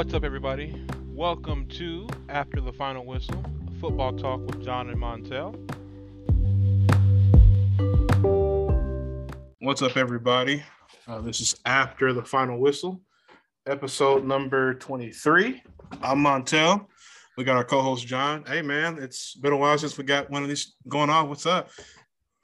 What's 0.00 0.14
up, 0.14 0.24
everybody? 0.24 0.82
Welcome 1.08 1.66
to 1.72 2.08
After 2.30 2.62
the 2.62 2.72
Final 2.72 3.04
Whistle, 3.04 3.44
football 3.82 4.14
talk 4.14 4.40
with 4.46 4.64
John 4.64 4.88
and 4.88 4.96
Montel. 4.96 5.54
What's 9.58 9.82
up, 9.82 9.98
everybody? 9.98 10.64
Uh, 11.06 11.20
this 11.20 11.42
is 11.42 11.54
After 11.66 12.14
the 12.14 12.24
Final 12.24 12.58
Whistle, 12.58 13.02
episode 13.66 14.24
number 14.24 14.72
23. 14.72 15.62
I'm 16.02 16.24
Montel. 16.24 16.86
We 17.36 17.44
got 17.44 17.56
our 17.56 17.64
co 17.64 17.82
host, 17.82 18.06
John. 18.06 18.42
Hey, 18.46 18.62
man, 18.62 18.96
it's 19.02 19.34
been 19.34 19.52
a 19.52 19.56
while 19.58 19.76
since 19.76 19.98
we 19.98 20.04
got 20.04 20.30
one 20.30 20.42
of 20.42 20.48
these 20.48 20.76
going 20.88 21.10
on. 21.10 21.28
What's 21.28 21.44
up? 21.44 21.68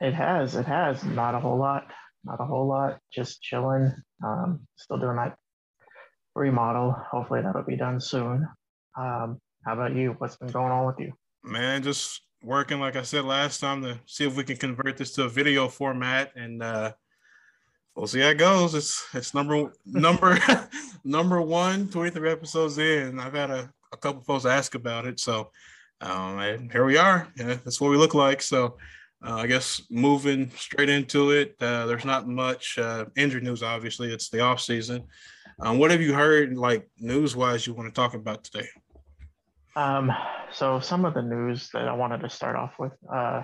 It 0.02 0.12
has. 0.12 0.56
It 0.56 0.66
has. 0.66 1.02
Not 1.04 1.34
a 1.34 1.40
whole 1.40 1.56
lot. 1.56 1.86
Not 2.22 2.38
a 2.38 2.44
whole 2.44 2.68
lot. 2.68 2.98
Just 3.10 3.40
chilling. 3.40 3.94
Um, 4.22 4.60
still 4.76 4.98
doing 4.98 5.16
that 5.16 5.38
remodel. 6.36 6.92
Hopefully 7.10 7.42
that'll 7.42 7.62
be 7.62 7.76
done 7.76 8.00
soon. 8.00 8.46
Um, 8.96 9.40
how 9.64 9.72
about 9.72 9.94
you? 9.94 10.14
What's 10.18 10.36
been 10.36 10.48
going 10.48 10.70
on 10.70 10.86
with 10.86 11.00
you? 11.00 11.12
Man, 11.42 11.82
just 11.82 12.22
working, 12.42 12.78
like 12.78 12.96
I 12.96 13.02
said 13.02 13.24
last 13.24 13.60
time, 13.60 13.82
to 13.82 13.98
see 14.06 14.26
if 14.26 14.36
we 14.36 14.44
can 14.44 14.56
convert 14.56 14.96
this 14.96 15.12
to 15.12 15.24
a 15.24 15.28
video 15.28 15.68
format, 15.68 16.32
and 16.36 16.62
uh, 16.62 16.92
we'll 17.94 18.06
see 18.06 18.20
how 18.20 18.28
it 18.28 18.38
goes. 18.38 18.74
It's 18.74 19.04
it's 19.14 19.34
number 19.34 19.72
number 19.84 20.38
number 21.04 21.40
one, 21.40 21.88
23 21.88 22.30
episodes 22.30 22.78
in. 22.78 23.18
I've 23.18 23.34
had 23.34 23.50
a, 23.50 23.70
a 23.92 23.96
couple 23.96 24.22
folks 24.22 24.44
ask 24.44 24.74
about 24.74 25.06
it, 25.06 25.18
so 25.18 25.50
um, 26.00 26.68
here 26.70 26.84
we 26.84 26.96
are. 26.96 27.28
Yeah, 27.36 27.56
that's 27.64 27.80
what 27.80 27.90
we 27.90 27.96
look 27.96 28.14
like. 28.14 28.42
So. 28.42 28.76
Uh, 29.26 29.36
I 29.36 29.46
guess 29.46 29.80
moving 29.90 30.50
straight 30.56 30.90
into 30.90 31.30
it, 31.30 31.56
uh, 31.58 31.86
there's 31.86 32.04
not 32.04 32.28
much 32.28 32.78
uh, 32.78 33.06
injury 33.16 33.40
news. 33.40 33.62
Obviously, 33.62 34.12
it's 34.12 34.28
the 34.28 34.40
off 34.40 34.60
season. 34.60 35.04
Um, 35.58 35.78
what 35.78 35.90
have 35.90 36.02
you 36.02 36.12
heard, 36.12 36.56
like 36.56 36.86
news 36.98 37.34
wise, 37.34 37.66
you 37.66 37.72
want 37.72 37.88
to 37.88 37.94
talk 37.94 38.12
about 38.14 38.44
today? 38.44 38.68
Um, 39.74 40.12
so 40.52 40.80
some 40.80 41.06
of 41.06 41.14
the 41.14 41.22
news 41.22 41.70
that 41.72 41.88
I 41.88 41.94
wanted 41.94 42.20
to 42.20 42.28
start 42.28 42.56
off 42.56 42.74
with, 42.78 42.92
uh, 43.12 43.42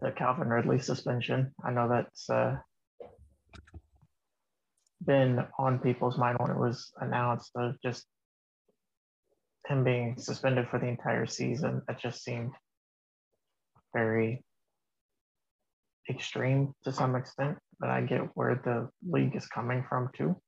the 0.00 0.10
Calvin 0.12 0.48
Ridley 0.48 0.78
suspension. 0.78 1.52
I 1.62 1.70
know 1.72 1.86
that's 1.88 2.30
uh, 2.30 2.56
been 5.04 5.44
on 5.58 5.78
people's 5.80 6.16
mind 6.16 6.38
when 6.40 6.50
it 6.50 6.58
was 6.58 6.90
announced. 6.98 7.50
Of 7.54 7.74
just 7.82 8.06
him 9.66 9.84
being 9.84 10.16
suspended 10.16 10.68
for 10.70 10.78
the 10.78 10.86
entire 10.86 11.26
season. 11.26 11.82
That 11.86 12.00
just 12.00 12.24
seemed 12.24 12.52
very 13.92 14.42
extreme 16.08 16.72
to 16.84 16.92
some 16.92 17.14
extent. 17.14 17.58
But 17.78 17.90
I 17.90 18.00
get 18.00 18.22
where 18.34 18.62
the 18.64 18.88
league 19.06 19.36
is 19.36 19.46
coming 19.46 19.84
from 19.86 20.08
too 20.16 20.40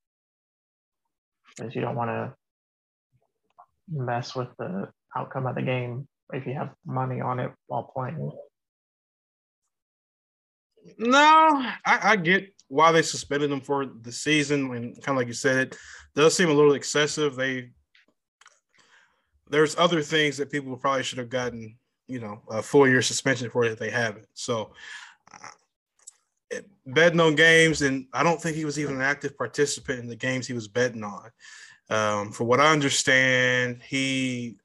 because 1.55 1.75
you 1.75 1.81
don't 1.81 1.95
want 1.95 2.09
to 2.09 2.33
mess 3.89 4.35
with 4.35 4.49
the 4.57 4.89
outcome 5.15 5.45
of 5.45 5.55
the 5.55 5.61
game 5.61 6.07
if 6.31 6.45
you 6.45 6.53
have 6.53 6.71
money 6.85 7.21
on 7.21 7.39
it 7.39 7.51
while 7.67 7.83
playing. 7.83 8.31
No, 10.97 11.65
I, 11.85 11.99
I 12.01 12.15
get 12.15 12.53
why 12.67 12.91
they 12.91 13.01
suspended 13.01 13.49
them 13.49 13.61
for 13.61 13.85
the 13.85 14.11
season, 14.11 14.73
and 14.75 14.95
kind 14.95 15.15
of 15.15 15.17
like 15.17 15.27
you 15.27 15.33
said, 15.33 15.67
it 15.67 15.77
does 16.15 16.35
seem 16.35 16.49
a 16.49 16.53
little 16.53 16.73
excessive. 16.73 17.35
They 17.35 17.71
there's 19.49 19.77
other 19.77 20.01
things 20.01 20.37
that 20.37 20.51
people 20.51 20.75
probably 20.77 21.03
should 21.03 21.19
have 21.19 21.29
gotten, 21.29 21.77
you 22.07 22.19
know, 22.19 22.41
a 22.49 22.61
four 22.61 22.89
year 22.89 23.01
suspension 23.01 23.49
for 23.49 23.69
that 23.69 23.77
they 23.77 23.91
haven't. 23.91 24.25
So, 24.33 24.73
betting 26.85 27.19
on 27.19 27.35
games, 27.35 27.81
and 27.81 28.07
I 28.13 28.23
don't 28.23 28.41
think 28.41 28.55
he 28.55 28.65
was 28.65 28.79
even 28.79 28.95
an 28.95 29.01
active 29.01 29.37
participant 29.37 29.99
in 29.99 30.07
the 30.07 30.15
games 30.15 30.47
he 30.47 30.53
was 30.53 30.67
betting 30.67 31.03
on. 31.03 31.29
Um, 31.89 32.31
for 32.31 32.43
what 32.43 32.59
I 32.59 32.71
understand, 32.71 33.81
he 33.87 34.57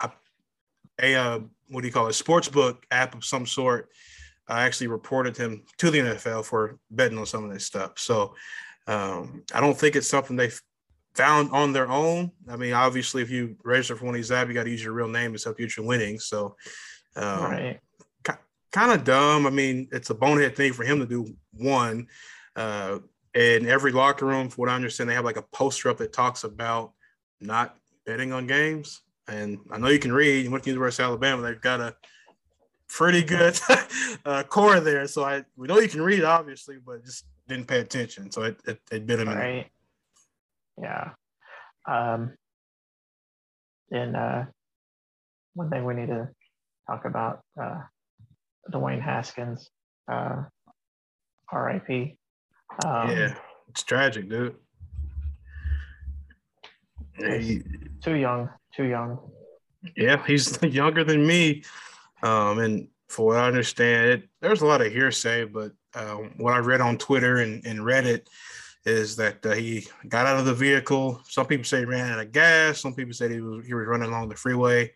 a, 0.00 0.10
a 1.00 1.14
uh, 1.14 1.40
what 1.68 1.80
do 1.80 1.86
you 1.86 1.92
call 1.92 2.06
it? 2.08 2.12
Sports 2.14 2.48
book 2.48 2.86
app 2.90 3.14
of 3.14 3.24
some 3.24 3.46
sort. 3.46 3.90
I 4.48 4.64
actually 4.64 4.88
reported 4.88 5.36
him 5.36 5.62
to 5.78 5.90
the 5.90 6.00
NFL 6.00 6.44
for 6.44 6.78
betting 6.90 7.18
on 7.18 7.26
some 7.26 7.44
of 7.44 7.52
this 7.52 7.64
stuff. 7.64 7.98
So 7.98 8.34
um, 8.86 9.42
I 9.54 9.60
don't 9.60 9.76
think 9.76 9.96
it's 9.96 10.08
something 10.08 10.36
they 10.36 10.50
found 11.14 11.50
on 11.50 11.72
their 11.72 11.90
own. 11.90 12.30
I 12.48 12.56
mean, 12.56 12.74
obviously, 12.74 13.22
if 13.22 13.30
you 13.30 13.56
register 13.64 13.96
for 13.96 14.04
one 14.04 14.14
of 14.14 14.18
these 14.18 14.30
apps, 14.30 14.48
you 14.48 14.54
got 14.54 14.64
to 14.64 14.70
use 14.70 14.84
your 14.84 14.92
real 14.92 15.08
name 15.08 15.34
to 15.34 15.42
help 15.42 15.58
you 15.58 15.68
your 15.76 15.86
winnings. 15.86 16.26
So, 16.26 16.56
um, 17.16 17.44
right. 17.44 17.80
Kind 18.74 18.90
of 18.90 19.04
dumb. 19.04 19.46
I 19.46 19.50
mean, 19.50 19.88
it's 19.92 20.10
a 20.10 20.14
bonehead 20.14 20.56
thing 20.56 20.72
for 20.72 20.82
him 20.82 20.98
to 20.98 21.06
do. 21.06 21.32
One, 21.52 22.08
uh, 22.56 22.98
in 23.32 23.68
every 23.68 23.92
locker 23.92 24.26
room, 24.26 24.48
for 24.48 24.62
what 24.62 24.68
I 24.68 24.74
understand, 24.74 25.08
they 25.08 25.14
have 25.14 25.24
like 25.24 25.36
a 25.36 25.42
poster 25.42 25.90
up 25.90 25.98
that 25.98 26.12
talks 26.12 26.42
about 26.42 26.92
not 27.40 27.76
betting 28.04 28.32
on 28.32 28.48
games. 28.48 29.02
And 29.28 29.60
I 29.70 29.78
know 29.78 29.88
you 29.88 30.00
can 30.00 30.12
read. 30.12 30.44
You 30.44 30.50
went 30.50 30.64
to 30.64 30.70
the 30.70 30.74
University 30.74 31.04
of 31.04 31.10
Alabama, 31.10 31.42
they've 31.42 31.60
got 31.60 31.80
a 31.80 31.94
pretty 32.88 33.22
good 33.22 33.58
uh, 34.24 34.42
core 34.42 34.80
there. 34.80 35.06
So 35.06 35.24
I 35.24 35.44
we 35.56 35.68
know 35.68 35.78
you 35.78 35.88
can 35.88 36.02
read, 36.02 36.24
obviously, 36.24 36.78
but 36.84 37.04
just 37.04 37.26
didn't 37.46 37.68
pay 37.68 37.78
attention. 37.78 38.32
So 38.32 38.42
it 38.42 38.60
it, 38.66 38.80
it 38.90 39.06
bit 39.06 39.20
him 39.20 39.28
right. 39.28 39.70
in. 40.78 40.82
Yeah. 40.82 41.10
Um, 41.86 42.32
and 43.92 44.16
uh, 44.16 44.44
one 45.54 45.70
thing 45.70 45.84
we 45.84 45.94
need 45.94 46.08
to 46.08 46.28
talk 46.88 47.04
about 47.04 47.40
uh, 47.60 47.82
Dwayne 48.70 49.00
Haskins, 49.00 49.70
uh, 50.10 50.42
RIP. 51.52 52.16
Um, 52.84 53.10
yeah, 53.10 53.34
it's 53.68 53.82
tragic, 53.82 54.28
dude. 54.28 54.56
He, 57.16 57.62
too 58.02 58.14
young, 58.14 58.48
too 58.74 58.84
young. 58.84 59.18
Yeah, 59.96 60.24
he's 60.26 60.58
younger 60.62 61.04
than 61.04 61.26
me. 61.26 61.62
Um, 62.22 62.58
and 62.58 62.88
for 63.08 63.26
what 63.26 63.36
I 63.36 63.46
understand, 63.46 64.10
it, 64.10 64.28
there's 64.40 64.62
a 64.62 64.66
lot 64.66 64.80
of 64.80 64.92
hearsay, 64.92 65.44
but 65.44 65.72
um, 65.94 66.32
what 66.38 66.54
I 66.54 66.58
read 66.58 66.80
on 66.80 66.98
Twitter 66.98 67.36
and, 67.36 67.64
and 67.64 67.80
Reddit 67.80 68.26
is 68.86 69.16
that 69.16 69.44
uh, 69.46 69.52
he 69.52 69.86
got 70.08 70.26
out 70.26 70.38
of 70.38 70.46
the 70.46 70.54
vehicle. 70.54 71.20
Some 71.28 71.46
people 71.46 71.64
say 71.64 71.80
he 71.80 71.84
ran 71.84 72.12
out 72.12 72.18
of 72.18 72.32
gas. 72.32 72.80
Some 72.80 72.94
people 72.94 73.14
said 73.14 73.30
he 73.30 73.40
was 73.40 73.64
he 73.66 73.74
was 73.74 73.86
running 73.86 74.08
along 74.08 74.28
the 74.28 74.36
freeway 74.36 74.92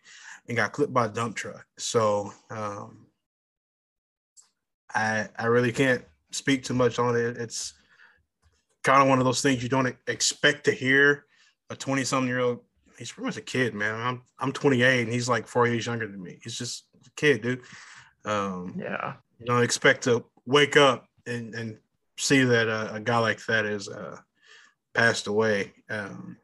and 0.47 0.57
got 0.57 0.73
clipped 0.73 0.93
by 0.93 1.05
a 1.05 1.09
dump 1.09 1.35
truck. 1.35 1.65
So 1.77 2.33
um, 2.51 3.07
I 4.93 5.27
I 5.37 5.45
really 5.45 5.71
can't 5.71 6.03
speak 6.31 6.63
too 6.63 6.73
much 6.73 6.99
on 6.99 7.15
it. 7.15 7.37
It's 7.37 7.73
kind 8.83 9.01
of 9.01 9.07
one 9.07 9.19
of 9.19 9.25
those 9.25 9.41
things 9.41 9.61
you 9.63 9.69
don't 9.69 9.95
expect 10.07 10.65
to 10.65 10.71
hear. 10.71 11.25
A 11.71 11.75
20 11.75 12.03
something 12.03 12.27
year 12.27 12.39
old, 12.39 12.61
he's 12.97 13.11
pretty 13.11 13.27
much 13.27 13.37
a 13.37 13.41
kid, 13.41 13.73
man. 13.73 13.95
I'm 13.95 14.21
I'm 14.39 14.51
28 14.51 15.03
and 15.03 15.13
he's 15.13 15.29
like 15.29 15.47
four 15.47 15.67
years 15.67 15.85
younger 15.85 16.07
than 16.07 16.21
me. 16.21 16.39
He's 16.43 16.57
just 16.57 16.85
a 17.05 17.09
kid, 17.15 17.41
dude. 17.41 17.61
Um, 18.25 18.75
yeah. 18.77 19.15
You 19.39 19.45
don't 19.45 19.63
expect 19.63 20.03
to 20.03 20.25
wake 20.45 20.77
up 20.77 21.07
and, 21.25 21.53
and 21.53 21.77
see 22.17 22.43
that 22.43 22.67
uh, 22.67 22.89
a 22.93 22.99
guy 22.99 23.17
like 23.19 23.45
that 23.45 23.65
is 23.65 23.87
uh, 23.87 24.17
passed 24.93 25.27
away. 25.27 25.73
Um, 25.89 26.37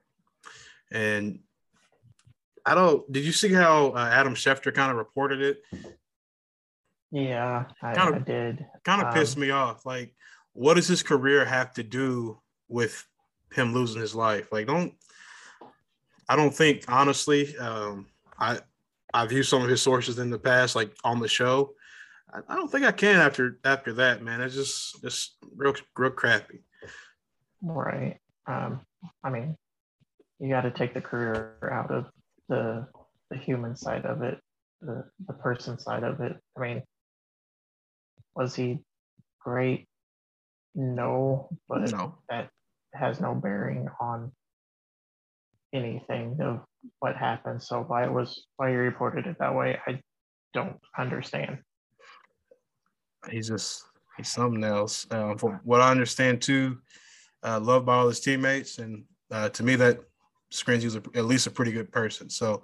and 0.92 1.40
I 2.66 2.76
don't. 2.76 3.12
Did 3.12 3.26
you 3.26 3.32
see 3.32 3.54
how 3.54 3.90
uh, 3.90 4.10
Adam 4.12 4.36
Schefter 4.36 4.74
kind 4.74 4.92
of 4.92 4.98
reported 4.98 5.42
it? 5.42 5.62
Yeah, 7.16 7.64
I, 7.82 7.94
kind 7.94 8.14
of, 8.14 8.22
I 8.22 8.26
did. 8.26 8.66
Kind 8.84 9.02
of 9.02 9.08
um, 9.08 9.14
pissed 9.14 9.38
me 9.38 9.50
off. 9.50 9.86
Like, 9.86 10.14
what 10.52 10.74
does 10.74 10.90
his 10.90 11.02
career 11.02 11.46
have 11.46 11.72
to 11.76 11.84
do 11.84 12.42
with 12.68 13.08
him 13.54 13.74
losing 13.74 14.02
his 14.02 14.14
life? 14.14 14.52
Like, 14.52 14.68
don't. 14.68 14.94
I 16.28 16.36
don't 16.36 16.54
think 16.54 16.84
honestly. 16.90 17.56
Um, 17.58 18.08
I 18.38 18.60
I've 19.14 19.32
used 19.32 19.50
some 19.50 19.62
of 19.62 19.70
his 19.70 19.82
sources 19.82 20.20
in 20.20 20.30
the 20.30 20.38
past, 20.38 20.76
like 20.76 20.94
on 21.06 21.22
the 21.22 21.28
show. 21.30 21.72
I, 22.34 22.40
I 22.50 22.56
don't 22.58 22.70
think 22.70 22.84
I 22.84 22.92
can 22.92 23.16
after 23.16 23.60
after 23.64 23.94
that, 23.94 24.22
man. 24.22 24.42
It's 24.42 24.56
just 24.56 25.02
just 25.02 25.38
real 25.56 25.74
real 25.96 26.12
crappy. 26.12 26.66
Right. 27.62 28.18
Um, 28.46 28.82
I 29.24 29.30
mean, 29.30 29.56
you 30.40 30.50
got 30.50 30.62
to 30.62 30.72
take 30.72 30.94
the 30.94 31.00
career 31.00 31.56
out 31.72 31.92
of 31.92 32.08
the 32.50 32.88
the 33.30 33.38
human 33.38 33.78
side 33.78 34.06
of 34.06 34.22
it, 34.22 34.38
the 34.82 35.06
the 35.28 35.34
person 35.34 35.80
side 35.80 36.04
of 36.04 36.20
it. 36.20 36.36
I 36.58 36.60
mean, 36.60 36.84
was 38.36 38.56
he 38.56 38.80
great? 39.40 39.88
No, 40.74 41.50
but 41.70 41.92
no. 41.92 42.18
that 42.30 42.50
has 42.94 43.20
no 43.20 43.34
bearing 43.34 43.88
on 44.00 44.32
anything 45.74 46.38
of 46.42 46.62
what 47.00 47.16
happened. 47.16 47.62
So 47.62 47.82
why 47.82 48.06
it 48.06 48.12
was 48.12 48.46
why 48.58 48.72
you 48.72 48.78
reported 48.78 49.26
it 49.26 49.38
that 49.40 49.56
way, 49.56 49.80
I 49.88 50.00
don't 50.54 50.78
understand. 50.98 51.60
He's 53.30 53.48
just 53.48 53.84
he's 54.18 54.32
something 54.32 54.64
else. 54.64 55.08
Um, 55.12 55.38
from 55.38 55.60
what 55.64 55.82
I 55.82 55.92
understand 55.92 56.42
too, 56.42 56.80
uh, 57.44 57.60
loved 57.60 57.86
by 57.86 57.96
all 57.96 58.08
his 58.08 58.20
teammates, 58.20 58.80
and 58.80 59.04
uh, 59.32 59.50
to 59.50 59.64
me 59.64 59.76
that 59.78 60.00
screams 60.52 60.84
he's 60.84 60.96
a, 60.96 61.04
at 61.16 61.26
least 61.26 61.48
a 61.48 61.52
pretty 61.52 61.72
good 61.72 61.92
person. 61.92 62.30
So, 62.30 62.64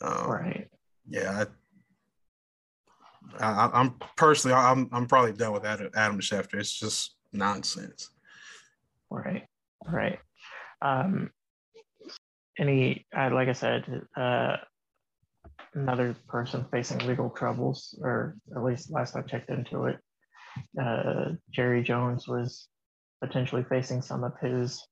um, 0.00 0.30
right, 0.30 0.68
yeah, 1.08 1.42
I, 1.42 1.46
am 3.40 3.94
personally, 4.16 4.54
I'm 4.54 4.88
I'm 4.92 5.06
probably 5.06 5.32
done 5.32 5.52
with 5.52 5.64
Adam, 5.64 5.90
Adam 5.94 6.20
Schefter. 6.20 6.54
It's 6.54 6.72
just 6.72 7.16
nonsense. 7.32 8.10
Right, 9.10 9.46
right. 9.86 10.18
Um, 10.80 11.30
any, 12.58 13.06
uh, 13.16 13.30
like 13.32 13.48
I 13.48 13.52
said, 13.52 13.84
uh, 14.16 14.56
another 15.74 16.14
person 16.28 16.66
facing 16.70 16.98
legal 17.06 17.30
troubles, 17.30 17.98
or 18.02 18.36
at 18.54 18.62
least 18.62 18.90
last 18.90 19.16
I 19.16 19.22
checked 19.22 19.50
into 19.50 19.86
it, 19.86 19.98
uh, 20.80 21.32
Jerry 21.50 21.82
Jones 21.82 22.28
was 22.28 22.68
potentially 23.22 23.64
facing 23.68 24.02
some 24.02 24.24
of 24.24 24.32
his 24.40 24.86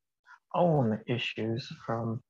own 0.55 1.01
issues 1.07 1.71
from 1.87 2.23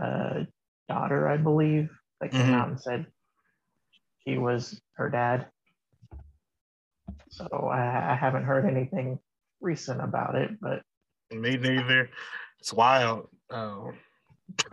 uh, 0.00 0.44
daughter, 0.88 1.28
I 1.28 1.36
believe, 1.36 1.90
that 2.20 2.32
came 2.32 2.48
Mhm. 2.48 2.54
out 2.54 2.68
and 2.68 2.80
said 2.80 3.06
he 4.26 4.36
was 4.36 4.78
her 4.94 5.08
dad. 5.08 5.46
So 7.30 7.46
I, 7.72 8.12
I 8.12 8.14
haven't 8.14 8.44
heard 8.44 8.66
anything 8.66 9.18
recent 9.60 10.02
about 10.02 10.34
it, 10.34 10.50
but 10.60 10.82
Me 11.32 11.56
neither. 11.56 12.10
It's 12.60 12.72
wild. 12.72 13.28
Um, 13.50 13.94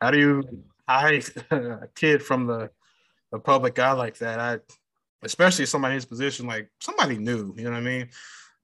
how 0.00 0.10
do 0.10 0.18
you 0.18 0.42
hide 0.88 1.24
a 1.50 1.88
kid 1.94 2.22
from 2.22 2.46
the 2.46 2.70
the 3.30 3.38
public 3.38 3.78
eye 3.78 3.92
like 3.92 4.18
that? 4.18 4.40
I, 4.40 4.58
especially 5.22 5.66
somebody 5.66 5.92
in 5.92 5.96
his 5.96 6.06
position, 6.06 6.46
like 6.46 6.70
somebody 6.80 7.18
new. 7.18 7.54
You 7.56 7.64
know 7.64 7.70
what 7.70 7.76
I 7.76 7.80
mean? 7.80 8.08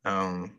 Um, 0.05 0.53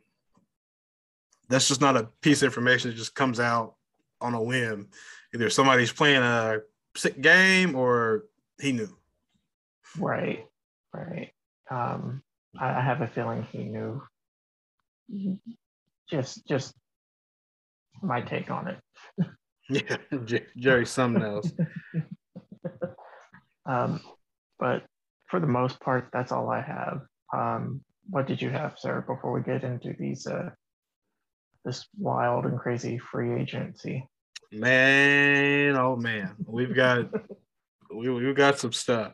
that's 1.50 1.68
just 1.68 1.82
not 1.82 1.98
a 1.98 2.10
piece 2.22 2.42
of 2.42 2.48
information 2.48 2.92
that 2.92 2.98
just 2.98 3.16
comes 3.16 3.40
out 3.40 3.76
on 4.22 4.34
a 4.34 4.42
whim. 4.42 4.90
Either 5.34 5.50
somebody's 5.50 5.92
playing 5.92 6.22
a 6.22 6.60
sick 6.96 7.22
game 7.22 7.76
or 7.76 8.26
he 8.60 8.72
knew. 8.72 8.90
Right, 10.00 10.46
right. 10.94 11.32
Um, 11.70 12.22
I, 12.60 12.80
I 12.80 12.82
have 12.82 13.02
a 13.02 13.08
feeling 13.08 13.48
he 13.52 13.64
knew. 13.64 14.02
Just, 16.10 16.46
just 16.48 16.74
my 18.02 18.22
take 18.22 18.52
on 18.52 18.68
it. 18.68 18.80
Yeah, 19.70 19.98
Jer- 20.26 20.48
Jerry, 20.58 20.86
something 20.86 21.24
else. 21.24 21.52
Um, 23.66 24.00
but 24.60 24.84
for 25.28 25.40
the 25.40 25.48
most 25.48 25.80
part, 25.80 26.10
that's 26.14 26.32
all 26.32 26.50
I 26.50 26.62
have. 26.62 27.02
Um, 27.34 27.82
what 28.10 28.28
did 28.28 28.42
you 28.42 28.50
have, 28.50 28.76
sir, 28.78 29.02
before 29.02 29.34
we 29.34 29.42
get 29.42 29.64
into 29.64 29.96
these 29.98 30.28
uh, 30.28 30.52
this 31.64 31.88
wild 31.98 32.46
and 32.46 32.60
crazy 32.60 33.00
free 33.00 33.42
agency? 33.42 34.08
Man, 34.52 35.76
oh 35.76 35.96
man, 35.96 36.36
we've 36.46 36.76
got 36.76 37.10
we 37.94 38.10
we 38.10 38.34
got 38.34 38.60
some 38.60 38.72
stuff. 38.72 39.14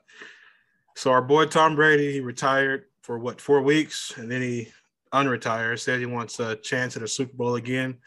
So 0.95 1.11
our 1.11 1.21
boy 1.21 1.45
Tom 1.45 1.75
Brady, 1.75 2.11
he 2.11 2.19
retired 2.19 2.85
for 3.01 3.17
what 3.17 3.41
four 3.41 3.61
weeks, 3.61 4.13
and 4.17 4.31
then 4.31 4.41
he 4.41 4.71
unretired. 5.13 5.79
Said 5.79 5.99
he 5.99 6.05
wants 6.05 6.39
a 6.39 6.55
chance 6.57 6.95
at 6.95 7.03
a 7.03 7.07
Super 7.07 7.35
Bowl 7.35 7.55
again. 7.55 7.97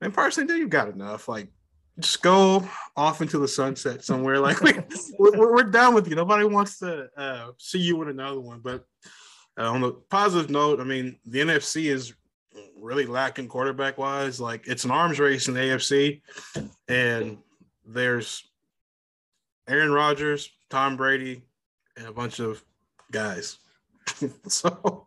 And 0.00 0.12
personally, 0.12 0.46
dude, 0.46 0.60
you've 0.60 0.70
got 0.70 0.88
enough. 0.88 1.28
Like, 1.28 1.48
just 1.98 2.22
go 2.22 2.68
off 2.96 3.22
into 3.22 3.38
the 3.38 3.48
sunset 3.48 4.04
somewhere. 4.04 4.38
Like, 4.38 4.60
we, 4.60 4.74
we're, 5.18 5.54
we're 5.54 5.62
done 5.64 5.94
with 5.94 6.08
you. 6.08 6.14
Nobody 6.14 6.44
wants 6.44 6.78
to 6.80 7.08
uh, 7.16 7.52
see 7.58 7.78
you 7.78 8.02
in 8.02 8.08
another 8.08 8.40
one. 8.40 8.60
But 8.60 8.84
uh, 9.58 9.72
on 9.72 9.82
a 9.82 9.92
positive 9.92 10.50
note, 10.50 10.80
I 10.80 10.84
mean, 10.84 11.18
the 11.24 11.40
NFC 11.40 11.86
is 11.86 12.14
really 12.78 13.06
lacking 13.06 13.48
quarterback 13.48 13.96
wise. 13.96 14.40
Like, 14.40 14.66
it's 14.66 14.84
an 14.84 14.90
arms 14.90 15.18
race 15.18 15.48
in 15.48 15.54
the 15.54 15.60
AFC, 15.60 16.20
and 16.88 17.38
there's 17.86 18.46
Aaron 19.68 19.90
Rodgers, 19.90 20.50
Tom 20.68 20.96
Brady, 20.96 21.42
and 21.96 22.06
a 22.06 22.12
bunch 22.12 22.40
of 22.40 22.62
guys. 23.10 23.58
so 24.48 25.06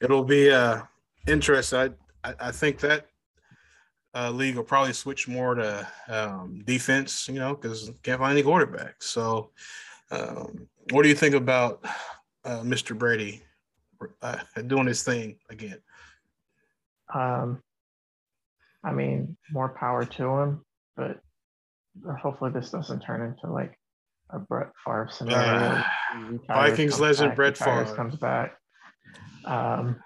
it'll 0.00 0.24
be 0.24 0.50
uh, 0.50 0.82
interesting. 1.26 1.94
I, 2.24 2.34
I, 2.40 2.50
think 2.50 2.78
that 2.80 3.06
uh, 4.14 4.30
league 4.30 4.56
will 4.56 4.64
probably 4.64 4.92
switch 4.92 5.28
more 5.28 5.54
to 5.54 5.86
um, 6.08 6.62
defense, 6.64 7.28
you 7.28 7.38
know, 7.38 7.54
because 7.54 7.90
can't 8.02 8.20
find 8.20 8.36
any 8.36 8.46
quarterbacks. 8.46 9.02
So, 9.02 9.50
um, 10.10 10.66
what 10.90 11.02
do 11.02 11.08
you 11.08 11.14
think 11.14 11.34
about 11.34 11.84
uh, 12.44 12.60
Mr. 12.60 12.96
Brady 12.96 13.42
uh, 14.22 14.38
doing 14.66 14.86
his 14.86 15.02
thing 15.02 15.36
again? 15.50 15.78
Um, 17.14 17.62
I 18.82 18.92
mean, 18.92 19.36
more 19.52 19.68
power 19.68 20.04
to 20.04 20.28
him, 20.38 20.64
but 20.96 21.20
hopefully 22.20 22.50
this 22.50 22.70
doesn't 22.70 23.00
turn 23.00 23.22
into 23.22 23.52
like 23.52 23.78
a 24.32 24.38
Brett 24.38 24.70
Favre 24.84 25.08
scenario. 25.10 25.82
Uh, 26.14 26.32
Vikings 26.48 27.00
legend 27.00 27.30
back, 27.30 27.36
Brett 27.36 27.58
Favre. 27.58 27.94
comes 27.96 28.16
back. 28.16 28.56
Um, 29.44 29.96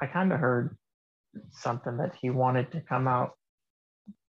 I 0.00 0.06
kind 0.06 0.32
of 0.32 0.40
heard 0.40 0.76
something 1.50 1.96
that 1.98 2.14
he 2.20 2.30
wanted 2.30 2.70
to 2.72 2.80
come 2.80 3.08
out 3.08 3.32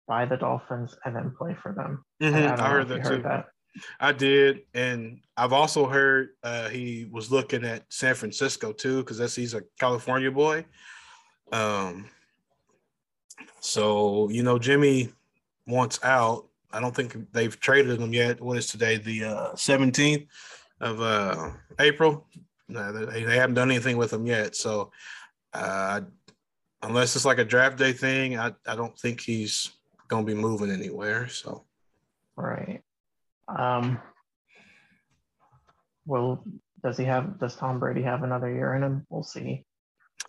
by 0.07 0.27
the 0.27 0.37
Dolphins 0.37 0.97
and 1.05 1.17
then 1.17 1.35
play 1.37 1.55
for 1.63 1.73
them. 1.73 2.05
Mhm, 2.23 2.33
don't 2.49 2.61
I, 2.61 2.69
heard 2.69 2.89
that 2.89 3.05
too. 3.05 3.23
that. 3.23 3.47
I 3.99 4.13
did, 4.13 4.63
and 4.75 5.21
I've 5.37 5.53
also 5.53 5.87
heard 5.87 6.31
uh, 6.43 6.69
he 6.69 7.09
was 7.11 7.33
looking 7.33 7.65
at 7.65 7.85
San 7.89 8.15
Francisco 8.15 8.73
too, 8.73 8.99
because 8.99 9.19
that's 9.19 9.35
he's 9.35 9.55
a 9.55 9.63
California 9.81 10.31
boy. 10.31 10.65
Um, 11.53 12.09
so 13.61 14.29
you 14.31 14.43
know, 14.43 14.59
Jimmy 14.59 15.13
wants 15.67 15.99
out. 16.05 16.47
I 16.75 16.81
don't 16.81 16.95
think 16.95 17.33
they've 17.33 17.59
traded 17.61 17.99
them 18.01 18.13
yet. 18.13 18.41
What 18.41 18.59
is 18.59 18.67
today? 18.67 18.97
The 18.97 19.53
seventeenth 19.55 20.29
of 20.81 21.01
uh, 21.01 21.51
April. 21.79 22.27
No, 22.69 22.93
they, 22.93 23.23
they 23.23 23.37
haven't 23.37 23.55
done 23.55 23.71
anything 23.71 23.97
with 23.97 24.13
him 24.13 24.27
yet. 24.27 24.57
So, 24.57 24.91
uh, 25.53 26.01
unless 26.83 27.15
it's 27.15 27.25
like 27.25 27.39
a 27.39 27.45
draft 27.45 27.79
day 27.79 27.93
thing, 27.93 28.39
I, 28.39 28.53
I 28.67 28.75
don't 28.75 28.99
think 28.99 29.21
he's 29.21 29.71
going 30.09 30.27
to 30.27 30.35
be 30.35 30.39
moving 30.39 30.71
anywhere. 30.71 31.29
So, 31.29 31.65
Right. 32.37 32.83
Um, 33.49 34.01
well, 36.07 36.45
does 36.83 36.99
he 36.99 37.05
have, 37.05 37.39
does 37.39 37.57
Tom 37.57 37.79
Brady 37.79 38.03
have 38.03 38.23
another 38.23 38.53
year 38.53 38.75
in 38.75 38.83
him? 38.83 39.07
We'll 39.09 39.23
see. 39.23 39.65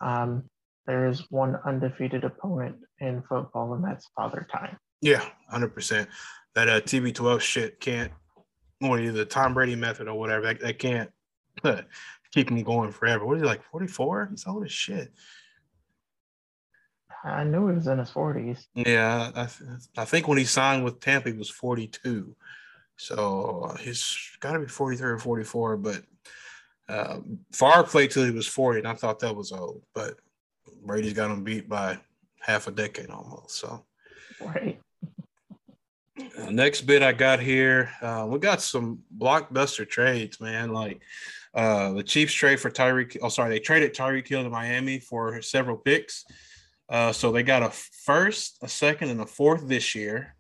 Um, 0.01 0.43
there 0.85 1.07
is 1.07 1.25
one 1.31 1.57
undefeated 1.65 2.23
opponent 2.23 2.77
in 2.99 3.23
football, 3.23 3.73
and 3.73 3.83
that's 3.83 4.09
Father 4.15 4.45
Time. 4.51 4.77
Yeah, 5.01 5.23
hundred 5.49 5.69
percent. 5.69 6.09
That 6.53 6.69
uh, 6.69 6.81
TB12 6.81 7.41
shit 7.41 7.79
can't, 7.79 8.11
or 8.81 8.99
either 8.99 9.11
the 9.11 9.25
Tom 9.25 9.53
Brady 9.53 9.75
method 9.75 10.07
or 10.07 10.17
whatever. 10.17 10.45
That, 10.45 10.59
that 10.61 10.79
can't 10.79 11.11
keep 12.31 12.49
him 12.49 12.63
going 12.63 12.91
forever. 12.91 13.25
What 13.25 13.37
is 13.37 13.43
he 13.43 13.47
like? 13.47 13.63
Forty 13.63 13.87
four? 13.87 14.27
He's 14.31 14.47
old 14.47 14.65
as 14.65 14.71
shit. 14.71 15.11
I 17.23 17.43
knew 17.43 17.67
he 17.67 17.73
was 17.73 17.87
in 17.87 17.97
his 17.97 18.11
40s. 18.11 18.67
Yeah, 18.75 19.31
I, 19.33 19.45
th- 19.47 19.69
I 19.97 20.05
think 20.05 20.27
when 20.27 20.37
he 20.37 20.45
signed 20.45 20.83
with 20.83 20.99
Tampa, 20.99 21.31
he 21.31 21.37
was 21.37 21.49
forty 21.49 21.87
two. 21.87 22.35
So 22.97 23.75
he's 23.79 24.15
got 24.39 24.53
to 24.53 24.59
be 24.59 24.67
forty 24.67 24.95
three 24.95 25.11
or 25.11 25.19
forty 25.19 25.43
four. 25.43 25.75
But 25.75 26.03
uh, 26.87 27.19
Favre 27.51 27.83
played 27.83 28.11
till 28.11 28.25
he 28.25 28.31
was 28.31 28.47
forty, 28.47 28.79
and 28.79 28.87
I 28.87 28.93
thought 28.93 29.19
that 29.19 29.35
was 29.35 29.51
old. 29.51 29.81
But 29.93 30.15
Brady's 30.85 31.13
got 31.13 31.31
him 31.31 31.43
beat 31.43 31.67
by 31.67 31.97
half 32.39 32.67
a 32.67 32.71
decade 32.71 33.09
almost. 33.09 33.55
So. 33.55 33.83
Right. 34.39 34.79
Uh, 36.37 36.49
next 36.49 36.81
bit 36.81 37.01
I 37.01 37.13
got 37.13 37.39
here, 37.39 37.91
uh, 38.01 38.25
we 38.27 38.39
got 38.39 38.61
some 38.61 38.99
blockbuster 39.17 39.87
trades, 39.87 40.41
man. 40.41 40.71
Like 40.71 41.01
uh, 41.53 41.93
the 41.93 42.03
Chiefs 42.03 42.33
trade 42.33 42.59
for 42.59 42.69
Tyreek. 42.69 43.17
Oh, 43.21 43.29
sorry, 43.29 43.49
they 43.49 43.59
traded 43.59 43.93
Tyreek 43.93 44.27
Hill 44.27 44.43
to 44.43 44.49
Miami 44.49 44.99
for 44.99 45.41
several 45.41 45.77
picks. 45.77 46.25
Uh, 46.89 47.11
so 47.11 47.31
they 47.31 47.43
got 47.43 47.63
a 47.63 47.69
first, 47.69 48.57
a 48.61 48.67
second, 48.67 49.09
and 49.09 49.21
a 49.21 49.25
fourth 49.25 49.67
this 49.67 49.95
year, 49.95 50.35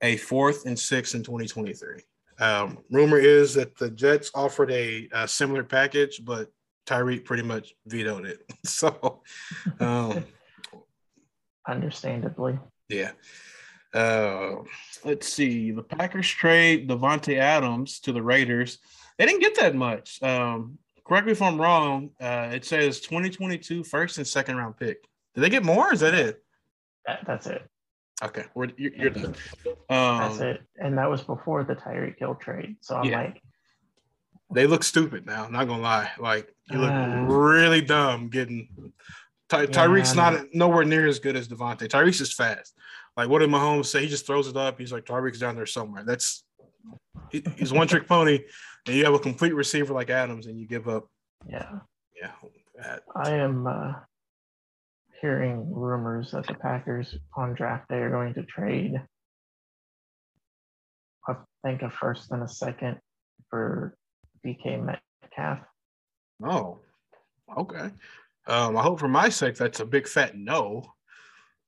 a 0.00 0.16
fourth 0.16 0.66
and 0.66 0.78
sixth 0.78 1.14
in 1.14 1.22
2023. 1.22 2.02
Um, 2.40 2.78
rumor 2.90 3.18
is 3.18 3.54
that 3.54 3.76
the 3.76 3.90
Jets 3.90 4.30
offered 4.34 4.70
a, 4.70 5.08
a 5.12 5.28
similar 5.28 5.62
package, 5.62 6.24
but 6.24 6.48
Tyreek 6.86 7.24
pretty 7.24 7.42
much 7.42 7.74
vetoed 7.86 8.24
it. 8.24 8.40
so, 8.64 9.20
um, 9.78 10.24
Understandably. 11.68 12.58
yeah. 12.88 13.12
Uh, 13.94 14.56
let's 15.04 15.28
see. 15.32 15.70
The 15.72 15.82
Packers 15.82 16.28
trade 16.28 16.88
Davante 16.88 17.38
Adams 17.38 18.00
to 18.00 18.12
the 18.12 18.22
Raiders. 18.22 18.78
They 19.18 19.26
didn't 19.26 19.40
get 19.40 19.56
that 19.58 19.74
much. 19.74 20.22
Um, 20.22 20.78
correct 21.04 21.26
me 21.26 21.32
if 21.32 21.42
I'm 21.42 21.60
wrong. 21.60 22.10
Uh, 22.20 22.50
it 22.52 22.64
says 22.64 23.00
2022 23.00 23.84
first 23.84 24.18
and 24.18 24.26
second 24.26 24.56
round 24.56 24.76
pick. 24.76 25.04
Did 25.34 25.40
they 25.42 25.50
get 25.50 25.64
more? 25.64 25.90
Or 25.90 25.92
is 25.92 26.00
that 26.00 26.14
it? 26.14 26.42
That, 27.06 27.24
that's 27.26 27.46
it. 27.46 27.62
Okay, 28.22 28.44
we're, 28.54 28.68
you're, 28.76 28.92
you're 28.94 29.10
done. 29.10 29.34
That's 29.88 30.40
Um, 30.40 30.46
it. 30.46 30.62
And 30.76 30.98
that 30.98 31.08
was 31.10 31.22
before 31.22 31.64
the 31.64 31.74
Tyreek 31.74 32.18
Hill 32.18 32.34
trade. 32.34 32.76
So 32.80 32.96
I'm 32.96 33.04
Yeah. 33.04 33.22
like, 33.22 33.42
they 34.52 34.66
look 34.66 34.82
stupid 34.82 35.24
now. 35.26 35.48
Not 35.48 35.68
gonna 35.68 35.82
lie. 35.82 36.10
Like 36.18 36.52
you 36.70 36.78
look 36.78 36.90
Uh. 36.90 37.24
really 37.28 37.80
dumb 37.80 38.28
getting. 38.28 38.92
Ty- 39.48 39.62
Yeah, 39.62 39.66
Tyreek's 39.68 40.14
not 40.14 40.52
nowhere 40.52 40.84
near 40.84 41.06
as 41.06 41.18
good 41.18 41.34
as 41.36 41.48
Devontae. 41.48 41.88
Tyreek's 41.88 42.20
is 42.20 42.32
fast. 42.34 42.74
Like 43.20 43.28
what 43.28 43.40
did 43.40 43.50
Mahomes 43.50 43.84
say? 43.86 44.00
He 44.00 44.08
just 44.08 44.26
throws 44.26 44.48
it 44.48 44.56
up. 44.56 44.78
He's 44.80 44.92
like 44.92 45.04
Tyreek's 45.04 45.38
down 45.38 45.54
there 45.54 45.66
somewhere. 45.66 46.04
That's 46.06 46.42
he- 47.30 47.44
he's 47.58 47.70
one 47.70 47.86
trick 47.86 48.08
pony, 48.08 48.40
and 48.86 48.96
you 48.96 49.04
have 49.04 49.12
a 49.12 49.18
complete 49.18 49.54
receiver 49.54 49.92
like 49.92 50.08
Adams, 50.08 50.46
and 50.46 50.58
you 50.58 50.66
give 50.66 50.88
up. 50.88 51.06
yeah, 51.46 51.80
Yeah, 52.18 52.32
that- 52.82 53.02
I 53.14 53.32
am. 53.32 53.66
Uh, 53.66 53.92
hearing 55.20 55.70
rumors 55.70 56.30
that 56.30 56.46
the 56.46 56.54
Packers 56.54 57.14
on 57.36 57.52
draft 57.52 57.86
day 57.90 57.96
are 57.96 58.08
going 58.08 58.32
to 58.32 58.42
trade. 58.44 58.94
I 61.28 61.34
think 61.62 61.82
a 61.82 61.90
first 61.90 62.30
and 62.30 62.42
a 62.42 62.48
second 62.48 62.98
for 63.50 63.94
DK 64.46 64.78
Metcalf. 64.82 65.58
Oh, 66.42 66.78
okay. 67.54 67.90
Um, 68.46 68.78
I 68.78 68.82
hope 68.82 68.98
for 68.98 69.08
my 69.08 69.28
sake 69.28 69.56
that's 69.56 69.80
a 69.80 69.84
big 69.84 70.08
fat 70.08 70.38
no. 70.38 70.84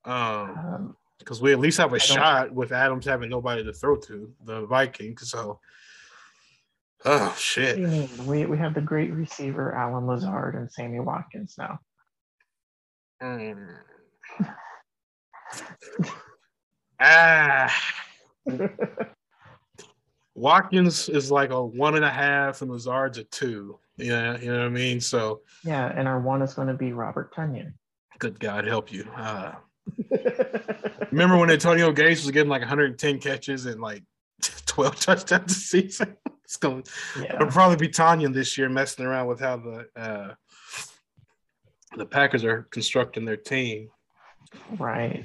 Um, 0.06 0.14
Um, 0.14 0.96
because 1.18 1.40
we 1.40 1.52
at 1.52 1.58
least 1.60 1.78
have 1.78 1.92
a 1.92 1.98
don't- 1.98 2.06
shot 2.06 2.52
with 2.52 2.72
Adams 2.72 3.06
having 3.06 3.30
nobody 3.30 3.64
to 3.64 3.72
throw 3.72 3.96
to 3.96 4.32
the 4.44 4.66
Vikings. 4.66 5.30
So, 5.30 5.60
oh 7.04 7.34
shit. 7.38 7.76
do 7.76 7.82
you 7.82 7.88
mean? 7.88 8.08
We, 8.26 8.46
we 8.46 8.58
have 8.58 8.74
the 8.74 8.80
great 8.80 9.12
receiver 9.12 9.74
Allen 9.74 10.06
Lazard 10.06 10.54
and 10.54 10.70
Sammy 10.70 11.00
Watkins 11.00 11.54
now. 11.58 11.78
Mm. 13.22 13.68
ah, 17.00 17.82
Watkins 20.34 21.08
is 21.08 21.30
like 21.30 21.50
a 21.50 21.64
one 21.64 21.94
and 21.94 22.04
a 22.04 22.10
half, 22.10 22.62
and 22.62 22.70
Lazard's 22.70 23.18
a 23.18 23.24
two. 23.24 23.78
Yeah, 23.96 24.38
you 24.38 24.50
know 24.50 24.58
what 24.58 24.66
I 24.66 24.70
mean. 24.70 25.00
So, 25.00 25.42
yeah, 25.64 25.92
and 25.94 26.08
our 26.08 26.20
one 26.20 26.42
is 26.42 26.54
going 26.54 26.68
to 26.68 26.74
be 26.74 26.92
Robert 26.92 27.34
Tonyan. 27.34 27.74
good 28.18 28.40
God 28.40 28.66
help 28.66 28.90
you. 28.92 29.06
Uh, 29.14 29.52
remember 31.10 31.36
when 31.36 31.50
Antonio 31.50 31.92
Gates 31.92 32.22
was 32.22 32.30
getting 32.30 32.50
like 32.50 32.60
110 32.60 33.18
catches 33.18 33.66
and 33.66 33.80
like 33.80 34.02
12 34.66 35.00
touchdowns 35.00 35.46
this 35.46 35.66
season? 35.66 36.16
it's 36.44 36.56
going. 36.56 36.84
It'll 37.16 37.48
probably 37.48 37.76
be 37.76 37.88
Tonyan 37.88 38.32
this 38.32 38.56
year, 38.58 38.68
messing 38.68 39.04
around 39.04 39.26
with 39.26 39.40
how 39.40 39.56
the 39.56 39.86
uh, 39.96 40.34
the 41.96 42.06
Packers 42.06 42.44
are 42.44 42.66
constructing 42.70 43.24
their 43.24 43.36
team. 43.36 43.88
right. 44.78 45.24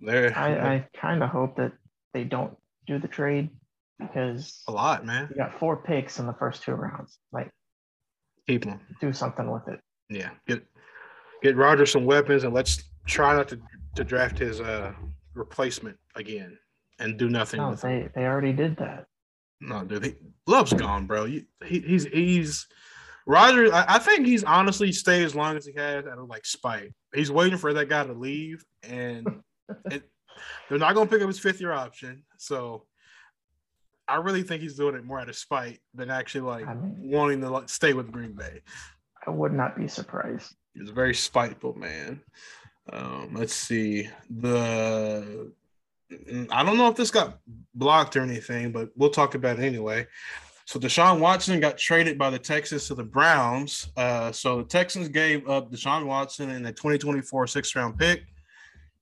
They're 0.00 0.36
I, 0.36 0.74
I 0.74 0.88
kind 0.96 1.22
of 1.22 1.30
hope 1.30 1.56
that 1.56 1.72
they 2.14 2.24
don't 2.24 2.56
do 2.86 2.98
the 2.98 3.08
trade 3.08 3.50
because 3.98 4.62
a 4.68 4.72
lot, 4.72 5.04
man. 5.04 5.28
you 5.30 5.36
got 5.36 5.58
four 5.58 5.76
picks 5.76 6.18
in 6.18 6.26
the 6.26 6.34
first 6.34 6.62
two 6.62 6.72
rounds. 6.72 7.18
Like, 7.32 7.50
Keep 8.46 8.64
them. 8.64 8.80
do 9.00 9.12
something 9.12 9.50
with 9.50 9.66
it. 9.68 9.80
Yeah, 10.08 10.30
get 10.46 10.64
get 11.42 11.56
Rodgers 11.56 11.92
some 11.92 12.04
weapons, 12.04 12.44
and 12.44 12.54
let's 12.54 12.82
try 13.06 13.34
not 13.34 13.48
to 13.48 13.60
to 13.96 14.04
draft 14.04 14.38
his 14.38 14.60
uh 14.60 14.92
replacement 15.34 15.96
again 16.14 16.58
and 16.98 17.16
do 17.16 17.28
nothing 17.28 17.60
No, 17.60 17.70
with 17.70 17.82
him. 17.82 18.10
they, 18.14 18.20
they 18.20 18.26
already 18.26 18.52
did 18.52 18.76
that. 18.78 19.06
No, 19.60 19.84
dude, 19.84 20.04
he, 20.04 20.14
Love's 20.46 20.72
gone, 20.72 21.06
bro. 21.06 21.26
He, 21.26 21.46
he's 21.64 22.04
he's 22.06 22.66
Roger. 23.26 23.72
I, 23.72 23.84
I 23.88 23.98
think 23.98 24.26
he's 24.26 24.44
honestly 24.44 24.92
stayed 24.92 25.24
as 25.24 25.34
long 25.34 25.56
as 25.56 25.66
he 25.66 25.72
has 25.74 26.06
out 26.06 26.18
of 26.18 26.28
like 26.28 26.46
spite. 26.46 26.92
He's 27.14 27.30
waiting 27.30 27.58
for 27.58 27.72
that 27.72 27.88
guy 27.88 28.04
to 28.04 28.12
leave, 28.12 28.64
and 28.82 29.26
it, 29.90 30.02
they're 30.68 30.78
not 30.78 30.94
going 30.94 31.08
to 31.08 31.12
pick 31.12 31.22
up 31.22 31.28
his 31.28 31.38
fifth 31.40 31.60
year 31.60 31.72
option. 31.72 32.24
So 32.38 32.86
I 34.06 34.16
really 34.16 34.42
think 34.42 34.62
he's 34.62 34.76
doing 34.76 34.94
it 34.94 35.04
more 35.04 35.20
out 35.20 35.28
of 35.28 35.36
spite 35.36 35.80
than 35.94 36.10
actually 36.10 36.42
like 36.42 36.66
I 36.66 36.74
mean, 36.74 36.96
wanting 37.02 37.40
to 37.42 37.50
like, 37.50 37.68
stay 37.68 37.92
with 37.92 38.10
Green 38.12 38.32
Bay. 38.32 38.62
I 39.26 39.30
would 39.30 39.52
not 39.52 39.76
be 39.76 39.88
surprised. 39.88 40.54
He's 40.74 40.88
a 40.88 40.94
very 40.94 41.14
spiteful 41.14 41.74
man. 41.74 42.20
Um, 42.92 43.34
let's 43.34 43.54
see 43.54 44.08
the. 44.30 45.52
I 46.50 46.64
don't 46.64 46.78
know 46.78 46.88
if 46.88 46.96
this 46.96 47.10
got 47.10 47.38
blocked 47.74 48.16
or 48.16 48.22
anything, 48.22 48.72
but 48.72 48.90
we'll 48.96 49.10
talk 49.10 49.34
about 49.34 49.58
it 49.58 49.62
anyway. 49.62 50.06
So 50.64 50.78
Deshaun 50.78 51.18
Watson 51.18 51.60
got 51.60 51.78
traded 51.78 52.18
by 52.18 52.30
the 52.30 52.38
Texans 52.38 52.88
to 52.88 52.94
the 52.94 53.04
Browns. 53.04 53.88
Uh, 53.96 54.32
so 54.32 54.58
the 54.58 54.64
Texans 54.64 55.08
gave 55.08 55.48
up 55.48 55.70
Deshaun 55.70 56.06
Watson 56.06 56.50
and 56.50 56.66
a 56.66 56.72
2024 56.72 57.46
sixth 57.46 57.76
round 57.76 57.98
pick. 57.98 58.24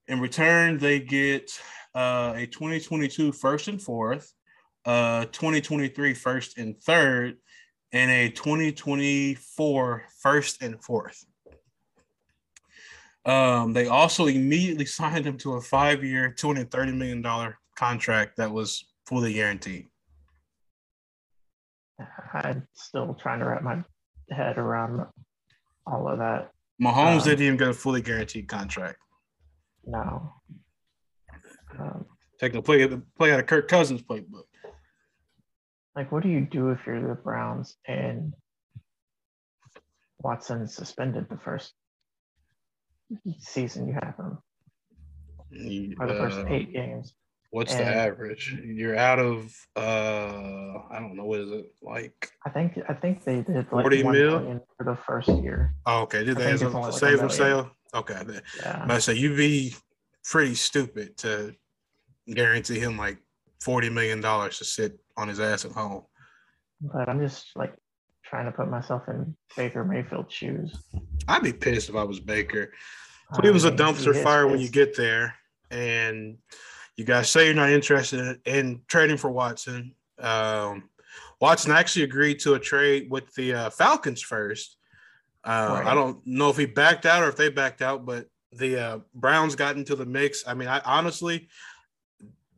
In 0.09 0.21
return, 0.21 0.79
they 0.79 1.01
get 1.01 1.51
uh, 1.95 2.35
a 2.37 2.47
2022 2.47 3.33
first 3.33 3.69
and 3.69 3.83
fourth, 3.83 4.33
uh, 4.85 5.25
2023 5.27 6.15
first 6.15 6.59
and 6.59 6.81
third, 6.83 7.37
and 7.93 8.11
a 8.11 8.29
2024 8.31 10.05
first 10.21 10.63
and 10.63 10.81
fourth. 10.83 11.25
Um, 13.27 13.73
they 13.73 13.89
also 13.89 14.27
immediately 14.27 14.87
signed 14.87 15.27
him 15.27 15.37
to 15.39 15.55
a 15.55 15.61
five-year, 15.61 16.31
two 16.33 16.47
hundred 16.47 16.71
thirty 16.71 16.93
million 16.93 17.23
dollar 17.23 17.59
contract 17.77 18.37
that 18.37 18.51
was 18.51 18.85
fully 19.07 19.33
guaranteed. 19.35 19.89
I'm 22.33 22.67
still 22.75 23.15
trying 23.15 23.41
to 23.41 23.47
wrap 23.47 23.63
my 23.63 23.83
head 24.31 24.59
around 24.59 25.07
all 25.87 26.09
of 26.09 26.19
that. 26.19 26.51
Mahomes 26.83 27.23
Um, 27.23 27.25
didn't 27.25 27.43
even 27.43 27.57
get 27.57 27.69
a 27.69 27.75
fully 27.75 28.03
guaranteed 28.03 28.49
contract. 28.49 28.99
No. 29.85 30.33
Um, 31.79 32.05
Taking 32.39 32.59
a 32.59 32.63
play, 32.63 32.87
play 33.17 33.33
out 33.33 33.41
of 33.41 33.47
Kirk 33.47 33.67
Cousins' 33.67 34.03
playbook. 34.03 34.45
like, 35.95 36.13
what 36.13 36.23
do 36.23 36.29
you 36.29 36.43
do 36.43 36.69
if 36.71 36.81
you're 36.87 37.01
the 37.01 37.15
Browns 37.15 37.77
and 37.89 38.35
Watson 40.19 40.69
suspended 40.69 41.27
the 41.31 41.39
first 41.39 41.73
season 43.39 43.89
you 43.89 43.95
have 43.95 44.15
him, 44.17 44.39
You- 45.51 45.97
or 46.01 46.07
the 46.07 46.15
first 46.15 46.39
uh, 46.39 46.47
eight 46.49 46.73
games? 46.73 47.15
What's 47.51 47.75
the 47.75 47.85
average? 47.85 48.55
You're 48.65 48.97
out 48.99 49.19
of 49.19 49.55
uh, 49.77 49.81
I 50.91 50.99
don't 50.99 51.17
know 51.17 51.25
what 51.25 51.41
is 51.41 51.51
it 51.51 51.67
like. 51.81 52.31
I 52.45 52.51
think 52.51 52.79
I 52.89 52.93
think 52.93 53.25
they 53.25 53.37
did 53.41 53.67
like 53.73 53.85
40 53.85 54.03
mil? 54.03 54.61
for 54.77 54.85
the 54.85 54.97
first 55.07 55.29
year. 55.29 55.73
Oh, 55.87 56.03
okay, 56.03 56.25
did 56.25 56.37
they 56.37 56.51
have 56.51 56.61
like 56.75 56.93
save 56.93 57.21
and 57.21 57.29
million. 57.29 57.31
sale? 57.31 57.71
Okay. 57.95 58.21
Yeah. 58.61 58.85
But 58.87 58.97
I 58.97 58.99
say 58.99 59.15
you'd 59.15 59.37
be 59.39 59.75
pretty 60.25 60.55
stupid 60.55 61.17
to 61.19 61.55
guarantee 62.29 62.79
him 62.81 62.99
like 62.99 63.19
forty 63.63 63.89
million 63.89 64.21
dollars 64.21 64.59
to 64.59 64.65
sit 64.65 64.99
on 65.17 65.29
his 65.29 65.41
ass 65.41 65.65
at 65.65 65.73
home. 65.73 66.03
But 66.81 67.09
I'm 67.09 67.21
just 67.21 67.47
like 67.57 67.75
trying 68.29 68.47
to 68.47 68.53
put 68.53 68.69
myself 68.69 69.03
in 69.09 69.37
Baker 69.57 69.85
Mayfield's 69.85 70.33
shoes. 70.33 70.77
I'd 71.29 71.43
be 71.43 71.53
pissed 71.53 71.89
if 71.89 71.97
I 71.97 72.03
was 72.03 72.21
Baker. 72.21 72.73
I 73.31 73.37
Cleveland's 73.37 73.65
a 73.65 73.71
mean, 73.71 73.79
he 73.79 73.85
dumpster 73.85 74.15
is 74.15 74.23
fire 74.23 74.47
when 74.47 74.61
you 74.61 74.69
get 74.69 74.97
there, 74.97 75.35
and 75.71 76.39
you 76.97 77.05
guys 77.05 77.29
say 77.31 77.47
you're 77.47 77.55
not 77.55 77.71
interested 77.71 78.41
in 78.45 78.83
trading 78.89 79.17
for 79.17 79.31
Watson. 79.31 79.95
Um, 80.19 80.89
Watson 81.41 81.73
actually 81.73 82.05
agreed 82.05 82.39
to 82.41 82.55
a 82.55 82.59
trade 82.59 83.09
with 83.11 83.33
the 83.35 83.55
uh, 83.55 83.71
Falcons 83.71 84.23
first. 84.23 84.77
Uh, 85.45 85.69
Right. 85.81 85.87
I 85.87 85.95
don't 85.95 86.25
know 86.27 86.51
if 86.51 86.57
he 86.57 86.67
backed 86.67 87.07
out 87.07 87.23
or 87.23 87.29
if 87.29 87.37
they 87.37 87.51
backed 87.51 87.83
out, 87.83 88.05
but 88.07 88.27
the 88.53 88.79
uh, 88.81 88.99
Browns 89.15 89.55
got 89.55 89.77
into 89.77 89.95
the 89.95 90.07
mix. 90.07 90.45
I 90.47 90.55
mean, 90.55 90.69
I 90.69 90.81
honestly, 90.85 91.49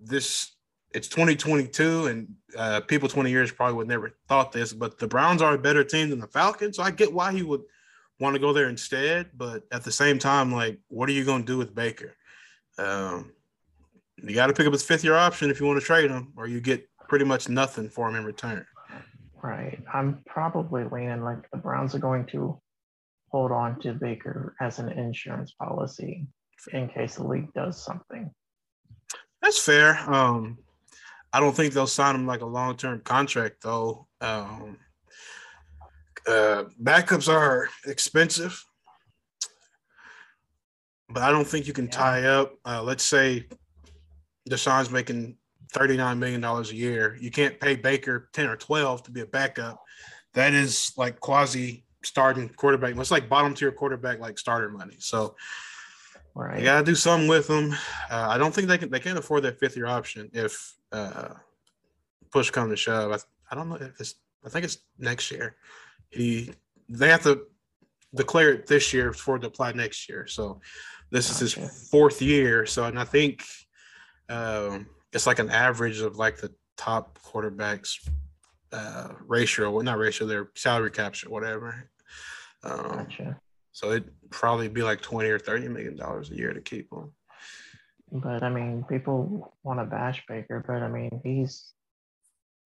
this 0.00 0.52
it's 0.92 1.08
2022, 1.08 2.06
and 2.06 2.34
uh, 2.56 2.80
people 2.80 3.08
20 3.08 3.30
years 3.30 3.52
probably 3.52 3.76
would 3.76 3.88
never 3.88 4.16
thought 4.28 4.52
this, 4.52 4.72
but 4.72 4.98
the 4.98 5.06
Browns 5.06 5.42
are 5.42 5.54
a 5.54 5.58
better 5.58 5.84
team 5.84 6.10
than 6.10 6.18
the 6.18 6.26
Falcons, 6.26 6.76
so 6.76 6.82
I 6.82 6.90
get 6.90 7.12
why 7.12 7.32
he 7.32 7.42
would 7.42 7.62
want 8.20 8.34
to 8.34 8.40
go 8.40 8.52
there 8.52 8.68
instead. 8.68 9.30
But 9.36 9.64
at 9.70 9.84
the 9.84 9.92
same 9.92 10.18
time, 10.18 10.52
like, 10.52 10.78
what 10.88 11.08
are 11.08 11.12
you 11.12 11.24
going 11.24 11.42
to 11.42 11.46
do 11.46 11.58
with 11.58 11.74
Baker? 11.74 12.14
Um, 12.78 13.32
you 14.22 14.34
got 14.34 14.46
to 14.48 14.52
pick 14.52 14.66
up 14.66 14.72
his 14.72 14.82
fifth 14.82 15.04
year 15.04 15.14
option 15.14 15.50
if 15.50 15.60
you 15.60 15.66
want 15.66 15.78
to 15.78 15.86
trade 15.86 16.10
him, 16.10 16.32
or 16.36 16.46
you 16.46 16.60
get 16.60 16.88
pretty 17.08 17.24
much 17.24 17.48
nothing 17.48 17.88
for 17.88 18.08
him 18.08 18.16
in 18.16 18.24
return. 18.24 18.66
Right. 19.42 19.78
I'm 19.92 20.22
probably 20.26 20.84
leaning 20.84 21.22
like 21.22 21.48
the 21.50 21.58
Browns 21.58 21.94
are 21.94 22.00
going 22.00 22.26
to 22.26 22.60
hold 23.30 23.52
on 23.52 23.78
to 23.80 23.92
Baker 23.92 24.54
as 24.60 24.78
an 24.78 24.88
insurance 24.88 25.52
policy 25.52 26.26
in 26.72 26.88
case 26.88 27.16
the 27.16 27.24
league 27.24 27.52
does 27.54 27.82
something. 27.82 28.30
That's 29.42 29.62
fair. 29.62 29.98
Um, 30.12 30.58
I 31.32 31.40
don't 31.40 31.54
think 31.54 31.74
they'll 31.74 31.86
sign 31.86 32.14
him 32.14 32.26
like 32.26 32.40
a 32.40 32.46
long 32.46 32.76
term 32.76 33.00
contract 33.00 33.62
though. 33.62 34.06
Um, 34.20 34.78
uh, 36.26 36.64
backups 36.82 37.28
are 37.32 37.68
expensive, 37.86 38.64
but 41.08 41.22
I 41.22 41.30
don't 41.30 41.46
think 41.46 41.66
you 41.66 41.72
can 41.72 41.86
Yeah. 41.86 41.90
tie 41.90 42.24
up. 42.24 42.54
Uh, 42.64 42.82
let's 42.82 43.04
say 43.04 43.46
Deshaun's 44.48 44.90
making 44.90 45.36
thirty 45.72 45.96
nine 45.96 46.18
million 46.18 46.40
dollars 46.40 46.70
a 46.70 46.74
year. 46.74 47.16
You 47.20 47.30
can't 47.30 47.60
pay 47.60 47.76
Baker 47.76 48.30
ten 48.32 48.46
or 48.46 48.56
twelve 48.56 49.02
to 49.04 49.10
be 49.10 49.20
a 49.20 49.26
backup. 49.26 49.82
That 50.34 50.54
is 50.54 50.92
like 50.96 51.20
quasi 51.20 51.84
starting 52.04 52.48
quarterback. 52.50 52.96
It's 52.96 53.10
like 53.10 53.28
bottom 53.28 53.54
tier 53.54 53.72
quarterback 53.72 54.18
like 54.20 54.38
starter 54.38 54.70
money. 54.70 54.96
So 54.98 55.36
Right. 56.38 56.60
you 56.60 56.64
got 56.64 56.78
to 56.78 56.84
do 56.84 56.94
something 56.94 57.28
with 57.28 57.48
them. 57.48 57.72
Uh, 58.08 58.28
I 58.28 58.38
don't 58.38 58.54
think 58.54 58.68
they 58.68 58.78
can. 58.78 58.90
They 58.90 59.00
can't 59.00 59.18
afford 59.18 59.42
that 59.42 59.58
fifth 59.58 59.76
year 59.76 59.86
option 59.86 60.30
if 60.32 60.76
uh, 60.92 61.30
push 62.30 62.50
comes 62.50 62.70
to 62.70 62.76
shove. 62.76 63.10
I, 63.10 63.18
I 63.50 63.56
don't 63.56 63.68
know 63.68 63.74
if 63.74 64.00
it's. 64.00 64.14
I 64.46 64.48
think 64.48 64.64
it's 64.64 64.78
next 64.98 65.32
year. 65.32 65.56
He 66.10 66.52
they 66.88 67.08
have 67.08 67.24
to 67.24 67.42
declare 68.14 68.52
it 68.52 68.68
this 68.68 68.92
year 68.94 69.12
for 69.12 69.34
it 69.34 69.40
to 69.40 69.48
apply 69.48 69.72
next 69.72 70.08
year. 70.08 70.28
So 70.28 70.60
this 71.10 71.28
is 71.28 71.40
his 71.40 71.88
fourth 71.90 72.22
year. 72.22 72.66
So 72.66 72.84
and 72.84 73.00
I 73.00 73.04
think 73.04 73.44
um, 74.28 74.86
it's 75.12 75.26
like 75.26 75.40
an 75.40 75.50
average 75.50 76.00
of 76.00 76.18
like 76.18 76.36
the 76.36 76.54
top 76.76 77.18
quarterbacks 77.20 78.08
uh, 78.72 79.08
ratio. 79.26 79.72
Well, 79.72 79.82
not 79.82 79.98
ratio. 79.98 80.28
Their 80.28 80.50
salary 80.54 80.92
capture, 80.92 81.30
whatever. 81.30 81.90
Um, 82.62 82.90
Gotcha. 82.90 83.40
So 83.78 83.92
it'd 83.92 84.10
probably 84.30 84.66
be 84.66 84.82
like 84.82 85.00
20 85.02 85.30
or 85.30 85.38
30 85.38 85.68
million 85.68 85.94
dollars 85.94 86.32
a 86.32 86.34
year 86.34 86.52
to 86.52 86.60
keep 86.60 86.92
him. 86.92 87.12
But 88.10 88.42
I 88.42 88.48
mean, 88.48 88.84
people 88.88 89.54
want 89.62 89.78
to 89.78 89.84
bash 89.84 90.20
Baker, 90.26 90.64
but 90.66 90.82
I 90.82 90.88
mean, 90.88 91.20
he's 91.22 91.74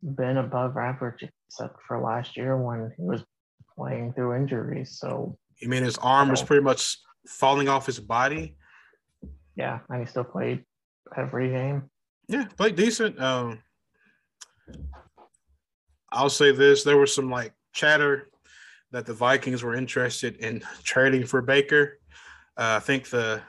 been 0.01 0.37
above 0.37 0.77
average 0.77 1.27
except 1.49 1.81
for 1.85 1.99
last 1.99 2.37
year 2.37 2.55
when 2.55 2.93
he 2.95 3.03
was 3.03 3.25
playing 3.75 4.13
through 4.13 4.37
injuries. 4.37 4.97
So 4.97 5.37
you 5.61 5.67
mean 5.67 5.83
his 5.83 5.97
arm 5.97 6.29
was 6.29 6.41
pretty 6.41 6.63
much 6.63 6.97
falling 7.27 7.67
off 7.67 7.85
his 7.85 7.99
body? 7.99 8.55
Yeah, 9.57 9.79
and 9.89 9.99
he 9.99 10.05
still 10.05 10.23
played 10.23 10.63
every 11.17 11.49
game. 11.49 11.89
Yeah, 12.29 12.45
played 12.55 12.77
decent. 12.77 13.21
Um, 13.21 13.59
I'll 16.09 16.29
say 16.29 16.53
this: 16.53 16.85
there 16.85 16.97
was 16.97 17.13
some 17.13 17.29
like 17.29 17.51
chatter 17.73 18.30
that 18.91 19.05
the 19.05 19.13
Vikings 19.13 19.63
were 19.63 19.75
interested 19.75 20.37
in 20.37 20.61
trading 20.83 21.25
for 21.25 21.41
Baker. 21.41 21.99
Uh, 22.57 22.77
I 22.77 22.79
think 22.79 23.09
the 23.09 23.41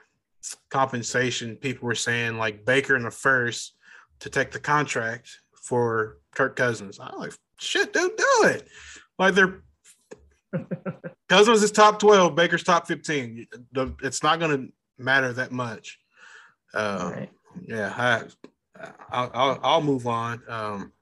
compensation 0.70 1.56
people 1.56 1.86
were 1.86 1.94
saying 1.94 2.38
like 2.38 2.64
Baker 2.64 2.96
in 2.96 3.02
the 3.02 3.10
first 3.10 3.74
to 4.20 4.30
take 4.30 4.50
the 4.50 4.60
contract 4.60 5.30
for 5.54 6.18
Kirk 6.34 6.56
Cousins. 6.56 6.98
I'm 7.00 7.18
like, 7.18 7.32
shit, 7.58 7.92
dude, 7.92 8.16
do 8.16 8.44
it. 8.44 8.68
Like 9.18 9.34
they're 9.34 9.62
Cousins 11.28 11.62
is 11.62 11.72
top 11.72 11.98
12, 11.98 12.34
Baker's 12.34 12.62
top 12.62 12.86
15. 12.86 13.46
It's 14.02 14.22
not 14.22 14.38
going 14.38 14.66
to 14.66 14.72
matter 15.02 15.32
that 15.32 15.52
much. 15.52 15.98
Uh, 16.74 17.12
right. 17.14 17.30
Yeah, 17.66 17.92
I, 19.10 19.24
will 19.24 19.60
I'll 19.62 19.82
move 19.82 20.06
on. 20.06 20.42
Um, 20.48 20.92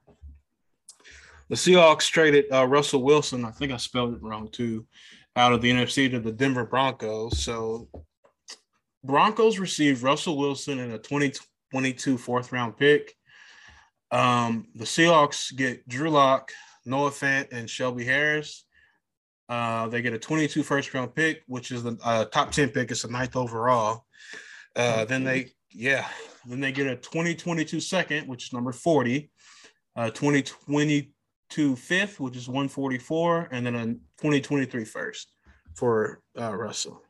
the 1.51 1.57
Seahawks 1.57 2.09
traded 2.09 2.45
uh, 2.49 2.65
Russell 2.65 3.03
Wilson. 3.03 3.43
I 3.43 3.51
think 3.51 3.73
I 3.73 3.77
spelled 3.77 4.13
it 4.13 4.23
wrong 4.23 4.47
too. 4.49 4.87
Out 5.35 5.51
of 5.51 5.61
the 5.61 5.69
NFC 5.69 6.09
to 6.09 6.21
the 6.21 6.31
Denver 6.31 6.65
Broncos. 6.65 7.43
So 7.43 7.89
Broncos 9.03 9.59
received 9.59 10.01
Russell 10.01 10.37
Wilson 10.37 10.79
in 10.79 10.91
a 10.91 10.97
2022 10.97 12.17
fourth 12.17 12.53
round 12.53 12.77
pick. 12.77 13.13
Um, 14.11 14.67
the 14.75 14.85
Seahawks 14.85 15.53
get 15.53 15.85
Drew 15.89 16.09
Lock, 16.09 16.53
Noah 16.85 17.11
Fant, 17.11 17.51
and 17.51 17.69
Shelby 17.69 18.05
Harris. 18.05 18.65
Uh, 19.49 19.89
they 19.89 20.01
get 20.01 20.13
a 20.13 20.19
22 20.19 20.63
first 20.63 20.93
round 20.93 21.13
pick, 21.13 21.43
which 21.47 21.71
is 21.71 21.83
the 21.83 21.97
uh, 22.05 22.23
top 22.25 22.53
10 22.53 22.69
pick. 22.69 22.91
It's 22.91 23.03
a 23.03 23.11
ninth 23.11 23.35
overall. 23.35 24.05
Uh, 24.73 25.03
then 25.03 25.25
they, 25.25 25.51
yeah, 25.69 26.07
then 26.45 26.61
they 26.61 26.71
get 26.71 26.87
a 26.87 26.95
2022 26.95 27.81
second, 27.81 28.29
which 28.29 28.45
is 28.45 28.53
number 28.53 28.71
40, 28.71 29.29
uh, 29.97 30.09
2022 31.51 31.75
fifth, 31.75 32.19
which 32.19 32.35
is 32.35 32.47
144, 32.47 33.49
and 33.51 33.65
then 33.65 33.75
a 33.75 33.85
2023 34.21 34.85
first 34.85 35.31
for 35.73 36.21
uh, 36.39 36.55
Russell. 36.55 37.01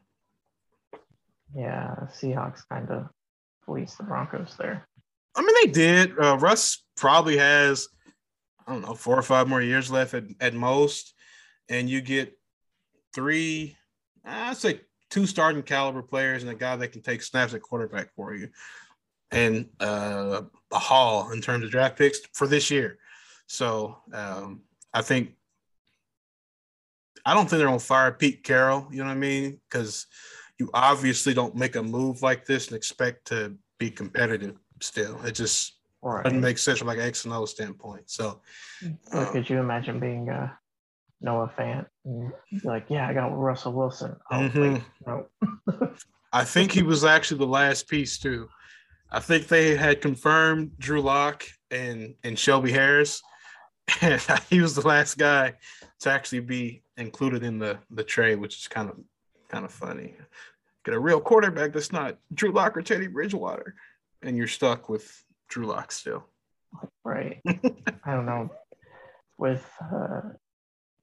Yeah, 1.56 1.96
Seahawks 2.14 2.62
kind 2.70 2.90
of 2.90 3.08
fleeced 3.66 3.98
the 3.98 4.04
Broncos 4.04 4.56
there. 4.58 4.88
I 5.36 5.42
mean, 5.42 5.56
they 5.62 5.72
did. 5.72 6.20
Uh, 6.20 6.38
Russ 6.38 6.84
probably 6.98 7.38
has, 7.38 7.88
I 8.68 8.74
don't 8.74 8.82
know, 8.82 8.96
four 8.96 9.18
or 9.18 9.24
five 9.24 9.48
more 9.48 9.62
years 9.62 9.92
left 9.92 10.14
at, 10.14 10.24
at 10.40 10.54
most. 10.54 11.14
And 11.70 11.90
you 11.90 12.02
get 12.02 12.38
three, 13.14 13.78
I'd 14.26 14.58
say 14.58 14.82
two 15.10 15.26
starting 15.26 15.62
caliber 15.64 16.02
players 16.02 16.44
and 16.44 16.52
a 16.52 16.56
guy 16.56 16.76
that 16.76 16.92
can 16.92 17.02
take 17.02 17.22
snaps 17.22 17.54
at 17.54 17.62
quarterback 17.62 18.14
for 18.16 18.34
you. 18.34 18.50
And 19.32 19.70
uh, 19.80 20.42
a 20.72 20.80
haul 20.80 21.32
in 21.32 21.42
terms 21.42 21.64
of 21.64 21.72
draft 21.72 21.98
picks 21.98 22.20
for 22.34 22.48
this 22.48 22.70
year. 22.70 22.98
So 23.52 23.98
um, 24.14 24.62
I 24.94 25.02
think 25.02 25.34
I 27.26 27.34
don't 27.34 27.50
think 27.50 27.60
they're 27.60 27.68
on 27.68 27.80
fire 27.80 28.14
Pete 28.14 28.46
Carroll. 28.46 28.88
You 28.92 29.00
know 29.00 29.08
what 29.08 29.12
I 29.12 29.16
mean? 29.16 29.60
Because 29.70 30.08
you 30.58 30.70
obviously 30.74 31.34
don't 31.34 31.54
make 31.54 31.76
a 31.76 31.84
move 31.84 32.22
like 32.22 32.46
this 32.46 32.68
and 32.68 32.78
expect 32.78 33.28
to 33.28 33.54
be 33.78 33.92
competitive 33.92 34.56
still. 34.80 35.22
It 35.26 35.34
just 35.34 35.74
right. 36.02 36.24
doesn't 36.24 36.40
make 36.40 36.60
sense 36.60 36.80
from 36.80 36.88
like 36.88 37.00
X 37.00 37.26
and 37.26 37.34
O 37.34 37.46
standpoint. 37.46 38.10
So, 38.10 38.40
um, 39.12 39.26
could 39.34 39.50
you 39.50 39.60
imagine 39.60 40.00
being 40.00 40.30
a 40.30 40.58
Noah 41.20 41.52
Fant 41.60 41.88
and 42.06 42.32
like, 42.64 42.86
yeah, 42.88 43.06
I 43.06 43.14
got 43.14 43.38
Russell 43.38 43.74
Wilson. 43.74 44.16
Oh, 44.32 44.36
mm-hmm. 44.38 44.74
wait, 44.74 44.82
no. 45.06 45.94
I 46.32 46.46
think 46.46 46.72
he 46.72 46.84
was 46.84 47.04
actually 47.04 47.40
the 47.40 47.48
last 47.48 47.90
piece 47.90 48.18
too. 48.18 48.48
I 49.12 49.20
think 49.20 49.50
they 49.50 49.76
had 49.76 50.00
confirmed 50.00 50.72
Drew 50.80 51.02
Lock 51.02 51.44
and 51.70 52.16
and 52.24 52.40
Shelby 52.40 52.72
Harris, 52.72 53.22
and 54.02 54.22
he 54.50 54.62
was 54.62 54.76
the 54.76 54.88
last 54.88 55.18
guy 55.18 55.54
to 56.02 56.10
actually 56.10 56.42
be 56.42 56.84
included 56.98 57.44
in 57.44 57.60
the 57.60 57.80
the 57.90 58.04
trade, 58.04 58.40
which 58.40 58.58
is 58.58 58.68
kind 58.68 58.90
of 58.90 58.98
kind 59.50 59.66
of 59.66 59.72
funny. 59.72 60.16
Get 60.84 60.96
a 60.96 61.00
real 61.00 61.22
quarterback 61.22 61.74
that's 61.74 61.92
not 61.92 62.18
Drew 62.34 62.52
Lock 62.52 62.76
or 62.76 62.82
Teddy 62.82 63.08
Bridgewater 63.08 63.76
and 64.22 64.38
you're 64.38 64.48
stuck 64.48 64.90
with 64.90 65.24
Drew 65.50 65.66
Lock 65.66 65.92
still. 65.92 66.26
Right. 67.04 67.42
I 67.48 68.14
don't 68.14 68.26
know. 68.26 68.50
With 69.38 69.66
uh, 69.82 70.22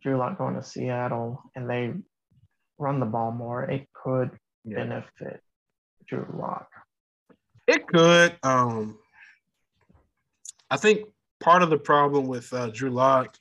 Drew 0.02 0.16
Lock 0.16 0.38
going 0.38 0.54
to 0.54 0.62
Seattle 0.62 1.42
and 1.54 1.68
they 1.68 1.92
run 2.78 3.00
the 3.00 3.06
ball 3.06 3.32
more, 3.32 3.64
it 3.64 3.88
could 3.92 4.30
yeah. 4.64 4.76
benefit 4.76 5.42
Drew 6.08 6.26
Lock. 6.38 6.68
It 7.66 7.86
could. 7.86 8.36
Um, 8.42 8.98
I 10.70 10.76
think 10.76 11.08
part 11.40 11.62
of 11.62 11.70
the 11.70 11.78
problem 11.78 12.26
with 12.26 12.52
uh, 12.52 12.68
Drew 12.68 12.90
Lock 12.90 13.36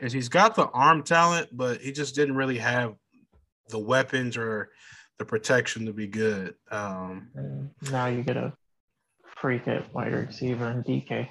is 0.00 0.12
he's 0.12 0.28
got 0.28 0.54
the 0.54 0.66
arm 0.68 1.02
talent, 1.02 1.48
but 1.52 1.80
he 1.80 1.92
just 1.92 2.14
didn't 2.14 2.36
really 2.36 2.58
have 2.58 2.94
the 3.68 3.78
weapons 3.78 4.36
or 4.36 4.70
the 5.18 5.24
protection 5.24 5.86
to 5.86 5.92
be 5.92 6.06
good. 6.06 6.54
Um, 6.70 7.70
now 7.90 8.06
you 8.06 8.22
get 8.22 8.36
a 8.36 8.52
freak 9.40 9.66
at 9.68 9.92
wide 9.94 10.12
receiver 10.12 10.66
and 10.66 10.84
DK. 10.84 11.28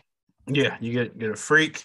Yeah, 0.47 0.77
you 0.79 0.93
get 0.93 1.17
get 1.17 1.31
a 1.31 1.35
freak. 1.35 1.83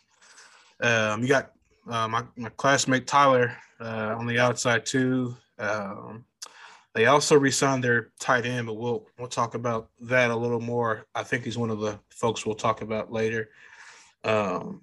Um, 0.83 1.23
you 1.23 1.29
got 1.29 1.53
uh, 1.89 2.09
my, 2.09 2.25
my 2.37 2.49
classmate 2.51 3.07
Tyler 3.07 3.57
uh, 3.81 4.15
on 4.19 4.27
the 4.27 4.39
outside 4.39 4.87
too. 4.87 5.37
Um, 5.59 6.25
they 6.95 7.07
also 7.07 7.39
re-signed 7.39 7.85
their 7.85 8.11
tight 8.19 8.47
end, 8.47 8.67
but 8.67 8.75
we'll 8.75 9.07
we'll 9.19 9.29
talk 9.29 9.55
about 9.55 9.91
that 10.01 10.31
a 10.31 10.37
little 10.37 10.61
more. 10.61 11.07
I 11.15 11.23
think 11.23 11.45
he's 11.45 11.59
one 11.59 11.71
of 11.71 11.81
the 11.81 11.99
folks 12.11 12.45
we'll 12.45 12.55
talk 12.57 12.83
about 12.83 13.13
later. 13.13 13.51
Um, 14.25 14.83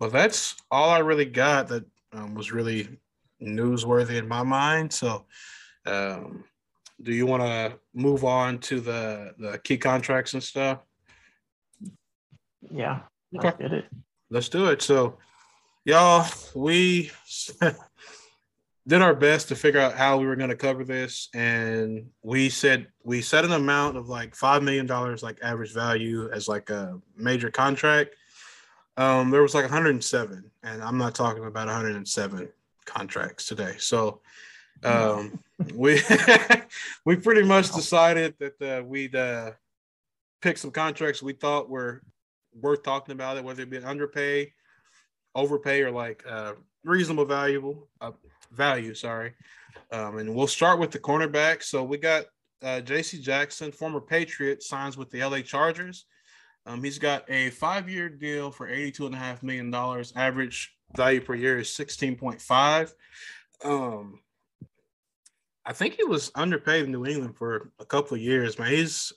but 0.00 0.12
that's 0.12 0.56
all 0.70 0.90
I 0.90 0.98
really 0.98 1.24
got 1.24 1.68
that 1.68 1.84
um, 2.12 2.34
was 2.34 2.52
really 2.52 2.98
newsworthy 3.40 4.18
in 4.18 4.26
my 4.26 4.42
mind. 4.42 4.92
So 4.92 5.26
um, 5.86 6.44
do 7.02 7.12
you 7.12 7.26
want 7.26 7.42
to 7.42 7.78
move 7.94 8.24
on 8.24 8.58
to 8.58 8.80
the 8.80 9.34
the 9.38 9.58
key 9.58 9.78
contracts 9.78 10.34
and 10.34 10.42
stuff? 10.42 10.80
Yeah, 12.70 13.00
okay. 13.36 13.48
let's 13.48 13.58
get 13.58 13.72
it. 13.72 13.84
Let's 14.30 14.48
do 14.48 14.66
it. 14.66 14.82
So, 14.82 15.18
y'all, 15.84 16.26
we 16.54 17.10
did 18.86 19.00
our 19.00 19.14
best 19.14 19.48
to 19.48 19.56
figure 19.56 19.80
out 19.80 19.94
how 19.94 20.18
we 20.18 20.26
were 20.26 20.36
going 20.36 20.50
to 20.50 20.56
cover 20.56 20.84
this, 20.84 21.28
and 21.34 22.06
we 22.22 22.48
said 22.48 22.88
we 23.04 23.22
set 23.22 23.44
an 23.44 23.52
amount 23.52 23.96
of 23.96 24.08
like 24.08 24.34
five 24.34 24.62
million 24.62 24.86
dollars, 24.86 25.22
like 25.22 25.38
average 25.42 25.72
value, 25.72 26.28
as 26.32 26.48
like 26.48 26.70
a 26.70 27.00
major 27.16 27.50
contract. 27.50 28.16
Um, 28.96 29.30
there 29.30 29.42
was 29.42 29.54
like 29.54 29.64
107, 29.64 30.50
and 30.64 30.82
I'm 30.82 30.98
not 30.98 31.14
talking 31.14 31.44
about 31.44 31.66
107 31.66 32.48
contracts 32.84 33.46
today. 33.46 33.74
So 33.78 34.20
um, 34.84 35.38
we 35.74 36.00
we 37.04 37.16
pretty 37.16 37.42
much 37.42 37.72
decided 37.72 38.34
that 38.38 38.60
uh, 38.60 38.82
we'd 38.84 39.14
uh, 39.14 39.52
pick 40.40 40.58
some 40.58 40.72
contracts 40.72 41.22
we 41.22 41.32
thought 41.32 41.70
were 41.70 42.02
worth 42.60 42.82
talking 42.82 43.12
about 43.12 43.36
it, 43.36 43.44
whether 43.44 43.62
it 43.62 43.70
be 43.70 43.78
underpay, 43.78 44.52
overpay, 45.34 45.82
or 45.82 45.90
like 45.90 46.24
uh, 46.28 46.54
reasonable 46.84 47.24
valuable 47.24 47.88
uh, 48.00 48.10
value. 48.52 48.94
Sorry, 48.94 49.32
um, 49.90 50.18
and 50.18 50.34
we'll 50.34 50.46
start 50.46 50.78
with 50.78 50.90
the 50.90 50.98
cornerback. 50.98 51.62
So 51.62 51.82
we 51.82 51.98
got 51.98 52.24
uh, 52.62 52.80
J.C. 52.80 53.18
Jackson, 53.18 53.72
former 53.72 54.00
Patriot, 54.00 54.62
signs 54.62 54.96
with 54.96 55.10
the 55.10 55.20
L.A. 55.20 55.42
Chargers. 55.42 56.06
Um, 56.64 56.82
he's 56.84 56.98
got 56.98 57.28
a 57.28 57.50
five-year 57.50 58.08
deal 58.08 58.50
for 58.50 58.68
eighty-two 58.68 59.06
and 59.06 59.14
a 59.14 59.18
half 59.18 59.42
million 59.42 59.70
dollars. 59.70 60.12
Average 60.14 60.74
value 60.96 61.20
per 61.20 61.34
year 61.34 61.58
is 61.58 61.72
sixteen 61.72 62.16
point 62.16 62.40
five. 62.40 62.92
Um, 63.64 64.20
I 65.64 65.72
think 65.72 65.94
he 65.94 66.04
was 66.04 66.30
underpaid 66.34 66.84
in 66.84 66.92
New 66.92 67.06
England 67.06 67.36
for 67.36 67.70
a 67.78 67.84
couple 67.84 68.16
of 68.16 68.22
years, 68.22 68.58
man. 68.58 68.70
He's 68.70 69.12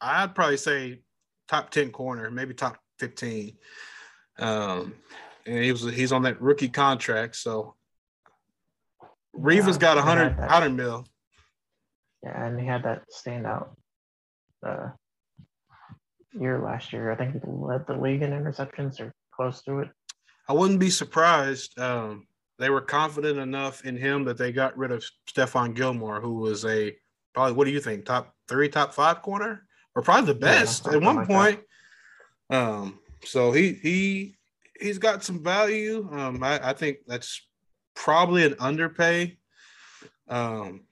I'd 0.00 0.34
probably 0.34 0.56
say 0.56 1.00
top 1.48 1.70
10 1.70 1.90
corner, 1.90 2.30
maybe 2.30 2.54
top 2.54 2.78
15. 2.98 3.56
Um, 4.38 4.94
and 5.46 5.64
he 5.64 5.72
was 5.72 5.82
he's 5.82 6.12
on 6.12 6.22
that 6.22 6.40
rookie 6.40 6.68
contract. 6.68 7.36
So 7.36 7.74
Reva's 9.32 9.78
got 9.78 9.98
a 9.98 10.02
hundred 10.02 10.32
hundred 10.34 10.70
mil. 10.70 11.06
Yeah, 12.22 12.46
and 12.46 12.60
he 12.60 12.66
had 12.66 12.84
that 12.84 13.02
standout 13.10 13.70
uh, 14.64 14.90
year 16.38 16.60
last 16.60 16.92
year. 16.92 17.10
I 17.10 17.16
think 17.16 17.32
he 17.32 17.40
led 17.44 17.86
the 17.86 17.96
league 17.96 18.22
in 18.22 18.30
interceptions 18.30 19.00
or 19.00 19.12
close 19.34 19.62
to 19.62 19.80
it. 19.80 19.88
I 20.48 20.52
wouldn't 20.52 20.80
be 20.80 20.90
surprised. 20.90 21.78
Um, 21.78 22.26
they 22.58 22.70
were 22.70 22.80
confident 22.80 23.38
enough 23.38 23.84
in 23.84 23.96
him 23.96 24.24
that 24.24 24.38
they 24.38 24.52
got 24.52 24.76
rid 24.76 24.92
of 24.92 25.04
Stephon 25.28 25.74
Gilmore, 25.74 26.20
who 26.20 26.34
was 26.34 26.64
a 26.64 26.94
probably 27.34 27.54
what 27.54 27.64
do 27.64 27.70
you 27.70 27.80
think 27.80 28.04
top 28.04 28.34
three, 28.48 28.68
top 28.68 28.94
five 28.94 29.22
corner, 29.22 29.66
or 29.94 30.02
probably 30.02 30.32
the 30.32 30.38
best 30.38 30.86
yeah, 30.86 30.92
at 30.92 31.02
one 31.02 31.16
like 31.16 31.26
point. 31.26 31.60
That. 32.50 32.62
Um, 32.62 32.98
so 33.24 33.50
he 33.50 33.72
he 33.72 34.36
he's 34.78 34.98
got 34.98 35.24
some 35.24 35.42
value. 35.42 36.08
Um, 36.12 36.42
I, 36.42 36.70
I 36.70 36.72
think 36.72 36.98
that's 37.06 37.40
probably 37.94 38.44
an 38.44 38.56
underpay. 38.58 39.38
Um, 40.28 40.82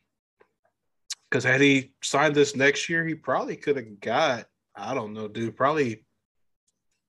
because 1.30 1.44
had 1.44 1.60
he 1.60 1.92
signed 2.02 2.34
this 2.34 2.56
next 2.56 2.88
year, 2.88 3.06
he 3.06 3.14
probably 3.14 3.56
could 3.56 3.76
have 3.76 4.00
got 4.00 4.46
I 4.74 4.94
don't 4.94 5.12
know, 5.12 5.28
dude, 5.28 5.56
probably 5.56 6.04